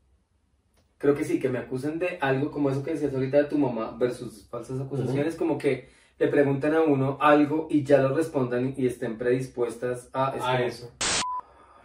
Creo 0.98 1.14
que 1.14 1.22
sí, 1.22 1.38
que 1.38 1.48
me 1.50 1.60
acusen 1.60 2.00
de 2.00 2.18
algo 2.20 2.50
como 2.50 2.68
eso 2.68 2.82
que 2.82 2.94
decías 2.94 3.14
ahorita 3.14 3.36
de 3.36 3.44
tu 3.44 3.58
mamá 3.58 3.96
versus 3.96 4.48
falsas 4.48 4.80
acusaciones, 4.80 5.36
como 5.36 5.56
que 5.56 5.88
le 6.20 6.28
preguntan 6.28 6.74
a 6.74 6.82
uno 6.82 7.16
algo 7.18 7.66
y 7.70 7.82
ya 7.82 7.96
lo 7.96 8.14
respondan 8.14 8.74
y 8.76 8.86
estén 8.86 9.16
predispuestas 9.16 10.10
a... 10.12 10.36
es 10.36 10.42
A 10.42 10.52
como, 10.52 10.66
eso. 10.66 10.92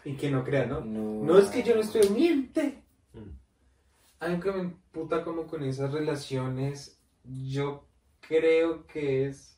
Y 0.03 0.15
que 0.15 0.29
no 0.29 0.43
crean, 0.43 0.69
¿no? 0.69 0.81
No. 0.81 1.23
No 1.23 1.39
es 1.39 1.45
que 1.45 1.63
yo 1.63 1.73
no 1.73 1.79
estoy 1.79 2.09
miente. 2.09 2.83
Mm. 3.13 3.29
Algo 4.19 4.41
que 4.41 4.51
me 4.51 4.63
imputa 4.63 5.23
como 5.23 5.47
con 5.47 5.63
esas 5.63 5.93
relaciones, 5.93 6.99
yo 7.23 7.87
creo 8.27 8.85
que 8.87 9.27
es 9.27 9.57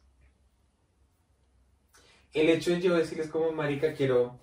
el 2.34 2.48
hecho 2.50 2.70
de 2.70 2.80
yo 2.80 2.96
decirles 2.96 3.30
como 3.30 3.52
marica 3.52 3.94
quiero 3.94 4.40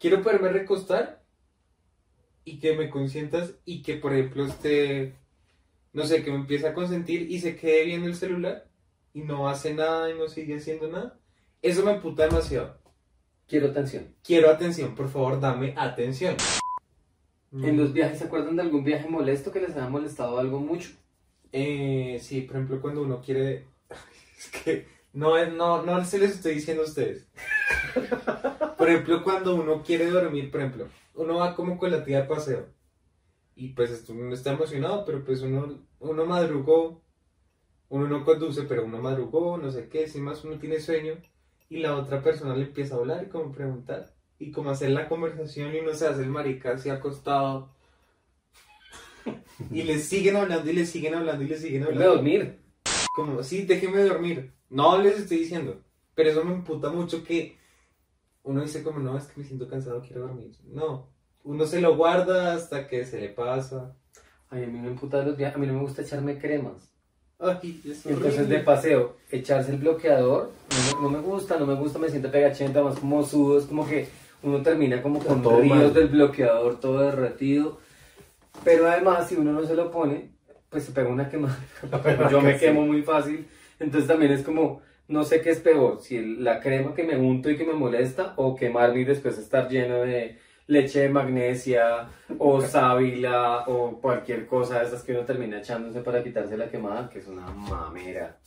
quiero 0.00 0.20
poderme 0.20 0.48
recostar 0.48 1.22
y 2.44 2.58
que 2.58 2.76
me 2.76 2.90
consientas 2.90 3.54
y 3.64 3.82
que 3.82 3.94
por 3.94 4.12
ejemplo 4.14 4.46
esté 4.46 5.14
no 5.98 6.06
sé 6.06 6.22
que 6.22 6.30
me 6.30 6.36
empiece 6.38 6.66
a 6.68 6.74
consentir 6.74 7.30
y 7.30 7.40
se 7.40 7.56
quede 7.56 7.84
viendo 7.84 8.06
el 8.06 8.14
celular 8.14 8.68
y 9.12 9.22
no 9.22 9.48
hace 9.48 9.74
nada 9.74 10.10
y 10.10 10.14
no 10.18 10.28
sigue 10.28 10.56
haciendo 10.56 10.88
nada 10.88 11.18
eso 11.60 11.84
me 11.84 11.94
puta 11.94 12.24
demasiado 12.26 12.78
Quiero 13.46 13.68
atención. 13.68 14.14
quiero 14.22 14.50
atención 14.50 14.94
por 14.94 15.08
favor 15.08 15.40
dame 15.40 15.74
atención 15.76 16.36
En 17.52 17.76
los 17.76 17.92
viajes, 17.92 18.18
¿se 18.18 18.24
acuerdan 18.24 18.56
de 18.56 18.62
algún 18.62 18.84
viaje 18.84 19.08
molesto 19.08 19.50
que 19.50 19.60
les 19.60 19.74
haya 19.74 19.88
molestado 19.88 20.38
algo 20.38 20.60
mucho? 20.60 20.90
Eh, 21.50 22.18
sí, 22.20 22.42
por 22.42 22.56
ejemplo, 22.56 22.80
cuando 22.82 23.02
uno 23.02 23.22
quiere. 23.22 23.66
Es 24.38 24.48
que 24.50 24.86
no, 25.14 25.44
no, 25.46 25.82
no 25.82 26.04
se 26.04 26.18
les 26.18 26.32
estoy 26.32 26.54
diciendo 26.56 26.82
a 26.82 26.86
ustedes. 26.86 27.26
Por 28.78 28.88
ejemplo, 28.88 29.24
cuando 29.24 29.56
uno 29.56 29.82
quiere 29.82 30.06
dormir, 30.10 30.50
por 30.50 30.60
ejemplo, 30.60 30.88
uno 31.14 31.38
va 31.38 31.56
como 31.56 31.76
con 31.78 31.90
la 31.90 32.04
tía 32.04 32.20
de 32.20 32.28
paseo. 32.28 32.66
Y 33.58 33.70
pues 33.70 34.08
uno 34.08 34.32
está 34.32 34.52
emocionado, 34.52 35.04
pero 35.04 35.24
pues 35.24 35.42
uno, 35.42 35.80
uno 35.98 36.26
madrugó. 36.26 37.02
Uno 37.88 38.06
no 38.06 38.24
conduce, 38.24 38.62
pero 38.62 38.84
uno 38.84 39.02
madrugó, 39.02 39.58
no 39.58 39.72
sé 39.72 39.88
qué, 39.88 40.06
si 40.06 40.20
más 40.20 40.44
uno 40.44 40.60
tiene 40.60 40.78
sueño. 40.78 41.14
Y 41.68 41.78
la 41.78 41.96
otra 41.96 42.22
persona 42.22 42.54
le 42.54 42.66
empieza 42.66 42.94
a 42.94 42.98
hablar 42.98 43.24
y 43.24 43.28
como 43.28 43.50
preguntar. 43.50 44.14
Y 44.38 44.52
como 44.52 44.70
hacer 44.70 44.90
la 44.90 45.08
conversación 45.08 45.74
y 45.74 45.80
uno 45.80 45.92
se 45.92 46.06
hace 46.06 46.22
el 46.22 46.30
marica 46.30 46.74
así 46.74 46.88
acostado. 46.88 47.74
Y 49.72 49.82
le 49.82 49.98
siguen 49.98 50.36
hablando 50.36 50.70
y 50.70 50.74
le 50.74 50.86
siguen 50.86 51.16
hablando 51.16 51.42
y 51.42 51.48
le 51.48 51.58
siguen 51.58 51.82
hablando. 51.82 52.14
dormir. 52.14 52.60
Como, 53.12 53.42
sí, 53.42 53.62
déjenme 53.62 54.04
dormir. 54.04 54.52
No 54.70 55.02
les 55.02 55.18
estoy 55.18 55.38
diciendo. 55.38 55.82
Pero 56.14 56.30
eso 56.30 56.44
me 56.44 56.54
emputa 56.54 56.90
mucho 56.90 57.24
que 57.24 57.58
uno 58.44 58.62
dice 58.62 58.84
como, 58.84 59.00
no, 59.00 59.18
es 59.18 59.26
que 59.26 59.40
me 59.40 59.44
siento 59.44 59.68
cansado, 59.68 60.00
quiero 60.00 60.28
dormir. 60.28 60.52
No. 60.64 61.17
Uno 61.44 61.64
se 61.66 61.80
lo 61.80 61.96
guarda 61.96 62.54
hasta 62.54 62.86
que 62.86 63.04
se 63.04 63.20
le 63.20 63.28
pasa. 63.28 63.94
Ay, 64.50 64.64
a 64.64 64.66
mí 64.66 64.78
me 64.78 64.90
los 64.90 65.36
viajes. 65.36 65.56
A 65.56 65.58
mí 65.58 65.66
no 65.66 65.74
me 65.74 65.80
gusta 65.80 66.02
echarme 66.02 66.38
cremas. 66.38 66.90
Ay, 67.38 67.80
es 67.84 68.04
Entonces, 68.06 68.38
horrible. 68.40 68.58
de 68.58 68.64
paseo, 68.64 69.16
echarse 69.30 69.70
el 69.70 69.78
bloqueador, 69.78 70.50
no 70.92 70.96
me, 70.96 71.02
no 71.02 71.10
me 71.10 71.18
gusta, 71.24 71.56
no 71.56 71.66
me 71.66 71.74
gusta, 71.76 71.98
me 72.00 72.08
siento 72.08 72.32
pegachenta, 72.32 72.82
más 72.82 72.98
como 72.98 73.22
sudo, 73.22 73.58
es 73.60 73.66
como 73.66 73.86
que 73.86 74.08
uno 74.42 74.60
termina 74.60 75.00
como 75.02 75.20
con 75.20 75.40
Todo 75.42 75.60
ríos 75.60 75.76
mal. 75.76 75.94
del 75.94 76.08
bloqueador, 76.08 76.80
todo 76.80 76.98
derretido. 77.00 77.78
Pero 78.64 78.88
además, 78.90 79.28
si 79.28 79.36
uno 79.36 79.52
no 79.52 79.64
se 79.64 79.76
lo 79.76 79.90
pone, 79.92 80.30
pues 80.68 80.82
se 80.84 80.92
pega 80.92 81.08
una 81.08 81.28
quemada. 81.28 81.56
Yo 82.30 82.40
me 82.40 82.54
Sí. 82.54 82.60
quemo 82.66 82.84
muy 82.84 83.02
fácil. 83.02 83.46
Entonces 83.78 84.08
también 84.08 84.32
es 84.32 84.42
como, 84.42 84.80
no 85.06 85.22
sé 85.22 85.40
qué 85.40 85.50
es 85.50 85.60
peor, 85.60 86.00
si 86.00 86.16
el- 86.16 86.42
la 86.42 86.58
crema 86.58 86.92
que 86.92 87.04
me 87.04 87.16
unto 87.16 87.48
y 87.50 87.56
que 87.56 87.64
me 87.64 87.72
molesta, 87.74 88.32
o 88.36 88.56
quemarme 88.56 89.00
y 89.00 89.04
después 89.04 89.38
estar 89.38 89.68
lleno 89.68 89.98
de 90.00 90.38
leche 90.68 91.00
de 91.00 91.08
magnesia, 91.08 92.08
o 92.38 92.60
sábila, 92.60 93.64
o 93.66 93.98
cualquier 94.00 94.46
cosa 94.46 94.78
de 94.80 94.86
esas 94.86 95.02
que 95.02 95.12
uno 95.12 95.22
termina 95.24 95.58
echándose 95.58 96.00
para 96.02 96.22
quitarse 96.22 96.56
la 96.56 96.68
quemada, 96.70 97.08
que 97.10 97.18
es 97.18 97.26
una 97.26 97.46
mamera 97.50 98.38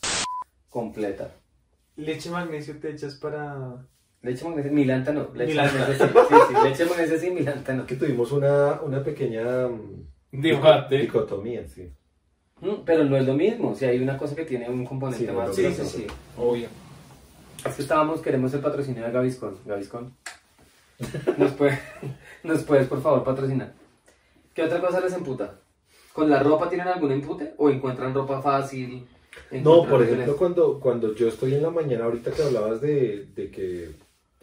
completa. 0.69 1.29
Leche 1.97 2.29
magnesio 2.29 2.77
te 2.79 2.91
echas 2.91 3.15
para... 3.15 3.85
Leche 4.21 4.43
de 4.43 4.49
magnesia, 4.49 4.71
milanta 4.71 5.11
no, 5.11 5.29
leche 5.33 5.51
Milanta. 5.51 5.73
de 5.73 5.79
magnesia 5.79 6.07
sí, 6.07 6.13
sí, 6.29 6.35
sí, 6.47 6.63
leche 6.63 6.83
de 6.83 6.89
magnesia 6.91 7.17
sí, 7.19 7.31
milanta 7.31 7.73
no. 7.73 7.85
Que 7.87 7.95
tuvimos 7.95 8.31
una, 8.31 8.79
una 8.81 9.03
pequeña 9.03 9.67
mm, 9.67 10.41
Debate. 10.41 10.97
dicotomía, 10.97 11.67
sí. 11.67 11.91
Mm, 12.61 12.83
Pero 12.85 13.03
no 13.03 13.17
es 13.17 13.25
lo 13.25 13.33
mismo, 13.33 13.73
si 13.73 13.85
hay 13.85 13.99
una 13.99 14.15
cosa 14.15 14.35
que 14.35 14.45
tiene 14.45 14.69
un 14.69 14.85
componente 14.85 15.25
Sí, 15.25 15.31
más 15.31 15.55
Sí, 15.55 15.73
sí, 15.73 15.85
sí. 15.85 16.07
Obvio. 16.37 16.67
Es 17.65 17.75
que 17.75 17.81
estábamos, 17.81 18.21
queremos 18.21 18.53
el 18.53 18.61
patrocinio 18.61 19.03
de 19.03 19.11
Gaviscon. 19.11 19.57
Gaviscon. 19.65 20.13
¿Nos, 21.37 21.51
puede- 21.53 21.79
¿Nos 22.43 22.63
puedes, 22.63 22.87
por 22.87 23.01
favor, 23.01 23.23
patrocinar? 23.23 23.73
¿Qué 24.53 24.63
otra 24.63 24.81
cosa 24.81 24.99
les 24.99 25.13
emputa? 25.13 25.59
¿Con 26.13 26.29
la 26.29 26.41
ropa 26.43 26.67
tienen 26.69 26.87
algún 26.87 27.11
empute? 27.11 27.53
¿O 27.57 27.69
encuentran 27.69 28.13
ropa 28.13 28.41
fácil? 28.41 29.05
No, 29.51 29.57
¿Encuentran 29.57 29.89
por 29.89 30.03
ejemplo, 30.03 30.37
cuando, 30.37 30.79
cuando 30.79 31.15
yo 31.15 31.27
estoy 31.29 31.53
en 31.55 31.63
la 31.63 31.69
mañana, 31.69 32.03
ahorita 32.05 32.31
que 32.31 32.43
hablabas 32.43 32.81
de, 32.81 33.27
de 33.33 33.49
que 33.49 33.91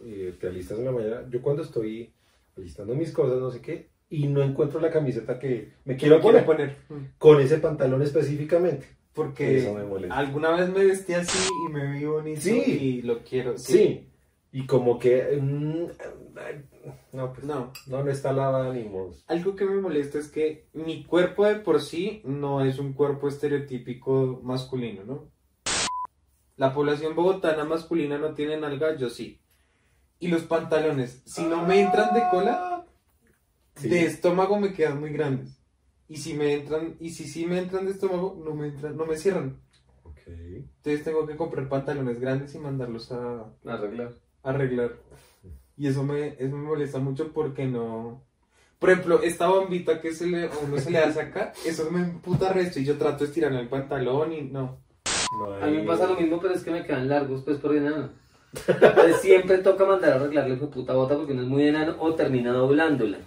eh, 0.03 0.35
te 0.41 0.47
alistas 0.47 0.79
en 0.79 0.87
la 0.87 0.93
mañana, 0.93 1.23
yo 1.31 1.43
cuando 1.43 1.63
estoy 1.63 2.11
alistando 2.57 2.95
mis 2.95 3.13
cosas, 3.13 3.39
no 3.39 3.51
sé 3.51 3.61
qué, 3.61 3.91
y 4.09 4.27
no 4.29 4.43
encuentro 4.43 4.81
la 4.81 4.91
camiseta 4.91 5.39
que 5.39 5.73
me 5.85 5.97
quiero 5.97 6.21
poner, 6.23 6.47
poner. 6.47 6.77
con 7.19 7.39
ese 7.41 7.59
pantalón 7.59 8.01
específicamente. 8.03 8.87
Porque 9.13 9.59
Eso 9.59 9.75
me 9.75 9.83
molesta. 9.85 10.17
alguna 10.17 10.53
vez 10.53 10.69
me 10.71 10.85
vestí 10.85 11.13
así 11.13 11.51
y 11.69 11.73
me 11.73 11.93
vi 11.93 12.05
bonito 12.05 12.41
Sí. 12.41 12.63
y 12.63 13.03
lo 13.03 13.19
quiero. 13.25 13.59
Sí, 13.59 14.08
y 14.53 14.67
como 14.67 14.99
que... 14.99 15.39
mm, 15.41 15.87
no, 17.13 17.33
pues 17.33 17.45
no, 17.45 17.73
No. 17.87 18.03
no, 18.05 18.11
está 18.11 18.33
lavada 18.33 18.73
ni 18.73 18.85
modo. 18.85 19.15
Algo 19.27 19.55
que 19.57 19.65
me 19.65 19.81
molesta 19.81 20.19
es 20.19 20.29
que 20.29 20.69
mi 20.73 21.05
cuerpo 21.05 21.45
de 21.47 21.57
por 21.57 21.81
sí 21.81 22.23
no 22.25 22.65
es 22.65 22.79
un 22.79 22.93
cuerpo 22.93 23.29
estereotípico 23.29 24.41
masculino, 24.43 25.05
¿no? 25.05 25.31
La 26.57 26.75
población 26.75 27.15
bogotana 27.15 27.65
masculina 27.65 28.19
no 28.19 28.35
tiene 28.35 28.57
nalga, 28.57 28.97
yo 28.97 29.11
sí. 29.11 29.41
Y 30.19 30.29
los 30.29 30.43
pantalones, 30.43 31.23
si 31.25 31.45
no 31.45 31.65
me 31.65 31.81
entran 31.81 32.13
de 32.15 32.23
cola, 32.31 32.85
Sí. 33.77 33.89
de 33.89 34.07
estómago 34.07 34.59
me 34.59 34.73
quedan 34.73 34.99
muy 34.99 35.11
grandes. 35.11 35.63
Y 36.09 36.17
si 36.17 36.35
me 36.35 36.55
entran, 36.55 36.97
y 36.99 37.11
si 37.11 37.29
sí 37.29 37.47
me 37.47 37.59
entran 37.59 37.85
de 37.85 37.93
estómago, 37.93 38.41
no 38.45 38.55
me 38.55 38.69
entran, 38.69 38.97
no 38.97 39.07
me 39.07 39.17
cierran. 39.17 39.61
Ok. 40.03 40.19
Entonces 40.27 41.05
tengo 41.05 41.25
que 41.27 41.37
comprar 41.37 41.69
pantalones 41.69 42.19
grandes 42.19 42.53
y 42.57 42.59
mandarlos 42.59 43.13
a, 43.13 43.53
Arreglar. 43.65 44.15
Arreglar. 44.43 44.93
Y 45.77 45.87
eso 45.87 46.03
me, 46.03 46.29
eso 46.39 46.57
me 46.57 46.63
molesta 46.69 46.99
mucho 46.99 47.33
porque 47.33 47.67
no. 47.67 48.23
Por 48.79 48.91
ejemplo, 48.91 49.23
esta 49.23 49.49
bombita 49.49 50.01
que 50.01 50.13
se 50.13 50.27
le, 50.27 50.45
a 50.47 50.51
uno 50.65 50.79
se 50.79 50.91
le 50.91 50.99
hace 50.99 51.21
acá, 51.21 51.53
eso 51.67 51.91
me 51.91 52.01
emputa 52.01 52.53
resto 52.53 52.79
y 52.81 52.85
yo 52.85 52.97
trato 52.97 53.19
de 53.19 53.25
estirar 53.27 53.53
el 53.53 53.69
pantalón 53.69 54.33
y 54.33 54.43
no. 54.43 54.81
No 55.41 55.55
A 55.55 55.67
mí 55.67 55.79
me 55.79 55.83
pasa 55.85 56.07
lo 56.07 56.19
mismo, 56.19 56.41
pero 56.41 56.55
es 56.55 56.63
que 56.63 56.71
me 56.71 56.85
quedan 56.85 57.09
largos, 57.09 57.43
pues 57.43 57.59
por 57.59 57.75
enano. 57.77 58.11
Entonces, 58.67 59.21
siempre 59.21 59.59
toca 59.59 59.85
mandar 59.85 60.13
a 60.13 60.15
arreglarle 60.17 60.59
su 60.59 60.71
puta 60.71 60.95
bota 60.95 61.17
porque 61.17 61.33
uno 61.33 61.43
es 61.43 61.49
muy 61.49 61.67
enano 61.69 61.97
o 61.99 62.15
termina 62.15 62.53
doblándola. 62.53 63.19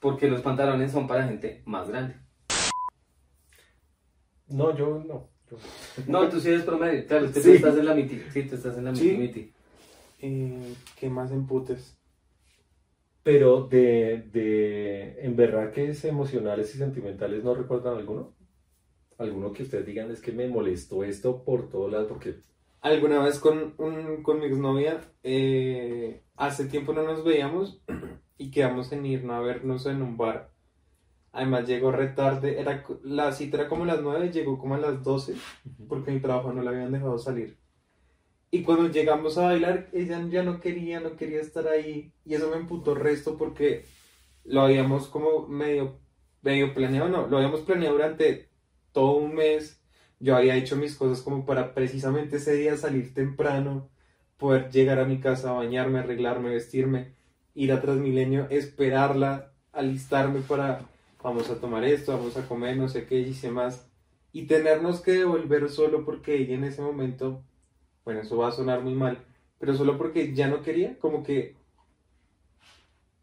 Porque 0.00 0.28
los 0.28 0.42
pantalones 0.42 0.92
son 0.92 1.06
para 1.08 1.24
gente 1.26 1.62
más 1.64 1.88
grande. 1.88 2.16
No, 4.48 4.76
yo 4.76 5.02
no. 5.06 5.28
yo- 5.50 5.58
No, 6.06 6.28
tú 6.28 6.40
sí 6.40 6.48
eres 6.48 6.62
promedio. 6.62 7.06
Claro, 7.06 7.26
es 7.26 7.32
que 7.32 7.40
Sí. 7.40 7.48
tú 7.50 7.54
estás 7.56 7.76
en 7.78 7.86
la 7.86 7.94
miti. 7.94 8.22
Sí, 8.32 8.42
tú 8.44 8.54
estás 8.56 8.76
en 8.76 8.84
la 8.84 8.94
Sí. 8.94 9.16
miti. 9.16 9.52
Eh, 10.18 10.74
¿Qué 10.96 11.10
más 11.10 11.30
emputes? 11.30 11.96
Pero 13.22 13.66
de, 13.68 14.28
de 14.32 15.24
emberraques 15.24 16.04
emocionales 16.04 16.74
y 16.74 16.78
sentimentales, 16.78 17.42
¿no 17.42 17.54
recuerdan 17.54 17.96
alguno? 17.96 18.34
¿Alguno 19.18 19.52
que 19.52 19.62
ustedes 19.62 19.86
digan 19.86 20.10
es 20.10 20.20
que 20.20 20.32
me 20.32 20.48
molestó 20.48 21.04
esto 21.04 21.42
por 21.44 21.68
todos 21.70 21.90
lados? 21.90 22.08
Porque 22.08 22.36
Alguna 22.84 23.20
vez 23.20 23.38
con, 23.38 23.74
un, 23.78 24.22
con 24.22 24.40
mi 24.40 24.44
exnovia, 24.46 25.00
eh, 25.22 26.22
hace 26.36 26.66
tiempo 26.66 26.92
no 26.92 27.02
nos 27.02 27.24
veíamos 27.24 27.82
y 28.38 28.50
quedamos 28.50 28.92
en 28.92 29.06
irnos 29.06 29.36
a 29.36 29.40
vernos 29.40 29.86
en 29.86 30.02
un 30.02 30.18
bar. 30.18 30.50
Además 31.32 31.66
llegó 31.66 31.92
re 31.92 32.08
tarde, 32.08 32.60
era, 32.60 32.84
la 33.02 33.32
cita 33.32 33.56
era 33.56 33.68
como 33.68 33.84
a 33.84 33.86
las 33.86 34.02
9, 34.02 34.30
llegó 34.32 34.58
como 34.58 34.74
a 34.74 34.78
las 34.78 35.02
12 35.02 35.34
porque 35.88 36.10
mi 36.12 36.20
trabajo 36.20 36.52
no 36.52 36.62
la 36.62 36.70
habían 36.72 36.92
dejado 36.92 37.18
salir. 37.18 37.56
Y 38.54 38.62
cuando 38.62 38.88
llegamos 38.88 39.36
a 39.36 39.46
bailar, 39.46 39.88
ella 39.92 40.24
ya 40.30 40.44
no 40.44 40.60
quería, 40.60 41.00
no 41.00 41.16
quería 41.16 41.40
estar 41.40 41.66
ahí. 41.66 42.12
Y 42.24 42.34
eso 42.34 42.48
me 42.50 42.56
emputó 42.56 42.94
resto 42.94 43.36
porque 43.36 43.84
lo 44.44 44.60
habíamos 44.60 45.08
como 45.08 45.48
medio, 45.48 45.98
medio 46.40 46.72
planeado, 46.72 47.08
no, 47.08 47.26
lo 47.26 47.38
habíamos 47.38 47.62
planeado 47.62 47.96
durante 47.96 48.48
todo 48.92 49.16
un 49.16 49.34
mes. 49.34 49.82
Yo 50.20 50.36
había 50.36 50.54
hecho 50.54 50.76
mis 50.76 50.94
cosas 50.94 51.20
como 51.20 51.44
para 51.44 51.74
precisamente 51.74 52.36
ese 52.36 52.54
día 52.54 52.76
salir 52.76 53.12
temprano, 53.12 53.90
poder 54.36 54.70
llegar 54.70 55.00
a 55.00 55.04
mi 55.04 55.18
casa, 55.18 55.50
bañarme, 55.50 55.98
arreglarme, 55.98 56.50
vestirme, 56.50 57.16
ir 57.54 57.72
a 57.72 57.80
Transmilenio, 57.80 58.46
esperarla, 58.50 59.52
alistarme 59.72 60.42
para, 60.42 60.88
vamos 61.24 61.50
a 61.50 61.58
tomar 61.58 61.82
esto, 61.82 62.16
vamos 62.16 62.36
a 62.36 62.46
comer, 62.46 62.76
no 62.76 62.88
sé 62.88 63.04
qué, 63.06 63.18
hice 63.18 63.50
más. 63.50 63.90
Y 64.30 64.46
tenernos 64.46 65.00
que 65.00 65.10
devolver 65.10 65.68
solo 65.70 66.04
porque 66.04 66.36
ella 66.36 66.54
en 66.54 66.62
ese 66.62 66.82
momento, 66.82 67.42
bueno, 68.04 68.20
eso 68.20 68.36
va 68.36 68.48
a 68.48 68.52
sonar 68.52 68.82
muy 68.82 68.94
mal, 68.94 69.18
pero 69.58 69.74
solo 69.74 69.96
porque 69.98 70.34
ya 70.34 70.48
no 70.48 70.62
quería, 70.62 70.98
como 70.98 71.22
que, 71.22 71.56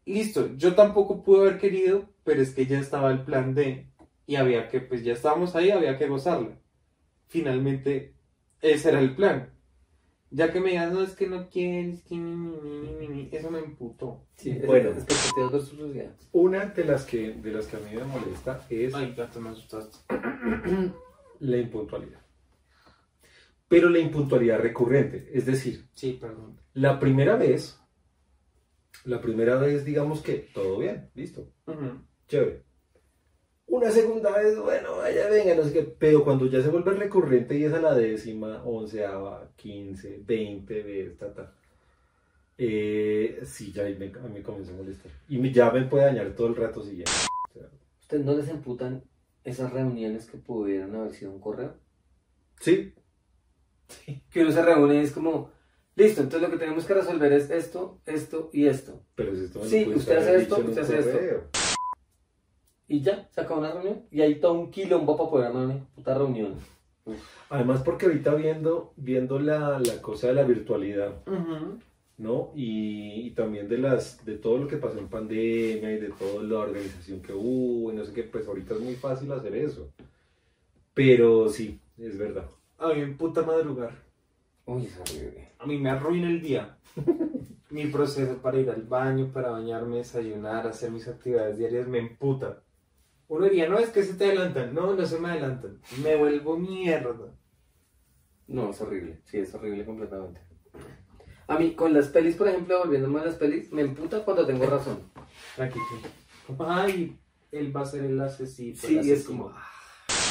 listo, 0.04 0.56
yo 0.56 0.74
tampoco 0.74 1.22
pude 1.22 1.40
haber 1.42 1.58
querido, 1.58 2.08
pero 2.24 2.42
es 2.42 2.54
que 2.54 2.66
ya 2.66 2.78
estaba 2.78 3.10
el 3.10 3.22
plan 3.22 3.54
de, 3.54 3.86
y 4.26 4.36
había 4.36 4.68
que, 4.68 4.80
pues 4.80 5.04
ya 5.04 5.12
estábamos 5.12 5.54
ahí, 5.54 5.70
había 5.70 5.98
que 5.98 6.08
gozarla. 6.08 6.58
Finalmente, 7.28 8.14
ese 8.60 8.90
era 8.90 9.00
el 9.00 9.14
plan. 9.14 9.50
Ya 10.34 10.50
que 10.50 10.60
me 10.60 10.70
digan, 10.70 10.94
no, 10.94 11.02
es 11.02 11.14
que 11.14 11.26
no 11.26 11.48
quieres, 11.50 12.02
que 12.04 12.16
ni, 12.16 12.34
ni, 12.34 12.80
ni, 12.80 12.92
ni, 12.94 13.08
ni", 13.08 13.28
eso 13.32 13.50
me 13.50 13.58
emputó. 13.58 14.24
Sí, 14.36 14.50
Bueno. 14.52 14.66
bueno. 14.66 14.90
Expectativas 14.90 15.52
versus 15.52 15.78
realidad. 15.78 16.16
una 16.32 16.64
de 16.66 16.84
las 16.84 17.04
que, 17.04 17.32
de 17.34 17.52
las 17.52 17.66
que 17.66 17.76
a 17.76 17.80
mí 17.80 17.94
me 17.94 18.04
molesta 18.04 18.66
es 18.70 18.94
Ay, 18.94 19.14
gato, 19.14 19.40
me 19.42 19.50
asustaste. 19.50 19.98
la 21.40 21.56
impuntualidad. 21.58 22.21
Pero 23.72 23.88
la 23.88 23.98
impuntualidad 24.00 24.60
recurrente. 24.60 25.30
Es 25.32 25.46
decir, 25.46 25.86
Sí, 25.94 26.18
perdón. 26.20 26.58
la 26.74 27.00
primera 27.00 27.36
vez, 27.36 27.80
la 29.06 29.18
primera 29.22 29.56
vez 29.56 29.84
digamos 29.86 30.20
que 30.20 30.34
todo 30.52 30.78
bien, 30.78 31.08
listo, 31.14 31.48
chévere. 32.28 32.64
Una 33.66 33.90
segunda 33.90 34.30
vez, 34.38 34.58
bueno, 34.58 34.98
vaya, 34.98 35.28
venga, 35.30 35.54
no 35.54 35.64
sé 35.64 35.72
qué, 35.72 35.82
pero 35.98 36.22
cuando 36.22 36.44
ya 36.50 36.60
se 36.60 36.68
vuelve 36.68 36.92
recurrente 36.92 37.58
y 37.58 37.64
es 37.64 37.72
a 37.72 37.80
la 37.80 37.94
décima, 37.94 38.62
onceava, 38.62 39.50
quince, 39.56 40.20
veinte 40.22 40.82
vez, 40.82 41.16
ta, 41.16 41.32
ta, 41.32 41.54
eh, 42.58 43.40
sí, 43.44 43.72
ya 43.72 43.84
me, 43.84 43.88
a 43.90 43.94
mí 44.28 44.34
me 44.34 44.42
comienza 44.42 44.72
a 44.72 44.76
molestar. 44.76 45.10
Y 45.30 45.38
me- 45.38 45.50
ya 45.52 45.70
me 45.70 45.82
puede 45.86 46.04
dañar 46.04 46.34
todo 46.34 46.48
el 46.48 46.56
rato 46.56 46.82
siguiente. 46.82 47.10
O 47.48 47.52
sea, 47.58 47.68
¿Ustedes 48.00 48.24
no 48.26 48.34
les 48.36 48.48
emputan 48.48 49.02
esas 49.44 49.72
reuniones 49.72 50.26
que 50.26 50.36
pudieron 50.36 50.94
haber 50.94 51.12
sido 51.14 51.32
un 51.32 51.40
correo? 51.40 51.74
sí, 52.60 52.92
Que 54.30 54.42
uno 54.42 54.52
se 54.52 54.62
reúne 54.62 54.94
y 54.96 54.98
es 54.98 55.12
como, 55.12 55.50
listo, 55.94 56.22
entonces 56.22 56.48
lo 56.48 56.54
que 56.54 56.58
tenemos 56.62 56.84
que 56.84 56.94
resolver 56.94 57.32
es 57.32 57.50
esto, 57.50 57.98
esto 58.06 58.50
y 58.52 58.66
esto. 58.66 59.00
pero 59.14 59.34
si 59.34 59.44
esto 59.44 59.64
Sí, 59.64 59.86
usted 59.94 60.16
hace 60.16 60.36
esto, 60.36 60.56
usted 60.56 60.82
hace 60.82 60.98
esto. 60.98 61.48
Y 62.88 63.00
ya, 63.00 63.28
se 63.30 63.40
acabó 63.40 63.60
una 63.60 63.72
reunión. 63.72 64.02
Y 64.10 64.20
hay 64.20 64.34
todo 64.36 64.52
un 64.52 64.70
quilombo 64.70 65.16
para 65.16 65.30
poder 65.30 65.46
armar 65.48 65.64
una 65.64 65.86
puta 65.94 66.14
reunión. 66.14 66.54
Además, 67.48 67.82
porque 67.82 68.06
ahorita 68.06 68.34
viendo, 68.34 68.92
viendo 68.96 69.38
la, 69.38 69.80
la 69.80 70.00
cosa 70.02 70.28
de 70.28 70.34
la 70.34 70.44
virtualidad, 70.44 71.14
¿no? 72.18 72.52
Y, 72.54 73.26
y 73.26 73.30
también 73.30 73.68
de 73.68 73.78
las 73.78 74.24
de 74.24 74.36
todo 74.36 74.58
lo 74.58 74.68
que 74.68 74.76
pasó 74.76 74.98
en 74.98 75.08
pandemia 75.08 75.90
y 75.90 75.98
de 75.98 76.10
toda 76.10 76.42
la 76.44 76.58
organización 76.58 77.20
que 77.22 77.32
hubo 77.32 77.90
y 77.90 77.96
no 77.96 78.04
sé 78.04 78.12
qué, 78.12 78.22
pues 78.24 78.46
ahorita 78.46 78.74
es 78.74 78.80
muy 78.80 78.94
fácil 78.94 79.32
hacer 79.32 79.56
eso. 79.56 79.90
Pero 80.94 81.48
sí, 81.48 81.80
es 81.98 82.18
verdad. 82.18 82.46
A 82.82 82.88
mí 82.88 83.00
me 83.00 83.14
puta 83.14 83.42
madrugar. 83.42 83.92
Uy, 84.66 84.86
es 84.86 84.98
horrible. 84.98 85.52
A 85.60 85.66
mí 85.66 85.78
me 85.78 85.90
arruina 85.90 86.28
el 86.28 86.42
día. 86.42 86.78
Mi 87.70 87.86
proceso 87.86 88.38
para 88.42 88.58
ir 88.58 88.68
al 88.70 88.82
baño, 88.82 89.30
para 89.32 89.50
bañarme, 89.50 89.98
desayunar, 89.98 90.66
hacer 90.66 90.90
mis 90.90 91.06
actividades 91.06 91.56
diarias 91.56 91.86
me 91.86 91.98
emputa. 92.00 92.62
Uno 93.28 93.44
diría, 93.44 93.68
no, 93.68 93.78
es 93.78 93.90
que 93.90 94.02
se 94.02 94.14
te 94.14 94.26
adelantan. 94.26 94.74
No, 94.74 94.94
no 94.94 95.06
se 95.06 95.18
me 95.20 95.30
adelantan. 95.30 95.80
Me 96.02 96.16
vuelvo 96.16 96.58
mierda. 96.58 97.32
No, 98.48 98.70
es 98.70 98.80
horrible. 98.80 99.20
Sí, 99.24 99.38
es 99.38 99.54
horrible 99.54 99.86
completamente. 99.86 100.40
A 101.46 101.58
mí, 101.58 101.74
con 101.74 101.94
las 101.94 102.08
pelis, 102.08 102.34
por 102.34 102.48
ejemplo, 102.48 102.80
volviéndome 102.80 103.20
a 103.20 103.26
las 103.26 103.36
pelis, 103.36 103.72
me 103.72 103.82
emputa 103.82 104.24
cuando 104.24 104.44
tengo 104.44 104.66
razón. 104.66 104.98
Tranquilo. 105.54 105.84
Como, 106.48 106.68
ay, 106.68 107.16
él 107.52 107.74
va 107.74 107.82
a 107.82 107.86
ser 107.86 108.04
el 108.04 108.20
asesino. 108.20 108.76
Sí, 108.76 108.98
el 108.98 109.08
es 109.08 109.24
como, 109.24 109.52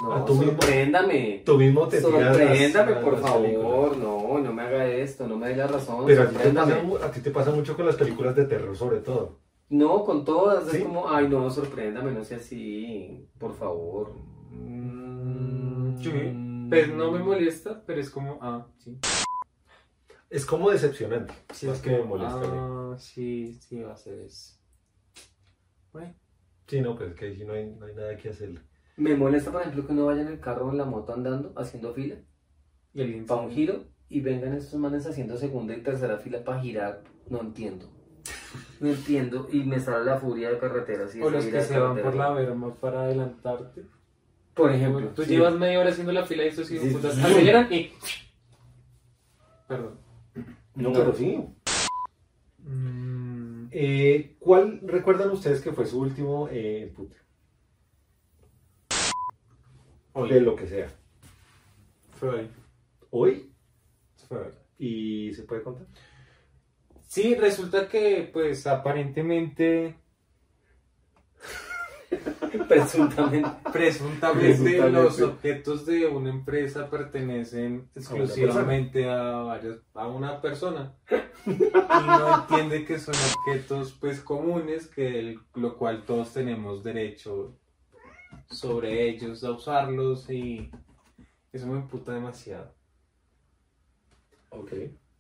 no, 0.02 0.14
Ah, 0.14 0.26
tú 0.26 0.36
sorpréndame. 0.36 1.44
Tú 1.46 1.58
mismo 1.58 1.88
te 1.88 2.02
Sorpréndame, 2.02 2.92
las- 2.92 3.04
por 3.04 3.14
las 3.20 3.32
películas. 3.32 3.72
favor. 3.72 3.98
No, 3.98 4.40
no 4.40 4.54
me 4.54 4.62
haga 4.64 4.86
esto, 4.88 5.28
no 5.28 5.38
me 5.38 5.50
dé 5.50 5.56
la 5.58 5.68
razón. 5.68 6.06
Pero 6.06 6.24
a 6.24 6.28
ti, 6.30 6.36
te 6.38 6.50
pasa, 6.52 6.84
mu- 6.84 6.98
a 6.98 7.12
ti 7.12 7.20
te 7.22 7.32
pasa 7.32 7.52
mucho 7.52 7.76
con 7.76 7.86
las 7.86 7.96
películas 7.96 8.36
de 8.36 8.46
terror, 8.46 8.76
sobre 8.76 9.00
todo. 9.00 9.40
No, 9.70 10.04
con 10.04 10.26
todas. 10.26 10.68
¿Sí? 10.70 10.78
Es 10.78 10.84
como, 10.84 11.10
ay, 11.10 11.30
no, 11.30 11.50
sorpréndame, 11.50 12.12
no 12.12 12.24
sea 12.26 12.38
así. 12.38 13.28
Por 13.38 13.54
favor. 13.56 14.12
Mm, 14.52 15.98
sí. 16.02 16.68
Pues 16.70 16.90
no 16.94 17.12
me 17.12 17.20
molesta, 17.20 17.84
pero 17.86 18.00
es 18.02 18.10
como, 18.10 18.38
ah, 18.42 18.66
sí. 18.78 18.98
Es 20.30 20.46
como 20.46 20.70
decepcionante. 20.72 21.34
Sí, 21.54 21.68
más 21.68 21.78
es 21.78 21.82
que 21.82 21.92
me 21.92 22.04
molesta. 22.04 22.42
Ah, 22.44 22.96
sí, 22.98 23.58
sí, 23.62 23.82
va 23.82 23.94
a 23.94 23.98
ser 23.98 24.20
eso. 24.22 24.56
Bueno, 25.92 26.14
Sí, 26.68 26.80
no, 26.80 26.96
pues 26.96 27.10
es 27.10 27.16
que 27.18 27.26
ahí 27.26 27.36
sí 27.36 27.44
no 27.44 27.52
hay, 27.52 27.66
no 27.70 27.86
hay 27.86 27.94
nada 27.94 28.16
que 28.16 28.30
hacerle. 28.30 28.62
Me 28.98 29.16
molesta, 29.16 29.52
por 29.52 29.62
ejemplo, 29.62 29.86
que 29.86 29.94
uno 29.94 30.06
vaya 30.06 30.22
en 30.22 30.28
el 30.28 30.40
carro 30.40 30.68
o 30.68 30.72
en 30.72 30.78
la 30.78 30.86
moto 30.86 31.14
andando, 31.14 31.54
haciendo 31.56 31.94
fila, 31.94 32.16
y 32.94 33.02
alguien 33.02 33.26
para 33.26 33.42
un 33.42 33.52
giro, 33.52 33.86
y 34.10 34.22
vengan 34.22 34.54
estos 34.54 34.80
manes 34.80 35.08
haciendo 35.08 35.38
segunda 35.38 35.74
y 35.76 35.82
tercera 35.82 36.18
fila 36.18 36.44
para 36.44 36.62
girar. 36.62 37.04
No 37.30 37.40
entiendo. 37.42 37.90
No 38.82 38.90
entiendo. 38.90 39.48
Y 39.52 39.64
me 39.64 39.80
sale 39.80 40.04
la 40.06 40.18
furia 40.18 40.50
de 40.52 40.60
carretera. 40.60 41.06
así, 41.06 41.22
O 41.22 41.30
los 41.30 41.46
que 41.46 41.62
se 41.62 41.80
van 41.80 41.98
por 41.98 42.16
la 42.16 42.32
verma 42.32 42.74
para 42.76 43.04
adelantarte. 43.04 43.84
Por 44.54 44.72
ejemplo. 44.72 45.08
Tú 45.16 45.24
sí. 45.24 45.30
llevas 45.30 45.56
media 45.58 45.80
hora 45.80 45.90
haciendo 45.92 46.12
la 46.12 46.26
fila 46.26 46.44
y 46.44 46.48
estos 46.50 46.70
hijos 46.72 46.88
Sí, 46.88 46.94
putas 46.94 47.16
sí. 47.16 47.22
aceleran 47.22 47.74
y... 47.74 47.92
Perdón. 49.68 49.98
No, 50.76 50.92
pero 50.92 51.14
sí. 51.14 51.42
Mm, 52.60 53.68
Eh, 53.72 54.36
¿Cuál 54.40 54.82
recuerdan 54.84 55.32
ustedes 55.32 55.62
que 55.62 55.72
fue 55.72 55.86
su 55.86 56.02
último 56.02 56.50
eh, 56.52 56.84
empute? 56.90 57.16
Hoy. 60.14 60.30
De 60.30 60.42
lo 60.42 60.56
que 60.56 60.68
sea. 60.68 60.88
Fue 62.20 62.30
hoy. 62.30 62.50
Hoy. 63.10 63.52
¿Y 64.78 65.34
se 65.34 65.44
puede 65.44 65.64
contar? 65.64 65.88
Sí, 67.08 67.36
resulta 67.36 67.88
que, 67.90 68.30
pues, 68.32 68.66
aparentemente, 68.68 69.96
Presuntamente. 72.68 74.90
los 74.90 75.22
objetos 75.22 75.86
de 75.86 76.08
una 76.08 76.30
empresa 76.30 76.90
pertenecen 76.90 77.90
exclusivamente 77.96 79.10
a, 79.10 79.38
varios, 79.44 79.80
a 79.94 80.08
una 80.08 80.42
persona. 80.42 80.94
Y 81.46 81.52
no 82.06 82.42
entiende 82.42 82.86
que 82.86 83.00
son 83.00 83.16
objetos, 83.16 83.94
pues, 84.00 84.20
comunes, 84.22 84.88
que 84.88 85.20
el- 85.20 85.40
lo 85.56 85.78
cual 85.78 86.04
todos 86.06 86.34
tenemos 86.34 86.84
derecho 86.84 87.58
sobre 88.52 89.10
ellos 89.10 89.44
a 89.44 89.52
usarlos 89.52 90.30
y 90.30 90.70
eso 91.52 91.68
me 91.68 91.78
emputa 91.78 92.14
demasiado. 92.14 92.74
Ok. 94.50 94.72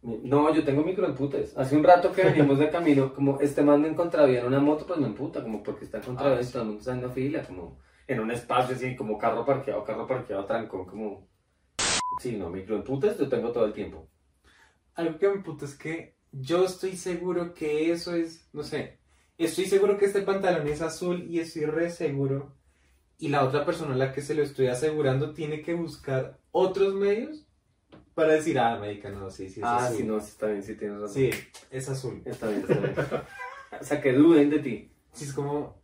No, 0.01 0.53
yo 0.53 0.63
tengo 0.63 0.83
microemputes. 0.83 1.55
Hace 1.57 1.77
un 1.77 1.83
rato 1.83 2.11
que 2.11 2.23
venimos 2.23 2.57
de 2.57 2.69
camino, 2.71 3.13
como 3.13 3.39
este 3.39 3.61
man 3.61 3.81
me 3.81 3.93
contravía 3.95 4.39
en 4.41 4.47
una 4.47 4.59
moto, 4.59 4.85
pues 4.87 4.99
me 4.99 5.07
emputa, 5.07 5.43
como 5.43 5.61
porque 5.61 5.85
está 5.85 5.97
en 5.97 6.03
contravía 6.03 6.37
Ah, 6.37 6.41
y 6.41 6.43
sí. 6.43 6.51
todo 6.51 6.63
el 6.63 6.67
mundo 6.69 6.79
está 6.79 6.93
en 6.93 6.99
una 6.99 7.09
fila, 7.09 7.43
como 7.43 7.79
en 8.07 8.19
un 8.19 8.31
espacio 8.31 8.75
así, 8.75 8.95
como 8.95 9.17
carro 9.17 9.45
parqueado, 9.45 9.83
carro 9.83 10.07
parqueado, 10.07 10.45
trancón, 10.45 10.85
como... 10.85 11.27
Sí, 12.19 12.35
no, 12.35 12.49
microemputes 12.49 13.17
yo 13.17 13.29
tengo 13.29 13.51
todo 13.51 13.65
el 13.65 13.73
tiempo. 13.73 14.09
Algo 14.95 15.17
que 15.19 15.27
me 15.29 15.35
emputa 15.35 15.65
es 15.65 15.77
que 15.77 16.15
yo 16.31 16.65
estoy 16.65 16.97
seguro 16.97 17.53
que 17.53 17.91
eso 17.91 18.15
es, 18.15 18.49
no 18.53 18.63
sé, 18.63 18.99
estoy 19.37 19.65
seguro 19.65 19.97
que 19.97 20.05
este 20.05 20.23
pantalón 20.23 20.67
es 20.67 20.81
azul 20.81 21.23
y 21.29 21.39
estoy 21.39 21.65
re 21.65 21.89
seguro. 21.91 22.55
Y 23.21 23.29
la 23.29 23.45
otra 23.45 23.65
persona 23.65 23.93
a 23.93 23.97
la 23.97 24.11
que 24.13 24.21
se 24.23 24.33
lo 24.33 24.41
estoy 24.41 24.65
asegurando 24.67 25.33
tiene 25.33 25.61
que 25.61 25.75
buscar 25.75 26.39
otros 26.51 26.95
medios 26.95 27.45
para 28.15 28.33
decir, 28.33 28.57
ah, 28.57 28.79
médica, 28.79 29.11
no, 29.11 29.29
sí, 29.29 29.47
sí, 29.47 29.61
es 29.61 29.65
ah, 29.67 29.77
azul. 29.77 29.97
sí, 29.97 30.03
no, 30.03 30.19
sí, 30.19 30.29
está 30.29 30.47
bien, 30.47 30.63
sí 30.63 30.75
tienes 30.75 30.99
razón. 30.99 31.13
Sí, 31.13 31.29
es 31.69 31.87
azul. 31.87 32.23
Está 32.25 32.47
bien, 32.49 32.61
está 32.61 32.79
bien. 32.79 32.95
o 33.79 33.83
sea, 33.83 34.01
que 34.01 34.13
duden 34.13 34.49
de 34.49 34.59
ti. 34.59 34.91
Sí, 35.13 35.25
es 35.25 35.33
como, 35.33 35.79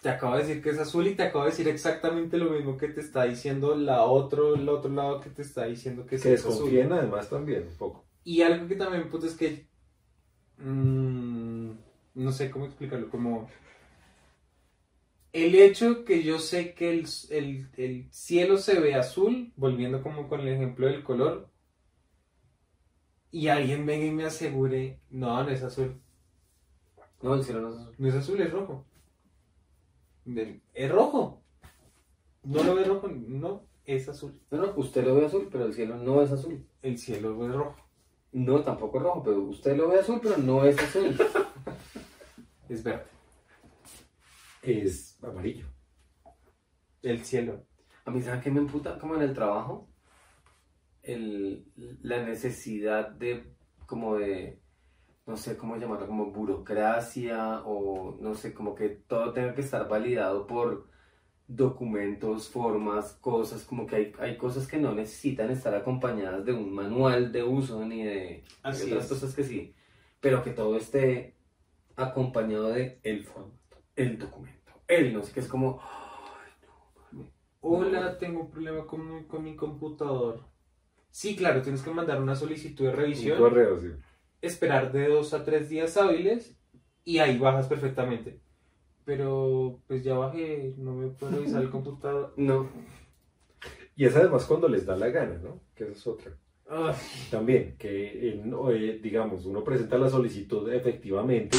te 0.00 0.08
acabo 0.10 0.34
de 0.36 0.42
decir 0.42 0.62
que 0.62 0.70
es 0.70 0.78
azul 0.80 1.06
y 1.06 1.14
te 1.14 1.22
acabo 1.22 1.44
de 1.44 1.50
decir 1.50 1.68
exactamente 1.68 2.38
lo 2.38 2.50
mismo 2.50 2.76
que 2.76 2.88
te 2.88 3.00
está 3.00 3.22
diciendo 3.24 3.76
la 3.76 4.02
otro, 4.02 4.56
el 4.56 4.68
otro 4.68 4.90
lado 4.92 5.20
que 5.20 5.30
te 5.30 5.42
está 5.42 5.66
diciendo 5.66 6.06
que 6.06 6.18
Que 6.18 6.34
es 6.34 6.44
azul. 6.44 6.70
desconfíen 6.70 6.92
además 6.92 7.30
también 7.30 7.68
un 7.68 7.76
poco. 7.76 8.04
Y 8.24 8.42
algo 8.42 8.66
que 8.66 8.76
también 8.76 9.08
puto 9.08 9.26
es 9.26 9.36
que. 9.36 9.68
mm, 10.58 11.70
no 12.14 12.32
sé 12.32 12.50
cómo 12.50 12.66
explicarlo. 12.66 13.08
Como. 13.10 13.48
El 15.34 15.54
hecho 15.56 16.06
que 16.06 16.22
yo 16.22 16.38
sé 16.38 16.72
que 16.74 16.88
el, 16.90 17.06
el- 17.28 17.68
el 17.76 18.08
cielo 18.12 18.56
se 18.56 18.80
ve 18.80 18.94
azul, 18.94 19.52
volviendo 19.56 20.02
como 20.02 20.26
con 20.28 20.40
el 20.40 20.48
ejemplo 20.48 20.86
del 20.86 21.04
color, 21.04 21.50
y 23.32 23.48
alguien 23.48 23.84
venga 23.84 24.06
y 24.06 24.10
me 24.12 24.24
asegure, 24.24 25.00
no, 25.10 25.42
no 25.42 25.50
es 25.50 25.62
azul, 25.64 26.00
No, 27.22 27.34
el 27.34 27.42
cielo 27.42 27.62
no 27.62 27.70
es 27.70 27.76
azul. 27.80 27.94
no 27.96 28.08
es 28.08 28.14
azul, 28.14 28.40
es 28.42 28.50
rojo. 28.52 28.84
Es 30.74 30.90
rojo. 30.90 31.42
No 32.44 32.62
lo 32.64 32.74
ve 32.74 32.84
rojo, 32.84 33.08
no, 33.08 33.62
es 33.84 34.08
azul. 34.08 34.40
No, 34.50 34.58
no, 34.58 34.72
usted 34.76 35.04
lo 35.04 35.14
ve 35.14 35.26
azul, 35.26 35.48
pero 35.50 35.66
el 35.66 35.74
cielo 35.74 35.96
no 35.96 36.22
es 36.22 36.30
azul. 36.32 36.66
El 36.82 36.98
cielo 36.98 37.44
es 37.46 37.52
rojo, 37.54 37.76
No, 38.32 38.62
tampoco 38.62 38.98
es 38.98 39.04
rojo, 39.04 39.22
pero 39.24 39.40
usted 39.42 39.76
lo 39.76 39.88
ve 39.88 40.00
azul, 40.00 40.20
pero 40.22 40.36
no 40.38 40.64
es 40.64 40.78
azul. 40.78 41.16
es 42.68 42.82
verde. 42.82 43.04
Es 44.62 45.11
amarillo. 45.28 45.66
El 47.02 47.24
cielo. 47.24 47.66
A 48.04 48.10
mí, 48.10 48.20
¿saben 48.22 48.40
qué 48.40 48.50
me 48.50 48.60
emputa? 48.60 48.98
Como 48.98 49.14
en 49.16 49.22
el 49.22 49.34
trabajo, 49.34 49.88
el, 51.02 51.66
la 52.02 52.24
necesidad 52.24 53.10
de, 53.10 53.54
como 53.86 54.16
de, 54.16 54.60
no 55.26 55.36
sé 55.36 55.56
cómo 55.56 55.76
llamarlo, 55.76 56.06
como 56.06 56.30
burocracia 56.32 57.62
o 57.64 58.16
no 58.20 58.34
sé, 58.34 58.54
como 58.54 58.74
que 58.74 58.88
todo 58.88 59.32
tenga 59.32 59.54
que 59.54 59.60
estar 59.62 59.88
validado 59.88 60.46
por 60.46 60.88
documentos, 61.46 62.48
formas, 62.48 63.12
cosas, 63.14 63.64
como 63.64 63.86
que 63.86 63.96
hay, 63.96 64.12
hay 64.18 64.36
cosas 64.38 64.66
que 64.66 64.78
no 64.78 64.94
necesitan 64.94 65.50
estar 65.50 65.74
acompañadas 65.74 66.44
de 66.44 66.52
un 66.52 66.72
manual 66.72 67.30
de 67.32 67.42
uso 67.42 67.84
ni 67.84 68.02
de 68.04 68.44
Así 68.62 68.86
otras 68.86 69.04
es. 69.04 69.08
cosas 69.10 69.34
que 69.34 69.44
sí, 69.44 69.74
pero 70.20 70.42
que 70.42 70.50
todo 70.52 70.76
esté 70.76 71.36
acompañado 71.96 72.70
de 72.70 73.00
el 73.02 73.24
formato, 73.24 73.76
el 73.96 74.18
documento, 74.18 74.61
el 74.96 75.12
no 75.12 75.22
sé 75.22 75.32
qué, 75.32 75.40
es 75.40 75.48
como... 75.48 75.80
Hola, 77.60 78.18
tengo 78.18 78.40
un 78.40 78.50
problema 78.50 78.86
con 78.86 79.06
mi, 79.08 79.24
con 79.24 79.44
mi 79.44 79.54
computador. 79.54 80.40
Sí, 81.10 81.36
claro, 81.36 81.62
tienes 81.62 81.82
que 81.82 81.90
mandar 81.90 82.20
una 82.20 82.34
solicitud 82.34 82.84
de 82.86 82.90
Un 82.90 82.96
revisión, 82.96 83.38
correo, 83.38 83.78
sí. 83.78 83.88
esperar 84.40 84.90
de 84.92 85.08
dos 85.08 85.32
a 85.34 85.44
tres 85.44 85.68
días 85.68 85.96
hábiles 85.96 86.56
y 87.04 87.18
ahí 87.18 87.38
bajas 87.38 87.68
perfectamente. 87.68 88.40
Pero 89.04 89.80
pues 89.86 90.02
ya 90.02 90.14
bajé, 90.14 90.74
no 90.78 90.94
me 90.94 91.08
puedo 91.08 91.36
revisar 91.36 91.62
el 91.62 91.70
computador. 91.76 92.32
No. 92.36 92.68
Y 93.94 94.06
es 94.06 94.16
además 94.16 94.44
cuando 94.46 94.68
les 94.68 94.86
da 94.86 94.96
la 94.96 95.08
gana, 95.10 95.38
¿no? 95.38 95.60
Que 95.74 95.84
esa 95.84 95.92
es 95.92 96.06
otra. 96.06 96.32
Ay, 96.68 96.94
También, 97.30 97.76
que 97.76 98.40
no, 98.44 98.70
eh, 98.70 98.98
digamos, 99.02 99.44
uno 99.44 99.62
presenta 99.62 99.98
la 99.98 100.08
solicitud 100.08 100.72
efectivamente, 100.72 101.58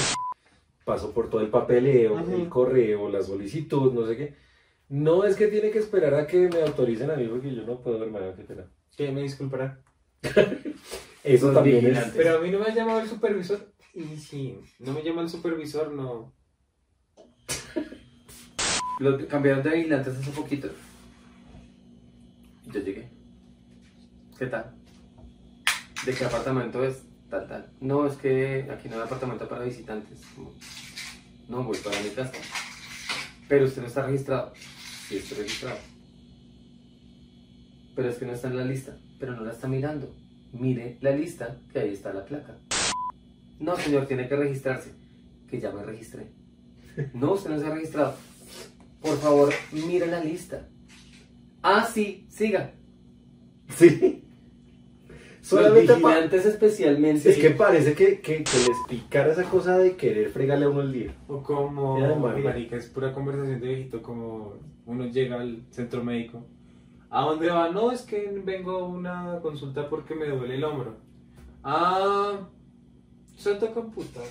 pasó 0.85 1.11
por 1.11 1.29
todo 1.29 1.41
el 1.41 1.49
papeleo, 1.49 2.19
el 2.19 2.49
correo, 2.49 3.09
la 3.09 3.21
solicitud, 3.21 3.93
no 3.93 4.05
sé 4.05 4.17
qué. 4.17 4.35
No 4.89 5.23
es 5.23 5.35
que 5.35 5.47
tiene 5.47 5.71
que 5.71 5.79
esperar 5.79 6.13
a 6.13 6.27
que 6.27 6.49
me 6.49 6.61
autoricen 6.61 7.09
a 7.09 7.15
mí 7.15 7.27
porque 7.27 7.53
yo 7.53 7.63
no 7.63 7.81
puedo, 7.81 8.03
hermano, 8.03 8.35
qué 8.35 8.43
pena. 8.43 8.69
que 8.95 9.11
me 9.11 9.21
disculparán. 9.21 9.81
Eso 11.23 11.47
Los 11.47 11.55
también 11.55 11.85
es... 11.85 12.11
Pero 12.15 12.37
a 12.37 12.41
mí 12.41 12.51
no 12.51 12.59
me 12.59 12.65
ha 12.65 12.75
llamado 12.75 12.99
el 12.99 13.07
supervisor. 13.07 13.73
Y 13.93 14.17
si 14.17 14.59
no 14.79 14.93
me 14.93 15.03
llama 15.03 15.21
el 15.21 15.29
supervisor, 15.29 15.91
no. 15.91 16.33
Lo 18.99 19.27
cambiaron 19.27 19.63
de 19.63 19.69
vigilantes 19.69 20.17
hace 20.17 20.31
poquito. 20.31 20.69
Yo 22.65 22.79
llegué. 22.81 23.09
¿Qué 24.37 24.47
tal? 24.47 24.75
¿De 26.05 26.13
qué 26.13 26.25
apartamento 26.25 26.83
es? 26.83 27.03
Tal, 27.33 27.47
tal. 27.47 27.65
No, 27.81 28.05
es 28.05 28.15
que 28.17 28.67
aquí 28.71 28.87
no 28.87 28.97
hay 28.97 29.01
apartamento 29.01 29.49
para 29.49 29.65
visitantes. 29.65 30.19
No, 31.49 31.63
voy 31.63 31.79
para 31.79 31.99
mi 31.99 32.09
casa. 32.09 32.33
Pero 33.47 33.65
usted 33.65 33.81
no 33.81 33.87
está 33.87 34.05
registrado. 34.05 34.53
Sí, 35.07 35.17
estoy 35.17 35.39
registrado. 35.39 35.79
Pero 37.95 38.07
es 38.07 38.17
que 38.17 38.27
no 38.27 38.33
está 38.33 38.49
en 38.49 38.57
la 38.57 38.65
lista. 38.65 38.95
Pero 39.19 39.35
no 39.35 39.43
la 39.43 39.51
está 39.51 39.67
mirando. 39.67 40.15
Mire 40.51 40.99
la 41.01 41.09
lista, 41.09 41.57
que 41.71 41.79
ahí 41.79 41.93
está 41.93 42.13
la 42.13 42.23
placa. 42.23 42.55
No, 43.59 43.77
señor, 43.77 44.05
tiene 44.05 44.27
que 44.27 44.35
registrarse. 44.35 44.91
Que 45.49 45.59
ya 45.59 45.71
me 45.71 45.81
registré. 45.81 46.27
No, 47.15 47.31
usted 47.31 47.49
no 47.49 47.59
se 47.59 47.65
ha 47.65 47.73
registrado. 47.73 48.15
Por 49.01 49.17
favor, 49.17 49.51
mire 49.71 50.05
la 50.05 50.23
lista. 50.23 50.67
Ah, 51.63 51.89
sí, 51.91 52.27
siga. 52.29 52.75
Sí. 53.75 54.23
Los 55.43 55.49
Solamente 55.49 55.87
pa- 55.95 55.95
vigilantes 56.09 56.45
especialmente. 56.45 57.29
Es 57.29 57.37
que 57.37 57.49
parece 57.49 57.93
que, 57.93 58.21
que, 58.21 58.43
que 58.45 58.57
les 58.57 58.77
picara 58.87 59.33
esa 59.33 59.43
cosa 59.43 59.77
de 59.77 59.97
querer 59.97 60.29
fregarle 60.29 60.63
a 60.65 60.69
uno 60.69 60.79
el 60.81 60.93
día. 60.93 61.13
O 61.27 61.43
como, 61.43 61.99
marica, 62.17 62.77
es 62.77 62.87
pura 62.87 63.11
conversación 63.11 63.59
de 63.59 63.67
viejito, 63.67 64.01
como 64.01 64.53
uno 64.85 65.05
llega 65.07 65.41
al 65.41 65.61
centro 65.69 66.01
médico. 66.01 66.45
¿A 67.09 67.23
dónde 67.25 67.49
va? 67.49 67.69
No, 67.69 67.91
es 67.91 68.03
que 68.03 68.41
vengo 68.43 68.71
a 68.71 68.87
una 68.87 69.39
consulta 69.41 69.89
porque 69.89 70.15
me 70.15 70.27
duele 70.27 70.55
el 70.55 70.63
hombro. 70.63 70.95
Ah, 71.61 72.47
Santa 73.35 73.67
computa. 73.73 74.21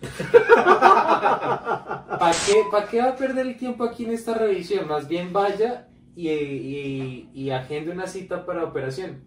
¿Para 0.64 2.32
qué, 2.46 2.62
¿Para 2.70 2.86
qué 2.88 2.98
va 3.00 3.08
a 3.10 3.16
perder 3.16 3.46
el 3.46 3.56
tiempo 3.56 3.84
aquí 3.84 4.04
en 4.04 4.12
esta 4.12 4.34
revisión? 4.34 4.88
Más 4.88 5.08
bien 5.08 5.32
vaya 5.32 5.88
y, 6.16 6.28
y, 6.30 7.28
y 7.34 7.50
agende 7.50 7.90
una 7.92 8.06
cita 8.06 8.44
para 8.46 8.64
operación. 8.64 9.22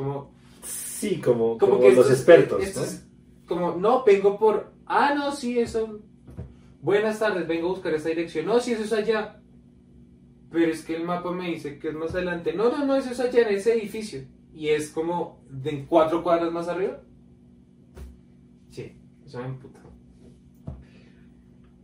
Como, 0.00 0.30
Sí, 0.62 1.20
como, 1.20 1.58
como, 1.58 1.72
como 1.72 1.80
que 1.80 1.92
los 1.92 2.10
expertos, 2.10 2.62
¿no? 2.74 3.46
como, 3.46 3.76
no, 3.76 4.02
vengo 4.02 4.38
por. 4.38 4.72
Ah, 4.86 5.12
no, 5.14 5.30
sí, 5.30 5.58
eso. 5.58 6.00
Buenas 6.80 7.18
tardes, 7.18 7.46
vengo 7.46 7.68
a 7.68 7.72
buscar 7.72 7.92
esta 7.92 8.08
dirección. 8.08 8.46
No, 8.46 8.60
sí, 8.60 8.72
eso 8.72 8.84
es 8.84 8.92
allá. 8.94 9.42
Pero 10.50 10.72
es 10.72 10.82
que 10.86 10.96
el 10.96 11.04
mapa 11.04 11.32
me 11.32 11.48
dice 11.48 11.78
que 11.78 11.88
es 11.88 11.94
más 11.94 12.14
adelante. 12.14 12.54
No, 12.54 12.70
no, 12.70 12.86
no, 12.86 12.96
eso 12.96 13.10
es 13.10 13.20
allá 13.20 13.46
en 13.46 13.56
ese 13.56 13.74
edificio. 13.74 14.22
Y 14.54 14.68
es 14.68 14.90
como 14.90 15.44
de 15.50 15.84
cuatro 15.84 16.22
cuadras 16.22 16.50
más 16.50 16.68
arriba. 16.68 17.02
Sí, 18.70 18.96
eso 19.26 19.38
me 19.42 19.48
emputa. 19.48 19.80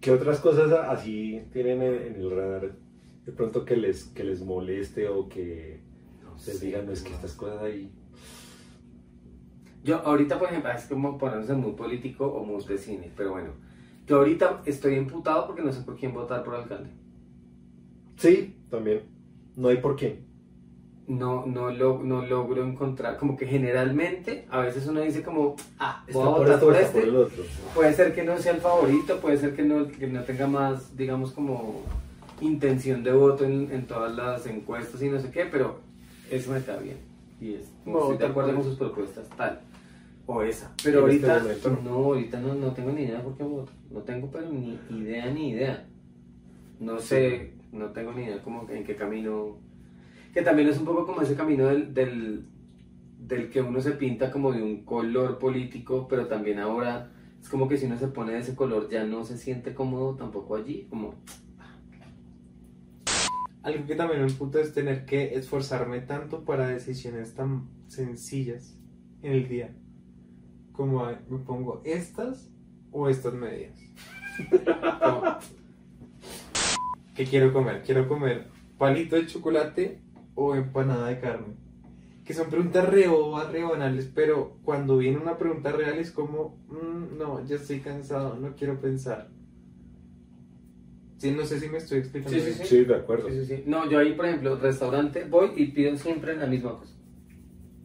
¿Qué 0.01 0.11
otras 0.11 0.41
cosas 0.41 0.73
así 0.73 1.43
tienen 1.53 1.83
en, 1.83 1.95
en 1.95 2.15
el 2.15 2.31
radar? 2.31 2.77
De 3.27 3.33
pronto 3.33 3.67
que 3.67 3.77
les, 3.77 4.05
que 4.05 4.25
les 4.25 4.43
moleste 4.43 5.07
o 5.07 5.29
que 5.29 5.81
les 6.47 6.61
digan, 6.61 6.87
no 6.87 6.93
es 6.93 7.03
que 7.03 7.13
estas 7.13 7.35
cosas 7.35 7.63
ahí. 7.63 7.93
Yo 9.87 10.05
ahorita, 10.05 10.37
por 10.37 10.49
ejemplo, 10.49 10.73
es 10.73 10.85
como 10.87 11.17
ponerse 11.17 11.55
muy 11.55 11.73
político 11.75 12.27
o 12.27 12.45
muy 12.45 12.63
de 12.65 12.77
cine, 12.77 13.13
pero 13.17 13.31
bueno. 13.31 13.51
Yo 14.05 14.17
ahorita 14.17 14.63
estoy 14.67 14.95
imputado 14.95 15.47
porque 15.47 15.63
no 15.63 15.73
sé 15.73 15.83
por 15.83 15.97
quién 15.97 16.13
votar 16.13 16.43
por 16.43 16.57
alcalde. 16.57 16.91
Sí, 18.17 18.57
también. 18.69 19.03
No 19.55 19.69
hay 19.69 19.77
por 19.77 19.95
qué. 19.95 20.25
No, 21.07 21.47
no, 21.47 21.71
lo, 21.71 22.03
no 22.03 22.27
logro 22.27 22.67
encontrar, 22.67 23.17
como 23.17 23.37
que 23.37 23.47
generalmente 23.47 24.47
a 24.51 24.59
veces 24.59 24.89
uno 24.89 25.03
dice 25.03 25.23
como, 25.23 25.55
ah, 25.79 26.05
voy 26.13 26.27
a 26.27 26.31
votar 26.31 26.59
por 26.59 26.75
este. 26.75 27.05
el 27.05 27.15
otro. 27.15 27.45
Puede 27.73 27.93
ser 27.93 28.13
que 28.13 28.25
no 28.25 28.37
sea 28.39 28.55
el 28.55 28.61
favorito, 28.61 29.21
puede 29.21 29.37
ser 29.37 29.55
que 29.55 29.63
no, 29.63 29.87
que 29.87 30.09
no 30.09 30.25
tenga 30.25 30.49
más, 30.49 30.97
digamos, 30.97 31.31
como 31.31 31.83
intención 32.41 33.05
de 33.05 33.13
voto 33.13 33.45
en, 33.45 33.71
en 33.71 33.87
todas 33.87 34.17
las 34.17 34.47
encuestas 34.47 35.01
y 35.01 35.09
no 35.09 35.21
sé 35.21 35.31
qué, 35.31 35.45
pero 35.45 35.79
eso 36.29 36.51
me 36.51 36.59
está 36.59 36.77
bien. 36.77 36.97
Y 37.41 37.55
es, 37.55 37.69
a 37.87 37.91
estoy 37.91 38.17
de 38.17 38.27
acuerdo 38.27 38.53
con 38.53 38.65
sus 38.65 38.75
propuestas, 38.75 39.29
tal. 39.37 39.61
O 40.27 40.43
esa. 40.43 40.75
Pero 40.83 41.09
este 41.09 41.31
ahorita, 41.31 41.81
no. 41.85 41.91
ahorita 41.91 42.41
no, 42.41 42.55
no 42.55 42.73
tengo 42.73 42.91
ni 42.91 43.03
idea 43.03 43.23
por 43.23 43.37
qué 43.37 43.45
voto. 43.45 43.73
No 43.91 44.01
tengo, 44.01 44.29
pero 44.31 44.51
ni 44.51 44.79
idea, 44.91 45.31
ni 45.33 45.51
idea. 45.51 45.87
No 46.81 46.99
sé, 46.99 47.53
no 47.73 47.91
tengo 47.93 48.13
ni 48.13 48.25
idea 48.25 48.43
como 48.43 48.69
en 48.69 48.85
qué 48.85 48.97
camino. 48.97 49.57
Que 50.35 50.43
también 50.43 50.69
es 50.69 50.79
un 50.79 50.85
poco 50.85 51.07
como 51.07 51.23
ese 51.23 51.37
camino 51.37 51.67
del, 51.67 51.95
del, 51.95 52.45
del 53.19 53.51
que 53.51 53.63
uno 53.63 53.81
se 53.81 53.93
pinta 53.93 54.31
como 54.31 54.53
de 54.53 54.63
un 54.63 54.85
color 54.85 55.39
político, 55.39 56.07
pero 56.09 56.27
también 56.27 56.59
ahora 56.59 57.13
es 57.41 57.49
como 57.49 57.69
que 57.69 57.77
si 57.77 57.87
uno 57.87 57.97
se 57.97 58.09
pone 58.09 58.33
de 58.33 58.41
ese 58.41 58.57
color 58.57 58.89
ya 58.91 59.05
no 59.05 59.25
se 59.25 59.39
siente 59.39 59.73
cómodo 59.73 60.17
tampoco 60.17 60.57
allí. 60.57 60.87
Como, 60.91 61.15
Algo 63.63 63.87
que 63.87 63.95
también 63.95 64.21
me 64.21 64.29
emputa 64.29 64.61
es 64.61 64.75
tener 64.75 65.07
que 65.07 65.35
esforzarme 65.35 66.01
tanto 66.01 66.45
para 66.45 66.69
decisiones 66.69 67.35
tan 67.35 67.69
sencillas 67.87 68.77
en 69.23 69.33
el 69.33 69.49
día. 69.49 69.75
Como 70.77 71.09
eh, 71.09 71.19
me 71.29 71.39
pongo 71.39 71.81
estas 71.85 72.51
o 72.93 73.09
estas 73.09 73.35
medias. 73.35 73.79
Como, 75.03 75.23
¿Qué 77.15 77.25
quiero 77.25 77.53
comer? 77.53 77.83
Quiero 77.83 78.07
comer 78.09 78.49
palito 78.79 79.17
de 79.17 79.27
chocolate 79.27 80.01
o 80.35 80.55
empanada 80.55 81.09
de 81.09 81.19
carne. 81.21 81.55
Que 82.25 82.35
son 82.35 82.51
preguntas 82.51 82.87
re 82.89 83.09
bobas, 83.09 83.51
re 83.53 83.63
banales, 83.63 84.11
pero 84.15 84.59
cuando 84.65 84.99
viene 84.99 85.17
una 85.19 85.39
pregunta 85.39 85.73
real 85.73 85.97
es 85.99 86.11
como, 86.11 86.59
"Mm, 86.69 87.17
no, 87.17 87.45
ya 87.47 87.57
estoy 87.57 87.81
cansado, 87.81 88.37
no 88.37 88.55
quiero 88.55 88.81
pensar. 88.81 89.31
Sí, 91.19 91.31
no 91.31 91.47
sé 91.47 91.59
si 91.61 91.69
me 91.71 91.79
estoy 91.79 91.99
explicando. 92.01 92.37
Sí, 92.37 92.45
sí, 92.45 92.53
bien. 92.55 92.67
Sí, 92.67 92.85
de 92.85 92.95
acuerdo. 92.97 93.31
Sí, 93.31 93.45
sí, 93.47 93.57
sí. 93.57 93.63
No, 93.67 93.89
yo 93.89 93.99
ahí, 93.99 94.13
por 94.13 94.27
ejemplo, 94.27 94.57
restaurante, 94.57 95.25
voy 95.25 95.53
y 95.57 95.67
pido 95.69 95.97
siempre 95.97 96.37
la 96.37 96.47
misma 96.47 96.79
cosa. 96.79 96.95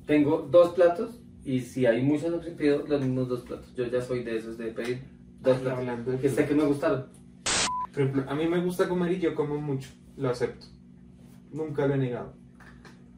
Tengo 0.05 0.41
dos 0.51 0.73
platos 0.73 1.20
y 1.43 1.59
si 1.61 1.85
hay 1.85 2.01
muchas 2.03 2.31
opciones, 2.31 2.57
pido 2.57 2.85
los 2.87 3.01
mismos 3.01 3.27
dos 3.29 3.41
platos. 3.41 3.73
Yo 3.75 3.85
ya 3.87 4.01
soy 4.01 4.23
de 4.23 4.37
esos 4.37 4.57
de 4.57 4.67
pedir 4.71 5.01
dos 5.41 5.57
Ay, 5.57 5.63
platos. 5.63 5.79
hablando 5.79 6.11
de 6.11 6.19
Que 6.19 6.29
sé 6.29 6.45
que 6.45 6.55
me 6.55 6.63
gustaron. 6.65 7.05
Por 7.91 8.01
ejemplo, 8.01 8.23
a 8.27 8.35
mí 8.35 8.47
me 8.47 8.63
gusta 8.63 8.87
comer 8.87 9.11
y 9.13 9.19
yo 9.19 9.35
como 9.35 9.59
mucho, 9.59 9.89
lo 10.17 10.29
acepto. 10.29 10.67
Nunca 11.51 11.87
lo 11.87 11.95
he 11.95 11.97
negado. 11.97 12.33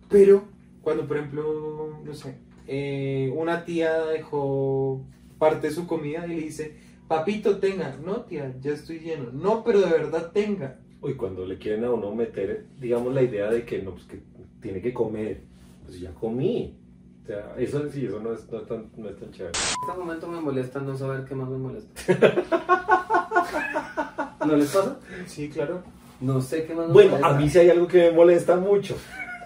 Pero 0.10 0.46
cuando, 0.82 1.08
por 1.08 1.18
ejemplo, 1.18 2.00
no 2.04 2.14
sé, 2.14 2.38
eh, 2.68 3.32
una 3.36 3.66
tía 3.66 4.06
dejó 4.06 5.06
parte 5.38 5.68
de 5.68 5.74
su 5.74 5.86
comida 5.86 6.26
y 6.26 6.30
le 6.30 6.42
dice, 6.42 6.78
papito, 7.08 7.60
tenga. 7.60 7.98
No, 8.04 8.22
tía, 8.22 8.56
ya 8.62 8.72
estoy 8.72 9.00
lleno. 9.00 9.32
No, 9.32 9.64
pero 9.64 9.82
de 9.82 9.92
verdad 9.92 10.32
tenga. 10.32 10.80
Uy, 11.02 11.16
cuando 11.16 11.46
le 11.46 11.58
quieren 11.58 11.84
a 11.84 11.92
uno 11.92 12.16
meter, 12.16 12.66
digamos, 12.80 13.14
la 13.14 13.22
idea 13.22 13.52
de 13.52 13.66
que 13.66 13.82
no, 13.82 13.92
pues 13.92 14.06
que 14.06 14.22
tiene 14.62 14.82
que 14.82 14.94
comer, 14.94 15.42
pues 15.86 16.00
ya 16.00 16.14
comí. 16.14 16.78
O 17.24 17.26
sea, 17.26 17.54
eso 17.58 17.90
sí, 17.90 18.06
eso 18.06 18.20
no 18.20 18.34
es, 18.34 18.50
no 18.52 18.60
es 18.60 18.68
tan, 18.68 18.90
no 18.98 19.10
es 19.10 19.18
tan 19.18 19.32
chévere. 19.32 19.54
En 19.58 19.90
este 19.90 20.00
momento 20.00 20.28
me 20.28 20.42
molesta 20.42 20.80
no 20.82 20.98
saber 20.98 21.24
qué 21.24 21.36
más 21.36 21.48
me 21.48 21.58
molesta. 21.58 22.02
¿No 24.46 24.56
les 24.58 24.74
pasa? 24.74 25.00
Sí, 25.26 25.50
claro. 25.50 25.84
No 26.20 26.42
sé 26.42 26.66
qué 26.66 26.74
más 26.74 26.88
me 26.88 26.94
Bueno, 26.94 27.12
molesta. 27.12 27.36
a 27.36 27.40
mí 27.40 27.50
sí 27.50 27.60
hay 27.60 27.70
algo 27.70 27.88
que 27.88 28.10
me 28.10 28.12
molesta 28.12 28.56
mucho, 28.58 28.98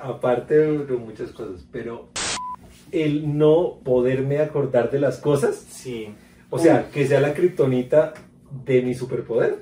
aparte 0.01 0.55
de, 0.57 0.97
muchas 0.97 1.31
cosas, 1.31 1.65
pero 1.71 2.09
el 2.91 3.37
no 3.37 3.79
poderme 3.83 4.39
acordar 4.39 4.89
de 4.89 4.99
las 4.99 5.17
cosas, 5.19 5.55
Sí. 5.69 6.07
o 6.49 6.57
sea, 6.57 6.89
que 6.89 7.05
sea 7.07 7.19
la 7.19 7.33
kriptonita 7.33 8.13
de 8.65 8.81
mi 8.81 8.93
superpoder, 8.95 9.59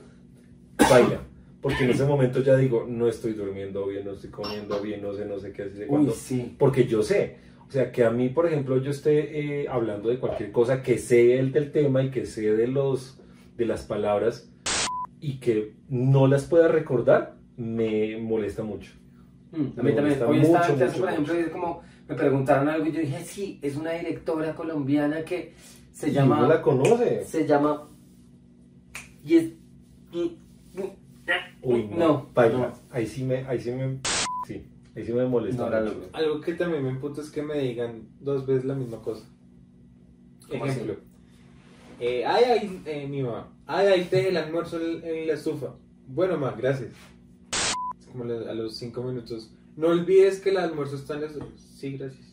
baila. 0.89 1.19
Porque 1.61 1.83
en 1.83 1.89
ese 1.89 2.05
momento 2.05 2.41
ya 2.41 2.55
digo, 2.55 2.85
no 2.87 3.07
estoy 3.07 3.33
durmiendo 3.33 3.87
bien, 3.87 4.05
no 4.05 4.11
estoy 4.11 4.29
comiendo 4.29 4.79
bien, 4.81 5.01
no 5.01 5.13
sé, 5.15 5.25
no 5.25 5.39
sé 5.39 5.51
qué 5.51 5.63
así 5.63 5.73
de 5.73 5.85
Uy, 5.85 5.89
cuándo. 5.89 6.11
sí. 6.11 6.55
Porque 6.59 6.85
yo 6.85 7.01
sé, 7.01 7.37
o 7.67 7.71
sea, 7.71 7.91
que 7.91 8.03
a 8.03 8.11
mí, 8.11 8.29
por 8.29 8.45
ejemplo, 8.45 8.77
yo 8.77 8.91
esté 8.91 9.63
eh, 9.63 9.67
hablando 9.67 10.09
de 10.09 10.19
cualquier 10.19 10.51
cosa, 10.51 10.83
que 10.83 10.97
sé 10.97 11.39
el 11.39 11.51
del 11.51 11.71
tema 11.71 12.03
y 12.03 12.11
que 12.11 12.25
sé 12.25 12.55
de, 12.55 12.67
los, 12.67 13.19
de 13.57 13.65
las 13.65 13.83
palabras 13.83 14.51
y 15.19 15.39
que 15.39 15.73
no 15.89 16.27
las 16.27 16.45
pueda 16.45 16.67
recordar, 16.67 17.35
me 17.57 18.17
molesta 18.17 18.63
mucho. 18.63 18.91
Mm, 19.51 19.79
a 19.79 19.83
mí 19.83 19.91
Me 19.91 19.91
también. 19.93 20.21
Hoy 20.27 20.41
estaba 20.41 20.67
mucho, 20.67 20.75
clase, 20.77 20.85
mucho, 20.85 20.99
por 20.99 21.09
ejemplo, 21.09 21.33
mucho. 21.33 21.39
y 21.39 21.43
es 21.45 21.51
como 21.51 21.81
me 22.07 22.15
preguntaron 22.15 22.69
algo 22.69 22.85
y 22.85 22.91
yo 22.91 22.99
dije, 23.01 23.23
sí, 23.23 23.59
es 23.63 23.75
una 23.75 23.91
directora 23.91 24.53
colombiana 24.53 25.23
que 25.23 25.53
se 25.91 26.09
Y 26.09 26.11
llama... 26.11 26.37
uno 26.39 26.47
la 26.47 26.61
conoce. 26.61 27.23
Se 27.25 27.47
llama... 27.47 27.89
Y 29.25 29.37
es... 29.37 29.53
Uy, 30.13 30.37
no. 31.91 32.29
No, 32.35 32.49
no. 32.49 32.71
Ahí 32.91 33.07
sí 33.07 33.23
me, 33.23 33.37
ahí 33.47 33.59
sí 33.59 33.71
me, 33.71 33.97
ahí 34.95 35.05
sí 35.05 35.13
me. 35.13 35.23
No, 35.23 35.29
mucho. 35.29 35.69
logro. 35.69 36.09
Algo 36.13 36.41
que 36.41 36.53
también 36.53 36.83
me 36.83 36.89
emputa 36.89 37.21
es 37.21 37.29
que 37.29 37.41
me 37.41 37.59
digan 37.59 38.07
dos 38.19 38.45
veces 38.45 38.65
la 38.65 38.75
misma 38.75 39.01
cosa. 39.01 39.25
¿Cómo 40.49 40.65
Ejemplo. 40.65 40.95
Eh, 41.99 42.25
ay, 42.25 42.43
ay, 42.43 42.81
eh, 42.85 43.07
mi 43.07 43.23
mamá. 43.23 43.51
Ay, 43.65 43.87
ahí 43.87 44.03
te 44.05 44.17
dejé 44.17 44.29
el 44.29 44.37
almuerzo 44.37 44.79
en, 44.79 45.03
en 45.03 45.27
la 45.27 45.33
estufa. 45.33 45.75
Bueno, 46.07 46.37
ma, 46.37 46.51
gracias. 46.51 46.91
Es 47.99 48.07
como 48.11 48.23
a 48.25 48.53
los 48.53 48.75
cinco 48.77 49.01
minutos. 49.03 49.51
No 49.75 49.87
olvides 49.87 50.39
que 50.39 50.51
el 50.51 50.57
almuerzo 50.57 50.95
está 50.95 51.15
en 51.15 51.21
la 51.21 51.27
estufa. 51.27 51.47
Sí, 51.57 51.97
gracias. 51.97 52.25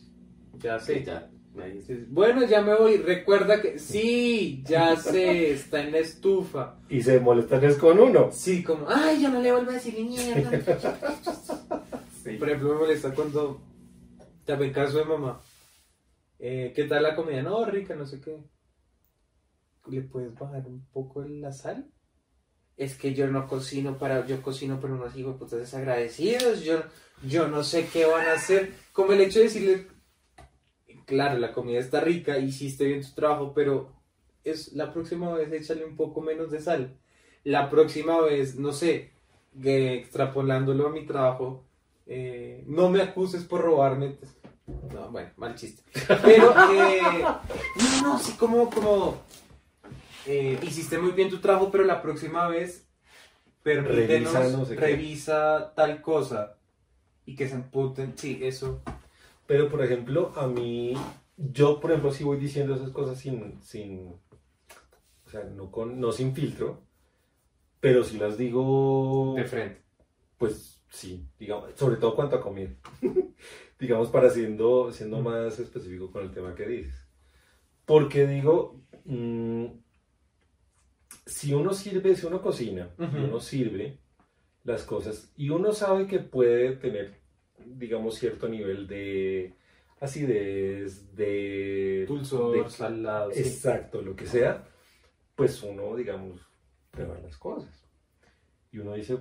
Ya 0.59 0.79
sé. 0.79 0.99
Sí, 0.99 1.05
ya. 1.05 1.29
me 1.55 1.69
dice. 1.69 1.95
Dices, 1.95 2.11
Bueno, 2.11 2.45
ya 2.45 2.61
me 2.61 2.75
voy. 2.75 2.97
Recuerda 2.97 3.61
que. 3.61 3.79
Sí, 3.79 4.63
ya 4.65 4.95
sé, 4.95 5.51
está 5.51 5.81
en 5.81 5.91
la 5.91 5.99
estufa. 5.99 6.75
Y 6.89 7.01
se 7.01 7.19
molestan 7.19 7.63
es 7.63 7.77
con 7.77 7.99
uno. 7.99 8.29
Sí, 8.31 8.63
como. 8.63 8.85
Ay, 8.87 9.21
ya 9.21 9.29
no 9.29 9.41
le 9.41 9.51
vuelvo 9.51 9.71
a 9.71 9.73
decir 9.73 9.95
ni 9.97 10.03
mierda. 10.03 10.51
Sí. 12.23 12.37
Por 12.37 12.47
ejemplo, 12.47 12.73
me 12.73 12.79
molesta 12.79 13.13
cuando. 13.13 13.61
También 14.45 14.71
caso 14.71 14.97
de 14.97 15.05
mamá. 15.05 15.41
Eh, 16.39 16.71
¿Qué 16.75 16.85
tal 16.85 17.03
la 17.03 17.15
comida? 17.15 17.41
No, 17.41 17.65
rica, 17.65 17.95
no 17.95 18.05
sé 18.05 18.21
qué. 18.21 18.41
¿Le 19.87 20.01
puedes 20.01 20.33
bajar 20.33 20.65
un 20.65 20.85
poco 20.87 21.23
la 21.23 21.51
sal? 21.51 21.91
Es 22.77 22.97
que 22.97 23.13
yo 23.13 23.27
no 23.27 23.47
cocino 23.47 23.97
para. 23.97 24.25
Yo 24.25 24.41
cocino 24.41 24.79
para 24.79 24.93
unos 24.93 25.15
hijos 25.17 25.37
putas 25.37 25.59
desagradecidos. 25.59 26.63
Yo, 26.63 26.81
yo 27.27 27.47
no 27.49 27.63
sé 27.63 27.87
qué 27.91 28.05
van 28.05 28.27
a 28.27 28.33
hacer. 28.33 28.73
Como 28.93 29.11
el 29.11 29.21
hecho 29.21 29.39
de 29.39 29.45
decirle. 29.45 29.87
Claro, 31.05 31.37
la 31.39 31.51
comida 31.51 31.79
está 31.79 31.99
rica, 31.99 32.37
hiciste 32.37 32.85
bien 32.85 33.01
tu 33.01 33.13
trabajo, 33.13 33.53
pero 33.53 33.91
es 34.45 34.71
la 34.71 34.93
próxima 34.93 35.33
vez 35.33 35.51
échale 35.51 35.83
un 35.83 35.97
poco 35.97 36.21
menos 36.21 36.49
de 36.51 36.61
sal. 36.61 36.97
La 37.43 37.69
próxima 37.69 38.21
vez, 38.21 38.55
no 38.57 38.71
sé, 38.71 39.11
extrapolándolo 39.61 40.87
a 40.87 40.91
mi 40.91 41.05
trabajo, 41.05 41.65
eh, 42.05 42.63
no 42.67 42.89
me 42.89 43.01
acuses 43.01 43.43
por 43.43 43.61
robarme. 43.61 44.17
No, 44.93 45.09
bueno, 45.11 45.29
mal 45.37 45.55
chiste. 45.55 45.83
Pero, 46.23 46.53
eh, 46.71 47.01
no, 47.21 48.01
no, 48.01 48.19
sí, 48.19 48.33
como, 48.33 48.69
como, 48.69 49.17
eh, 50.25 50.57
hiciste 50.63 50.97
muy 50.97 51.11
bien 51.11 51.29
tu 51.29 51.39
trabajo, 51.39 51.69
pero 51.71 51.83
la 51.83 52.01
próxima 52.01 52.47
vez, 52.47 52.87
permítenos, 53.61 54.33
Revisa 54.33 54.57
no 54.57 54.65
sé 54.65 54.75
qué. 54.75 54.81
revisa 54.81 55.73
tal 55.75 56.01
cosa. 56.01 56.57
Y 57.25 57.35
que 57.35 57.47
se 57.47 57.55
emputen, 57.55 58.17
sí, 58.17 58.39
eso. 58.43 58.81
Pero, 59.47 59.69
por 59.69 59.83
ejemplo, 59.83 60.31
a 60.35 60.47
mí, 60.47 60.93
yo, 61.37 61.79
por 61.79 61.91
ejemplo, 61.91 62.11
sí 62.11 62.23
voy 62.23 62.37
diciendo 62.37 62.75
esas 62.75 62.91
cosas 62.91 63.17
sin, 63.19 63.61
sin, 63.63 64.15
o 65.25 65.29
sea, 65.29 65.43
no, 65.43 65.71
con, 65.71 65.99
no 65.99 66.11
sin 66.11 66.33
filtro, 66.35 66.81
pero 67.79 68.03
sí 68.03 68.17
las 68.17 68.37
digo, 68.37 69.33
De 69.35 69.45
frente. 69.45 69.81
pues 70.37 70.81
sí, 70.93 71.27
digamos, 71.39 71.71
sobre 71.75 71.97
todo 71.97 72.15
cuanto 72.15 72.35
a 72.35 72.41
comida. 72.41 72.69
digamos, 73.79 74.09
para 74.09 74.29
siendo, 74.29 74.91
siendo 74.91 75.19
más 75.19 75.59
específico 75.59 76.11
con 76.11 76.23
el 76.23 76.31
tema 76.31 76.55
que 76.55 76.67
dices. 76.67 77.07
Porque 77.85 78.25
digo, 78.27 78.79
mm, 79.03 79.65
si 81.25 81.53
uno 81.53 81.73
sirve, 81.73 82.15
si 82.15 82.25
uno 82.25 82.41
cocina, 82.41 82.89
y 82.97 83.03
Ujú. 83.03 83.17
uno 83.17 83.39
sirve 83.39 83.99
las 84.63 84.83
cosas, 84.83 85.33
y 85.35 85.49
uno 85.49 85.73
sabe 85.73 86.07
que 86.07 86.19
puede 86.19 86.75
tener, 86.77 87.19
digamos, 87.65 88.15
cierto 88.15 88.47
nivel 88.47 88.87
de 88.87 89.53
acidez, 89.99 91.13
de... 91.15 92.05
Dulzor, 92.07 92.63
de- 92.65 92.69
salado. 92.69 93.31
sí. 93.31 93.39
Exacto, 93.39 94.01
lo 94.01 94.15
que 94.15 94.25
sea, 94.25 94.65
pues 95.35 95.61
uno, 95.63 95.95
digamos, 95.95 96.39
prueba 96.91 97.17
las 97.19 97.37
cosas. 97.37 97.83
Y 98.71 98.79
uno 98.79 98.93
dice, 98.93 99.17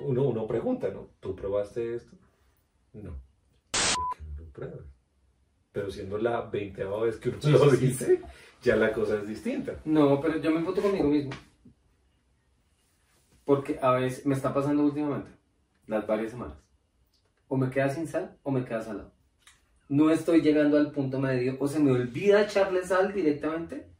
uno, 0.00 0.22
uno 0.24 0.46
pregunta, 0.46 0.88
¿no? 0.90 1.08
¿Tú 1.20 1.34
probaste 1.34 1.94
esto? 1.94 2.16
No. 2.92 3.10
¿Por 3.72 4.16
qué 4.16 4.22
no 4.22 4.42
lo 4.42 4.50
pruebas? 4.50 4.86
Pero 5.72 5.90
siendo 5.90 6.18
la 6.18 6.42
veinteava 6.42 7.02
vez 7.02 7.16
que 7.16 7.30
uno 7.30 7.40
Sí, 7.40 7.50
lo 7.50 7.70
sí, 7.70 7.76
sí. 7.76 7.86
dice, 7.86 8.22
ya 8.62 8.76
la 8.76 8.92
cosa 8.92 9.16
es 9.18 9.26
distinta. 9.28 9.80
No, 9.84 10.20
pero 10.20 10.38
yo 10.38 10.50
me 10.50 10.58
emputo 10.58 10.82
conmigo 10.82 11.08
mismo. 11.08 11.32
Porque 13.44 13.78
a 13.82 13.92
veces 13.92 14.24
me 14.26 14.34
está 14.34 14.52
pasando 14.54 14.82
últimamente, 14.84 15.30
las 15.86 16.06
varias 16.06 16.30
semanas. 16.32 16.56
O 17.48 17.56
me 17.56 17.70
queda 17.70 17.88
sin 17.88 18.06
sal 18.06 18.38
o 18.42 18.50
me 18.50 18.64
queda 18.64 18.82
salado. 18.82 19.12
No 19.88 20.10
estoy 20.10 20.40
llegando 20.40 20.78
al 20.78 20.90
punto 20.92 21.18
medio. 21.20 21.56
O 21.60 21.68
se 21.68 21.78
me 21.80 21.90
olvida 21.90 22.42
echarle 22.42 22.82
sal 22.84 23.12
directamente. 23.12 23.91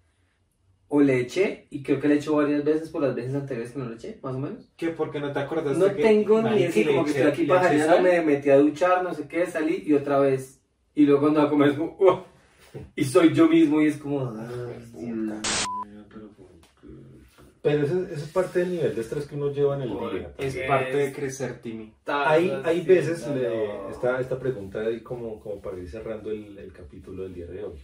O 0.94 1.00
le 1.00 1.20
eché 1.20 1.66
y 1.70 1.82
creo 1.82 1.98
que 1.98 2.06
le 2.06 2.14
he 2.14 2.16
hecho 2.18 2.36
varias 2.36 2.62
veces 2.64 2.90
por 2.90 3.00
las 3.00 3.14
veces 3.14 3.34
anteriores 3.34 3.72
que 3.72 3.78
no 3.78 3.88
le 3.88 3.94
eché, 3.94 4.18
más 4.22 4.34
o 4.34 4.38
menos. 4.38 4.68
¿Qué? 4.76 4.88
¿Por 4.90 5.10
qué 5.10 5.20
no 5.20 5.32
te 5.32 5.38
acordaste 5.38 5.78
No 5.78 5.86
que- 5.96 6.02
tengo 6.02 6.42
ni 6.42 6.50
le 6.50 6.66
como 6.86 7.04
que 7.06 7.10
eché- 7.12 7.16
estoy 7.16 7.22
aquí 7.32 7.44
pajareando, 7.46 8.02
me 8.02 8.20
metí 8.20 8.50
a 8.50 8.58
duchar, 8.58 9.02
no 9.02 9.14
sé 9.14 9.26
qué, 9.26 9.46
salí 9.46 9.82
y 9.86 9.94
otra 9.94 10.18
vez. 10.18 10.60
Y 10.94 11.06
luego 11.06 11.22
cuando 11.22 11.40
va 11.40 11.46
a 11.46 11.48
comer 11.48 11.70
es 11.70 11.76
como, 11.78 11.96
"Uah". 11.98 12.24
y 12.94 13.04
soy 13.04 13.32
yo 13.32 13.48
mismo 13.48 13.80
y 13.80 13.86
es 13.86 13.96
como, 13.96 14.20
"Ay, 14.36 15.06
Dios". 15.06 15.38
Pero 17.62 17.84
eso, 17.86 18.04
eso 18.06 18.24
es 18.24 18.30
parte 18.32 18.58
del 18.58 18.72
nivel 18.72 18.94
de 18.94 19.00
estrés 19.00 19.24
que 19.26 19.36
uno 19.36 19.50
lleva 19.52 19.76
en 19.76 19.82
el 19.82 19.88
día. 19.90 20.34
Es 20.36 20.56
parte 20.68 20.96
de 20.96 21.12
crecer, 21.12 21.60
Timmy. 21.62 21.92
Hay, 22.06 22.50
hay 22.64 22.80
veces, 22.82 23.26
no, 23.26 23.34
le- 23.36 23.48
no. 23.68 23.88
esta, 23.88 24.20
esta 24.20 24.38
pregunta 24.38 24.80
ahí 24.80 25.00
como, 25.00 25.38
como 25.40 25.62
para 25.62 25.78
ir 25.78 25.88
cerrando 25.88 26.30
el, 26.32 26.58
el 26.58 26.70
capítulo 26.72 27.22
del 27.22 27.34
día 27.34 27.46
de 27.46 27.64
hoy. 27.64 27.78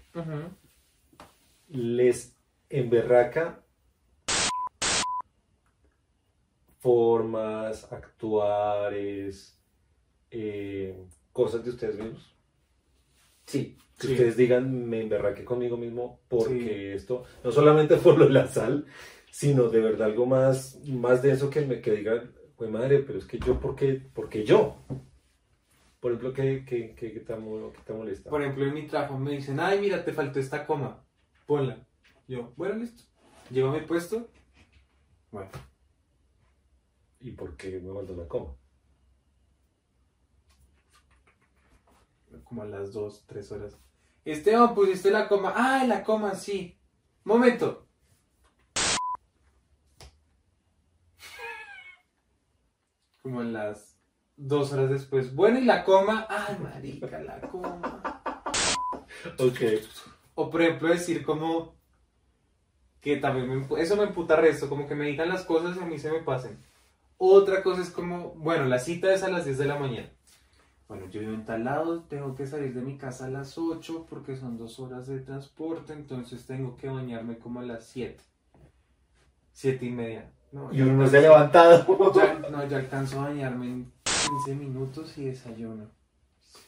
les 1.71 2.35
emberraca 2.71 3.65
formas, 6.79 7.93
actuares, 7.93 9.59
eh, 10.31 10.97
cosas 11.33 11.65
de 11.65 11.71
ustedes 11.71 11.99
mismos. 11.99 12.35
Sí, 13.47 13.77
Que 13.99 14.07
Sí. 14.07 14.13
ustedes 14.13 14.37
digan, 14.37 14.89
me 14.89 15.01
emberraque 15.01 15.45
conmigo 15.45 15.77
mismo 15.77 16.21
porque 16.29 16.95
esto, 16.95 17.25
no 17.43 17.51
solamente 17.51 17.97
por 18.05 18.17
lo 18.17 18.27
de 18.27 18.33
la 18.33 18.47
sal, 18.47 18.87
sino 19.33 19.69
de 19.71 19.81
verdad 19.81 20.07
algo 20.07 20.25
más, 20.25 20.79
más 20.87 21.21
de 21.21 21.33
eso 21.33 21.51
que 21.51 21.63
me 21.63 21.81
que 21.81 21.91
digan, 21.93 22.33
pues 22.57 22.71
madre, 22.71 23.01
pero 23.01 23.19
es 23.19 23.25
que 23.25 23.41
yo, 23.41 23.59
¿por 23.59 23.75
qué, 23.75 23.95
por 23.95 24.29
qué 24.29 24.45
yo? 24.45 24.77
Por 25.99 26.13
ejemplo, 26.13 26.33
¿qué, 26.33 26.65
qué, 26.65 26.95
qué, 26.95 27.13
qué 27.13 27.21
te, 27.21 27.35
qué 27.35 27.83
te 27.85 27.93
molesta? 27.93 28.31
Por 28.31 28.43
ejemplo, 28.43 28.65
en 28.67 28.75
mi 28.75 28.87
trabajo 28.87 29.19
me 29.19 29.33
dicen, 29.33 29.59
ay, 29.59 29.81
mira, 29.81 30.05
te 30.05 30.13
faltó 30.13 30.39
esta 30.39 30.65
coma. 30.65 31.05
Ponla. 31.45 31.88
Yo, 32.29 32.53
bueno, 32.57 32.77
listo. 32.77 33.05
Llevo 33.51 33.73
mi 33.73 33.81
puesto. 33.81 34.29
Bueno. 35.31 35.51
¿Y 37.21 37.33
por 37.33 37.57
qué 37.57 37.81
me 37.81 37.93
faltó 37.93 38.15
la 38.15 38.29
coma? 38.29 38.55
como 42.45 42.63
a 42.63 42.67
las 42.67 42.93
2, 42.93 43.25
3 43.27 43.53
horas. 43.53 43.77
Esteban, 44.25 44.75
pusiste 44.75 45.11
la 45.11 45.29
coma. 45.29 45.53
Ah, 45.57 45.85
la 45.87 46.05
coma, 46.05 46.35
sí. 46.35 46.79
Momento. 47.25 47.87
Como 53.23 53.41
a 53.41 53.45
las 53.45 53.99
2 54.37 54.73
horas 54.73 54.91
después. 54.91 55.35
Bueno, 55.35 55.59
y 55.59 55.65
la 55.65 55.85
coma. 55.85 56.27
Ay, 56.29 56.59
marica, 56.59 57.19
la 57.21 57.41
coma. 57.41 58.23
Ok. 59.39 59.61
O 60.35 60.51
por 60.51 60.63
ejemplo 60.63 60.89
decir 60.89 61.25
como 61.25 61.78
que 63.09 63.17
también 63.17 63.49
me 63.49 63.83
eso 63.83 63.97
me 63.97 64.03
emputa 64.03 64.37
resto, 64.37 64.69
como 64.69 64.87
que 64.87 64.95
me 64.95 65.07
digan 65.07 65.31
las 65.31 65.45
cosas 65.45 65.77
y 65.77 65.81
a 65.81 65.87
mí 65.87 65.99
se 65.99 66.11
me 66.11 66.19
pasen. 66.19 66.59
Otra 67.17 67.63
cosa 67.63 67.81
es 67.81 67.89
como, 67.89 68.35
bueno, 68.35 68.67
la 68.67 68.79
cita 68.79 69.13
es 69.15 69.23
a 69.23 69.31
las 69.31 69.47
10 69.47 69.57
de 69.57 69.65
la 69.65 69.79
mañana. 69.79 70.11
Bueno, 70.89 71.09
yo 71.11 71.21
vivo 71.21 71.33
en 71.33 71.47
tal 71.47 71.65
lado, 71.65 72.03
tengo 72.03 72.35
que 72.35 72.47
salir 72.47 72.75
de 72.75 72.83
mi 72.83 72.99
casa 72.99 73.25
a 73.25 73.31
las 73.31 73.57
8 73.57 74.07
porque 74.11 74.37
son 74.37 74.59
dos 74.59 74.79
horas 74.79 75.07
de 75.07 75.21
transporte, 75.21 75.95
entonces 75.95 76.47
tengo 76.47 76.77
que 76.77 76.89
bañarme 76.89 77.39
como 77.39 77.61
a 77.61 77.63
las 77.65 77.87
7. 77.87 78.23
7 79.53 79.85
y 79.87 79.91
media. 79.91 80.31
No, 80.53 80.73
Y 80.73 80.83
uno 80.83 80.93
no 80.93 81.07
se 81.09 81.19
ha 81.19 81.21
levantado. 81.23 82.13
ya, 82.15 82.51
no, 82.51 82.69
ya 82.69 82.77
alcanzo 82.77 83.21
a 83.21 83.29
bañarme 83.29 83.67
en 83.67 83.93
15 84.45 84.55
minutos 84.55 85.17
y 85.17 85.25
desayuno. 85.27 85.87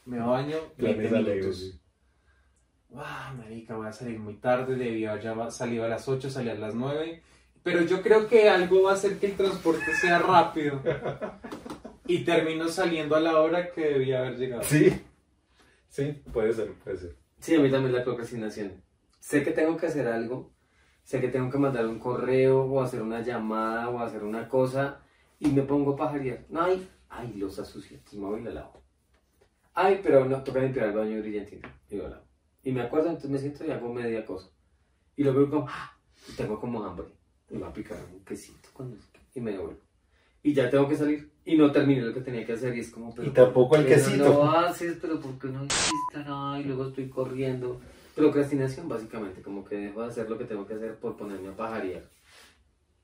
Me 0.06 0.18
baño 0.18 0.56
20 0.78 0.78
Planes 0.78 1.12
alegres, 1.12 1.44
minutos. 1.44 1.58
sí. 1.60 1.80
Ah, 2.94 3.32
marica, 3.36 3.76
voy 3.76 3.86
a 3.86 3.92
salir 3.92 4.18
muy 4.18 4.34
tarde, 4.34 4.74
debí 4.76 5.04
haber 5.04 5.50
salido 5.52 5.84
a 5.84 5.88
las 5.88 6.08
8, 6.08 6.28
salí 6.30 6.50
a 6.50 6.54
las 6.54 6.74
9. 6.74 7.22
Pero 7.62 7.82
yo 7.82 8.02
creo 8.02 8.26
que 8.26 8.48
algo 8.48 8.82
va 8.82 8.92
a 8.92 8.94
hacer 8.94 9.18
que 9.18 9.26
el 9.26 9.36
transporte 9.36 9.94
sea 9.94 10.18
rápido. 10.18 10.80
Y 12.06 12.24
termino 12.24 12.68
saliendo 12.68 13.14
a 13.14 13.20
la 13.20 13.40
hora 13.40 13.70
que 13.70 13.82
debía 13.82 14.18
haber 14.18 14.36
llegado. 14.36 14.64
Sí. 14.64 15.00
Sí, 15.88 16.22
puede 16.32 16.52
ser, 16.52 16.72
puede 16.74 16.96
ser. 16.96 17.16
Sí, 17.38 17.54
a 17.54 17.60
mí 17.60 17.70
también 17.70 17.94
la 17.94 18.02
procrastinación. 18.02 18.82
Sé 19.18 19.44
que 19.44 19.52
tengo 19.52 19.76
que 19.76 19.86
hacer 19.86 20.08
algo, 20.08 20.50
sé 21.02 21.20
que 21.20 21.28
tengo 21.28 21.50
que 21.50 21.58
mandar 21.58 21.86
un 21.86 21.98
correo 21.98 22.64
o 22.64 22.82
hacer 22.82 23.02
una 23.02 23.20
llamada 23.20 23.88
o 23.90 24.00
hacer 24.00 24.24
una 24.24 24.48
cosa 24.48 25.02
y 25.38 25.48
me 25.48 25.62
pongo 25.62 25.92
a 25.92 25.96
pajarear. 25.96 26.46
Ay, 26.54 26.88
Ay, 27.10 27.34
los 27.34 27.58
entonces 27.58 28.14
me 28.14 28.26
voy 28.26 28.40
y 28.40 28.44
la 28.44 28.52
lavo. 28.52 28.82
Ay, 29.74 30.00
pero 30.02 30.24
no, 30.24 30.42
toca 30.44 30.60
limpiar 30.60 30.86
el 30.86 30.92
baño 30.92 31.20
brillantino. 31.20 31.68
Y 31.88 31.96
lo 31.96 32.08
lavo. 32.08 32.29
Y 32.62 32.72
me 32.72 32.82
acuerdo, 32.82 33.08
entonces 33.08 33.30
me 33.30 33.38
siento 33.38 33.64
y 33.64 33.70
hago 33.70 33.92
media 33.92 34.24
cosa. 34.24 34.50
Y 35.16 35.24
luego 35.24 35.40
digo, 35.40 35.66
ah, 35.68 35.96
y 36.28 36.32
tengo 36.36 36.60
como 36.60 36.84
hambre. 36.84 37.08
Y 37.48 37.54
me 37.54 37.60
voy 37.60 37.68
a 37.68 37.72
picar 37.72 37.98
un 38.12 38.24
quesito 38.24 38.68
con 38.72 38.96
y 39.34 39.40
me 39.40 39.52
devuelvo. 39.52 39.80
Y 40.42 40.54
ya 40.54 40.70
tengo 40.70 40.88
que 40.88 40.96
salir. 40.96 41.30
Y 41.44 41.56
no 41.56 41.70
terminé 41.70 42.02
lo 42.02 42.14
que 42.14 42.20
tenía 42.20 42.44
que 42.44 42.52
hacer. 42.52 42.74
Y 42.76 42.80
es 42.80 42.90
como, 42.90 43.14
pero. 43.14 43.28
Y 43.28 43.30
tampoco 43.30 43.76
el 43.76 43.82
¿por 43.82 43.90
qué 43.90 43.96
quesito. 43.96 44.24
No 44.24 44.30
lo 44.30 44.50
haces, 44.50 44.98
pero 45.00 45.20
¿por 45.20 45.38
qué 45.38 45.48
no 45.48 45.64
hiciste 45.64 46.18
nada? 46.18 46.60
Y 46.60 46.64
luego 46.64 46.88
estoy 46.88 47.08
corriendo. 47.08 47.80
Procrastinación, 48.14 48.88
básicamente. 48.88 49.42
Como 49.42 49.64
que 49.64 49.76
dejo 49.76 50.02
de 50.02 50.08
hacer 50.08 50.30
lo 50.30 50.38
que 50.38 50.44
tengo 50.44 50.66
que 50.66 50.74
hacer 50.74 50.98
por 50.98 51.16
ponerme 51.16 51.48
a 51.48 51.56
pajarear. 51.56 52.08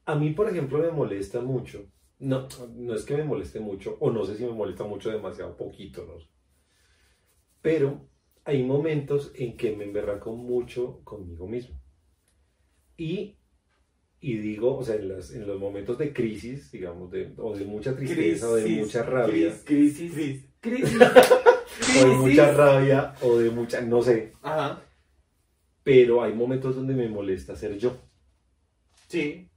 A 0.06 0.14
mí, 0.14 0.30
por 0.30 0.48
ejemplo, 0.48 0.78
me 0.78 0.90
molesta 0.90 1.40
mucho. 1.40 1.86
No, 2.18 2.48
no 2.74 2.94
es 2.94 3.04
que 3.04 3.16
me 3.16 3.24
moleste 3.24 3.60
mucho, 3.60 3.98
o 4.00 4.10
no 4.10 4.24
sé 4.24 4.36
si 4.36 4.44
me 4.44 4.52
molesta 4.52 4.84
mucho 4.84 5.10
demasiado 5.10 5.54
poquito, 5.54 6.06
no. 6.06 6.14
Pero 7.60 8.08
hay 8.46 8.62
momentos 8.62 9.32
en 9.34 9.56
que 9.56 9.74
me 9.76 9.84
emberraco 9.84 10.34
mucho 10.34 11.00
conmigo 11.04 11.46
mismo. 11.48 11.78
Y, 12.96 13.36
y 14.20 14.36
digo, 14.38 14.76
o 14.78 14.84
sea, 14.84 14.94
en, 14.94 15.08
las- 15.08 15.32
en 15.34 15.46
los 15.46 15.58
momentos 15.60 15.98
de 15.98 16.12
crisis, 16.12 16.70
digamos, 16.72 17.10
de, 17.10 17.34
o 17.36 17.54
de 17.56 17.64
mucha 17.64 17.94
tristeza, 17.96 18.48
o 18.48 18.54
de 18.54 18.62
Crisis, 18.62 18.80
mucha 18.80 19.02
rabia, 19.02 19.54
Crisis. 19.64 20.12
Cris. 20.14 20.44
Crisis. 20.60 20.98
o 22.02 22.08
de 22.08 22.14
mucha 22.16 22.52
rabia, 22.52 23.14
o 23.20 23.36
de 23.36 23.50
mucha, 23.50 23.80
no 23.82 24.00
sé. 24.00 24.32
Ajá. 24.42 24.80
Pero 25.82 26.22
hay 26.22 26.32
momentos 26.32 26.74
donde 26.76 26.94
me 26.94 27.08
molesta 27.08 27.54
ser 27.56 27.76
yo. 27.78 27.96
Sí. 29.08 29.50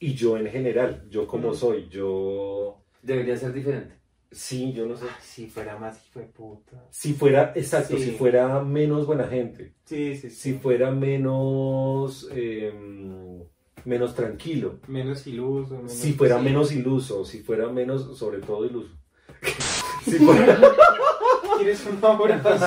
Y 0.00 0.14
yo 0.14 0.36
en 0.38 0.46
general, 0.48 1.06
yo 1.10 1.26
como 1.26 1.52
soy, 1.54 1.88
yo... 1.90 2.82
Debería 3.02 3.36
ser 3.36 3.52
diferente. 3.52 3.97
Sí, 4.30 4.72
yo 4.72 4.84
no 4.86 4.96
sé. 4.96 5.06
Si 5.22 5.46
fuera 5.46 5.78
más 5.78 5.98
hijo 6.06 6.20
de 6.20 6.26
puta. 6.26 6.84
Si 6.90 7.14
fuera, 7.14 7.52
exacto, 7.54 7.96
Sí. 7.96 8.04
si 8.04 8.10
fuera 8.12 8.60
menos 8.62 9.06
buena 9.06 9.26
gente, 9.26 9.72
Sí, 9.84 10.16
sí, 10.16 10.28
si 10.30 10.52
fuera 10.54 10.90
menos, 10.90 12.28
eh, 12.32 12.72
menos 13.84 14.14
tranquilo, 14.14 14.80
Menos 14.86 15.26
iluso. 15.26 15.76
Menos 15.76 15.92
si 15.92 16.12
fuera 16.12 16.38
menos 16.38 16.72
iluso, 16.72 17.24
si 17.24 17.38
fuera 17.42 17.68
menos, 17.68 18.18
sobre 18.18 18.38
todo 18.40 18.66
iluso. 18.66 18.90
si 20.04 20.18
fuera... 20.18 20.58
¿Quieres 21.58 21.86
un 21.86 22.04
abrazo? 22.04 22.66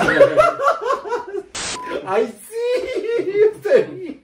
¡Ay, 2.06 2.26
sí! 2.26 4.20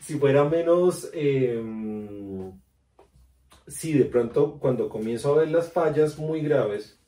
Si 0.00 0.18
fuera 0.18 0.44
menos... 0.44 1.08
eh, 1.12 1.60
si 3.66 3.92
de 3.92 4.04
pronto 4.04 4.58
cuando 4.58 4.88
comienzo 4.88 5.32
a 5.32 5.38
ver 5.38 5.50
las 5.50 5.72
fallas 5.72 6.18
muy 6.18 6.40
graves, 6.40 7.00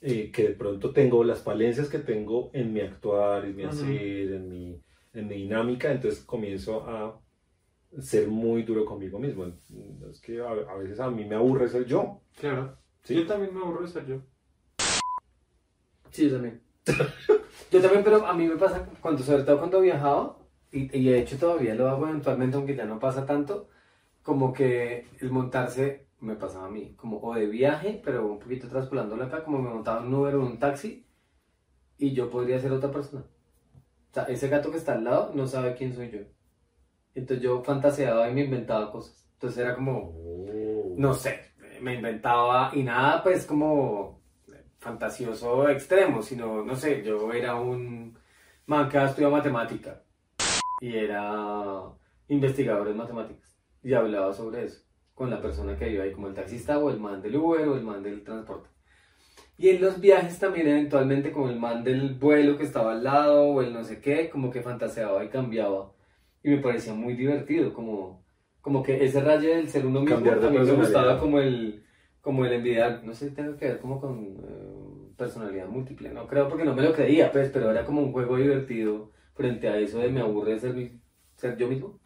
eh, 0.00 0.30
que 0.30 0.48
de 0.48 0.54
pronto 0.54 0.92
tengo 0.92 1.24
las 1.24 1.42
falencias 1.42 1.88
que 1.88 1.98
tengo 1.98 2.50
en 2.52 2.72
mi 2.72 2.80
actuar, 2.80 3.44
en 3.44 3.56
mi 3.56 3.64
hacer, 3.64 4.32
en 4.32 4.48
mi, 4.48 4.82
en 5.14 5.28
mi 5.28 5.34
dinámica, 5.34 5.90
entonces 5.90 6.24
comienzo 6.24 6.86
a 6.86 7.20
ser 8.00 8.28
muy 8.28 8.62
duro 8.64 8.84
conmigo 8.84 9.18
mismo. 9.18 9.46
Es 10.10 10.20
que 10.20 10.40
a, 10.40 10.50
a 10.50 10.76
veces 10.76 11.00
a 11.00 11.10
mí 11.10 11.24
me 11.24 11.36
aburre 11.36 11.68
ser 11.68 11.86
yo. 11.86 12.20
Claro. 12.38 12.76
¿sí? 13.02 13.14
Yo 13.14 13.26
también 13.26 13.54
me 13.54 13.60
aburro 13.60 13.82
de 13.82 13.88
ser 13.88 14.06
yo. 14.06 14.20
Sí, 16.10 16.28
yo 16.28 16.34
también. 16.34 16.60
Yo 17.70 17.80
también, 17.80 18.04
pero 18.04 18.24
a 18.24 18.34
mí 18.34 18.46
me 18.46 18.56
pasa 18.56 18.88
cuando, 19.00 19.22
sobre 19.24 19.42
todo 19.42 19.58
cuando 19.58 19.80
viajaba, 19.80 20.38
y, 20.70 20.96
y 20.96 21.10
de 21.10 21.18
hecho 21.18 21.36
todavía 21.38 21.74
lo 21.74 21.88
hago 21.88 22.06
eventualmente, 22.06 22.56
aunque 22.56 22.76
ya 22.76 22.84
no 22.84 23.00
pasa 23.00 23.26
tanto, 23.26 23.68
como 24.24 24.52
que 24.52 25.06
el 25.20 25.30
montarse 25.30 26.08
me 26.20 26.34
pasaba 26.36 26.66
a 26.66 26.70
mí, 26.70 26.94
como 26.96 27.18
o 27.18 27.34
de 27.34 27.46
viaje, 27.46 28.00
pero 28.02 28.26
un 28.26 28.38
poquito 28.38 28.68
traspolándolo 28.68 29.24
acá, 29.24 29.44
como 29.44 29.58
me 29.60 29.68
montaba 29.68 30.00
un 30.00 30.14
Uber 30.14 30.36
o 30.36 30.46
un 30.46 30.58
taxi, 30.58 31.06
y 31.98 32.12
yo 32.14 32.30
podría 32.30 32.58
ser 32.58 32.72
otra 32.72 32.90
persona. 32.90 33.24
O 34.10 34.14
sea, 34.14 34.24
ese 34.24 34.48
gato 34.48 34.70
que 34.70 34.78
está 34.78 34.94
al 34.94 35.04
lado 35.04 35.32
no 35.34 35.46
sabe 35.46 35.74
quién 35.74 35.94
soy 35.94 36.10
yo. 36.10 36.20
Entonces 37.14 37.44
yo 37.44 37.62
fantaseaba 37.62 38.28
y 38.28 38.34
me 38.34 38.44
inventaba 38.44 38.90
cosas. 38.90 39.28
Entonces 39.34 39.58
era 39.58 39.74
como, 39.74 40.14
Oh. 40.16 40.94
no 40.96 41.14
sé, 41.14 41.52
me 41.82 41.94
inventaba 41.94 42.70
y 42.74 42.82
nada 42.82 43.22
pues 43.22 43.46
como 43.46 44.22
fantasioso 44.78 45.68
extremo, 45.68 46.22
sino, 46.22 46.64
no 46.64 46.74
sé, 46.76 47.02
yo 47.04 47.30
era 47.32 47.56
un 47.56 48.18
man 48.66 48.88
que 48.88 49.02
estudiaba 49.04 49.36
matemática 49.36 50.02
y 50.80 50.96
era 50.96 51.82
investigador 52.28 52.88
en 52.88 52.96
matemáticas 52.96 53.53
y 53.84 53.94
hablaba 53.94 54.32
sobre 54.32 54.64
eso 54.64 54.84
con 55.14 55.30
la 55.30 55.40
persona 55.40 55.76
que 55.78 55.92
iba 55.92 56.04
ahí, 56.04 56.12
como 56.12 56.26
el 56.26 56.34
taxista 56.34 56.78
o 56.78 56.90
el 56.90 56.98
man 56.98 57.22
del 57.22 57.36
Uber 57.36 57.68
o 57.68 57.76
el 57.76 57.84
man 57.84 58.02
del 58.02 58.24
transporte. 58.24 58.68
Y 59.56 59.68
en 59.68 59.80
los 59.80 60.00
viajes 60.00 60.38
también 60.40 60.66
eventualmente 60.66 61.30
como 61.30 61.48
el 61.48 61.58
man 61.58 61.84
del 61.84 62.14
vuelo 62.14 62.58
que 62.58 62.64
estaba 62.64 62.92
al 62.92 63.04
lado 63.04 63.44
o 63.44 63.62
el 63.62 63.72
no 63.72 63.84
sé 63.84 64.00
qué, 64.00 64.28
como 64.28 64.50
que 64.50 64.62
fantaseaba 64.62 65.24
y 65.24 65.28
cambiaba. 65.28 65.92
Y 66.42 66.50
me 66.50 66.58
parecía 66.58 66.92
muy 66.92 67.14
divertido, 67.14 67.72
como, 67.72 68.24
como 68.60 68.82
que 68.82 69.04
ese 69.04 69.20
rayo 69.20 69.50
del 69.50 69.68
ser 69.68 69.86
uno 69.86 70.00
mismo 70.00 70.16
Cambiar 70.16 70.50
mí 70.50 70.58
me 70.58 70.72
gustaba 70.72 71.20
como 71.20 71.38
el, 71.38 71.84
como 72.20 72.44
el 72.44 72.52
envidiar, 72.54 73.04
no 73.04 73.14
sé 73.14 73.28
si 73.28 73.34
tenga 73.34 73.56
que 73.56 73.66
ver 73.66 73.78
como 73.78 74.00
con 74.00 74.36
eh, 74.42 75.14
personalidad 75.16 75.68
múltiple, 75.68 76.10
no 76.10 76.26
creo 76.26 76.48
porque 76.48 76.64
no 76.64 76.74
me 76.74 76.82
lo 76.82 76.92
creía, 76.92 77.30
pues, 77.30 77.50
pero 77.50 77.70
era 77.70 77.84
como 77.84 78.02
un 78.02 78.12
juego 78.12 78.36
divertido 78.36 79.12
frente 79.34 79.68
a 79.68 79.78
eso 79.78 80.00
de 80.00 80.10
me 80.10 80.20
aburre 80.20 80.58
ser, 80.58 80.74
ser 81.36 81.56
yo 81.56 81.68
mismo. 81.68 82.00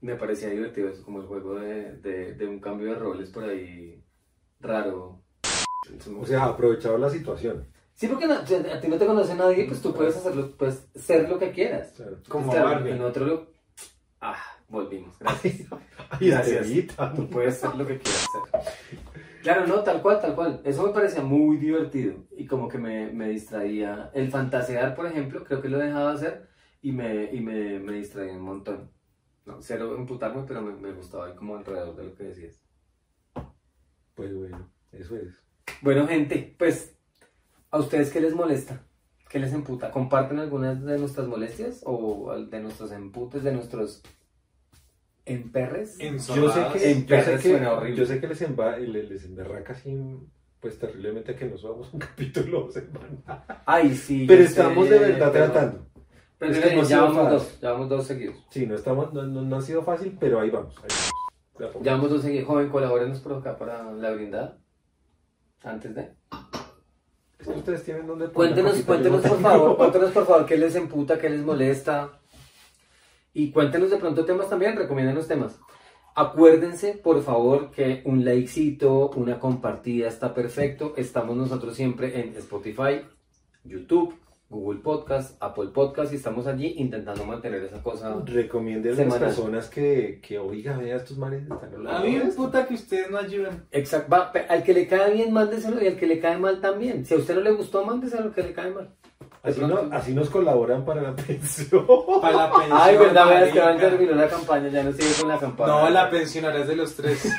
Me 0.00 0.14
parecía 0.16 0.48
divertido 0.50 0.88
eso, 0.90 1.02
como 1.04 1.20
el 1.20 1.26
juego 1.26 1.56
de, 1.56 1.92
de, 1.96 2.34
de 2.34 2.46
un 2.46 2.60
cambio 2.60 2.92
de 2.92 2.98
roles 2.98 3.30
por 3.30 3.44
ahí 3.44 4.02
raro. 4.60 5.22
O 6.20 6.26
sea, 6.26 6.44
aprovechaba 6.44 6.98
la 6.98 7.10
situación. 7.10 7.66
Sí, 7.94 8.06
porque 8.06 8.26
no- 8.26 8.34
a 8.34 8.44
ti 8.44 8.88
no 8.88 8.96
te 8.96 9.06
conoce 9.06 9.34
nadie, 9.34 9.66
pues 9.66 9.82
tú 9.82 9.92
puedes 9.92 10.16
hacerlo, 10.16 10.56
puedes 10.56 10.86
ser 10.94 11.28
lo 11.28 11.38
que 11.38 11.50
quieras. 11.50 11.92
Claro. 11.96 12.18
Como 12.28 12.52
Claro, 12.52 12.66
Barbie. 12.68 12.90
En 12.92 13.02
otro 13.02 13.24
lo... 13.26 13.46
Ah, 14.20 14.36
volvimos, 14.68 15.18
gracias. 15.18 15.62
Ay, 16.10 16.30
Gracias. 16.30 16.68
Tú 17.16 17.28
puedes 17.28 17.56
ser 17.58 17.74
lo 17.74 17.86
que 17.86 17.98
quieras 17.98 18.26
ser. 18.30 19.00
Claro, 19.42 19.66
no, 19.66 19.82
tal 19.82 20.00
cual, 20.02 20.20
tal 20.20 20.34
cual. 20.36 20.60
Eso 20.64 20.86
me 20.86 20.92
parecía 20.92 21.22
muy 21.22 21.56
divertido 21.56 22.26
y 22.36 22.46
como 22.46 22.68
que 22.68 22.78
me, 22.78 23.10
me 23.12 23.28
distraía. 23.28 24.10
El 24.14 24.30
fantasear, 24.30 24.94
por 24.94 25.06
ejemplo, 25.06 25.42
creo 25.44 25.60
que 25.60 25.68
lo 25.68 25.78
dejaba 25.78 26.10
de 26.10 26.16
hacer 26.16 26.48
y 26.82 26.92
me, 26.92 27.32
y 27.32 27.40
me, 27.40 27.78
me 27.80 27.92
distraía 27.94 28.32
un 28.34 28.42
montón. 28.42 28.90
No, 29.48 29.62
cero 29.62 29.96
emputarme, 29.96 30.44
pero 30.46 30.60
me, 30.60 30.72
me 30.74 30.92
gustaba 30.92 31.30
ir 31.30 31.34
como 31.34 31.56
alrededor 31.56 31.96
de 31.96 32.04
lo 32.04 32.14
que 32.14 32.24
decías. 32.24 32.60
Pues 34.14 34.36
bueno, 34.36 34.70
eso 34.92 35.16
es. 35.16 35.42
Bueno, 35.80 36.06
gente, 36.06 36.54
pues, 36.58 36.94
¿a 37.70 37.78
ustedes 37.78 38.10
qué 38.10 38.20
les 38.20 38.34
molesta? 38.34 38.82
¿Qué 39.30 39.38
les 39.38 39.52
emputa? 39.54 39.90
¿Comparten 39.90 40.38
algunas 40.38 40.84
de 40.84 40.98
nuestras 40.98 41.26
molestias 41.26 41.80
o 41.86 42.34
de 42.38 42.60
nuestros 42.60 42.92
emputes, 42.92 43.42
de 43.42 43.52
nuestros 43.52 44.02
emperres? 45.24 45.96
En 45.98 46.18
Yo 46.18 46.50
sé 46.52 46.66
que, 46.72 46.90
En 46.90 47.06
yo 47.06 47.20
sé 47.22 47.32
que, 47.36 47.38
suena 47.50 47.72
horrible. 47.72 47.96
yo 47.96 48.06
sé 48.06 48.20
que 48.20 48.26
les, 48.28 48.42
emba- 48.42 48.78
les, 48.78 49.08
les 49.10 49.24
emberraca 49.24 49.72
así, 49.72 49.96
pues 50.60 50.78
terriblemente 50.78 51.34
que 51.36 51.46
no 51.46 51.56
subamos 51.56 51.92
un 51.94 52.00
capítulo 52.08 52.68
a 52.68 52.72
semana. 52.72 53.62
Ay, 53.66 53.94
sí. 53.94 54.26
Pero 54.26 54.42
yo 54.42 54.46
sé, 54.48 54.52
estamos 54.52 54.88
de 54.90 54.98
verdad 54.98 55.30
pero- 55.32 55.44
tratando. 55.52 55.86
Pero 56.38 56.52
Es 56.52 56.58
que 56.60 56.74
no 56.76 56.82
ha 56.82 56.84
ya 56.84 57.00
vamos 57.02 57.30
dos, 57.30 57.60
ya 57.60 57.72
vamos 57.72 57.88
dos 57.88 58.06
seguidos. 58.06 58.36
Sí, 58.50 58.66
no, 58.66 58.74
estamos, 58.76 59.12
no, 59.12 59.24
no- 59.24 59.42
no 59.42 59.56
ha 59.56 59.60
sido 59.62 59.82
fácil, 59.82 60.16
pero 60.20 60.40
ahí 60.40 60.50
vamos. 60.50 60.74
Ahí. 60.78 61.68
Ya 61.82 61.92
vamos 61.92 62.10
dos 62.10 62.22
seguidos. 62.22 62.46
Joven, 62.46 62.68
colabórenos 62.68 63.18
por 63.20 63.32
acá 63.34 63.56
para 63.58 63.82
la 63.92 64.10
brindada. 64.12 64.58
Antes 65.64 65.94
de. 65.94 66.12
Es 67.40 67.46
que 67.46 67.52
ustedes 67.54 67.84
tienen 67.84 68.06
donde 68.06 68.28
poner 68.28 68.54
Cuéntenos, 68.54 68.84
cuéntenos 68.84 69.22
por 69.22 69.40
favor, 69.40 69.76
cuéntenos 69.76 70.10
por 70.12 70.26
favor 70.26 70.46
qué 70.46 70.56
les 70.56 70.74
emputa, 70.76 71.18
qué 71.18 71.28
les 71.30 71.42
molesta. 71.44 72.20
Y 73.34 73.50
cuéntenos 73.52 73.90
de 73.90 73.96
pronto 73.96 74.24
temas 74.24 74.48
también, 74.48 74.76
recomiéndenos 74.76 75.26
temas. 75.28 75.58
Acuérdense, 76.14 76.94
por 76.94 77.22
favor, 77.22 77.70
que 77.70 78.02
un 78.04 78.24
likecito, 78.24 79.10
una 79.10 79.38
compartida 79.38 80.08
está 80.08 80.34
perfecto. 80.34 80.94
Estamos 80.96 81.36
nosotros 81.36 81.76
siempre 81.76 82.20
en 82.20 82.34
Spotify, 82.36 83.02
YouTube, 83.62 84.14
Google 84.50 84.80
Podcast, 84.80 85.36
Apple 85.42 85.68
Podcast 85.74 86.10
y 86.12 86.16
estamos 86.16 86.46
allí 86.46 86.74
intentando 86.78 87.24
mantener 87.24 87.62
esa 87.64 87.82
cosa. 87.82 88.16
Recomienden 88.24 88.92
a 88.92 88.96
las 88.96 89.04
Semanal. 89.04 89.20
personas 89.28 89.68
que, 89.68 90.20
que 90.22 90.38
oiga, 90.38 90.76
vea, 90.78 90.96
estos 90.96 91.18
manes 91.18 91.42
están 91.42 91.58
hablando 91.64 91.90
A 91.90 92.00
mí 92.00 92.16
me 92.16 92.32
puta 92.32 92.66
que 92.66 92.74
ustedes 92.74 93.10
no 93.10 93.18
ayudan. 93.18 93.66
Exacto. 93.72 94.10
Va, 94.10 94.32
al 94.48 94.62
que 94.62 94.72
le 94.72 94.86
cae 94.86 95.12
bien, 95.12 95.32
mándeselo 95.34 95.82
y 95.84 95.88
al 95.88 95.96
que 95.96 96.06
le 96.06 96.18
cae 96.18 96.38
mal 96.38 96.60
también. 96.62 97.04
Si 97.04 97.12
a 97.12 97.18
usted 97.18 97.34
no 97.34 97.42
le 97.42 97.50
gustó, 97.52 97.84
mándeselo 97.84 98.24
al 98.24 98.32
que 98.34 98.42
le 98.42 98.52
cae 98.54 98.70
mal. 98.70 98.88
Así, 99.42 99.60
no- 99.60 99.88
así 99.92 100.14
nos 100.14 100.30
colaboran 100.30 100.84
para 100.84 101.02
la 101.02 101.14
pensión. 101.26 101.86
Para 102.22 102.36
la 102.36 102.50
pensión. 102.52 102.78
Ay, 102.80 102.96
verdad, 102.96 103.28
veas 103.28 103.52
que 103.52 103.58
van 103.60 103.68
marica. 103.76 103.90
terminó 103.90 104.12
la 104.14 104.28
campaña, 104.28 104.68
ya 104.68 104.82
no 104.82 104.92
sigue 104.92 105.10
con 105.20 105.28
la 105.28 105.38
campaña. 105.38 105.72
No, 105.72 105.90
la 105.90 106.10
es 106.56 106.68
de 106.68 106.76
los 106.76 106.94
tres. 106.96 107.28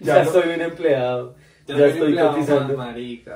Ya, 0.00 0.16
Ya 0.16 0.24
no- 0.24 0.30
soy 0.32 0.54
un 0.54 0.60
empleado. 0.60 1.34
Ya, 1.66 1.76
soy 1.76 1.88
estoy 1.90 2.06
empleado 2.08 2.32
cotizando. 2.32 2.76
marica. 2.76 3.34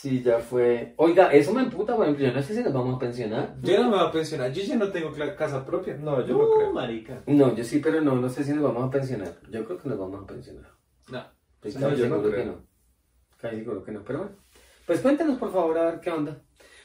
Sí, 0.00 0.22
ya 0.22 0.38
fue. 0.38 0.94
Oiga, 0.96 1.30
eso 1.30 1.52
me 1.52 1.60
emputa, 1.60 1.94
por 1.94 2.04
ejemplo. 2.06 2.26
Yo 2.26 2.32
no 2.32 2.42
sé 2.42 2.54
si 2.54 2.62
nos 2.62 2.72
vamos 2.72 2.96
a 2.96 2.98
pensionar. 2.98 3.54
Yo 3.60 3.82
no 3.82 3.90
me 3.90 3.96
voy 3.98 4.06
a 4.06 4.10
pensionar. 4.10 4.50
Yo 4.50 4.62
ya 4.62 4.76
no 4.76 4.88
tengo 4.88 5.12
casa 5.36 5.66
propia. 5.66 5.94
No, 5.96 6.26
yo 6.26 6.38
no 6.38 6.50
creo. 6.56 6.72
marica. 6.72 7.22
No, 7.26 7.54
yo 7.54 7.62
sí, 7.64 7.80
pero 7.80 8.00
no, 8.00 8.16
no 8.16 8.28
sé 8.30 8.42
si 8.42 8.54
nos 8.54 8.62
vamos 8.64 8.88
a 8.88 8.90
pensionar. 8.90 9.34
Yo 9.50 9.62
creo 9.66 9.78
que 9.78 9.88
nos 9.90 9.98
vamos 9.98 10.22
a 10.22 10.26
pensionar. 10.26 10.70
No. 11.10 11.22
Estoy 11.62 11.82
No, 11.82 11.90
yo 11.90 12.08
no 12.08 12.14
seguro 12.16 12.22
que 12.22 12.30
creo. 12.30 12.46
no. 12.46 12.54
Casi 13.36 13.56
seguro 13.58 13.84
que 13.84 13.92
no, 13.92 14.02
pero 14.02 14.18
bueno. 14.20 14.34
Pues 14.86 15.00
cuéntanos 15.00 15.38
por 15.38 15.52
favor 15.52 15.76
a 15.76 15.84
ver 15.84 16.00
qué 16.00 16.10
onda. 16.10 16.38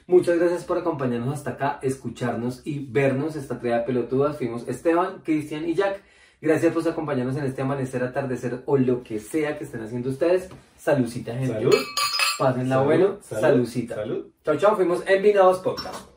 Muchas 0.07 0.37
gracias 0.37 0.65
por 0.65 0.77
acompañarnos 0.77 1.33
hasta 1.33 1.51
acá, 1.51 1.79
escucharnos 1.81 2.61
y 2.67 2.85
vernos 2.91 3.37
esta 3.37 3.59
tría 3.61 3.77
de 3.79 3.83
pelotudas. 3.85 4.37
Fuimos 4.37 4.67
Esteban, 4.67 5.21
Cristian 5.23 5.67
y 5.69 5.73
Jack. 5.73 6.01
Gracias 6.41 6.73
por 6.73 6.85
acompañarnos 6.85 7.37
en 7.37 7.45
este 7.45 7.61
amanecer, 7.61 8.03
atardecer 8.03 8.61
o 8.65 8.77
lo 8.77 9.03
que 9.03 9.19
sea 9.19 9.57
que 9.57 9.63
estén 9.63 9.81
haciendo 9.81 10.09
ustedes. 10.09 10.49
Salucita, 10.77 11.33
gente. 11.33 11.53
Salud. 11.53 11.73
Pásenla 12.37 12.75
Salud, 12.75 12.85
bueno. 12.85 13.17
salud, 13.21 13.41
Salucita. 13.41 13.95
Salud. 13.95 14.25
Chao, 14.43 14.57
chao. 14.57 14.75
Fuimos 14.75 15.03
Envinados 15.07 15.59
Podcast. 15.59 16.09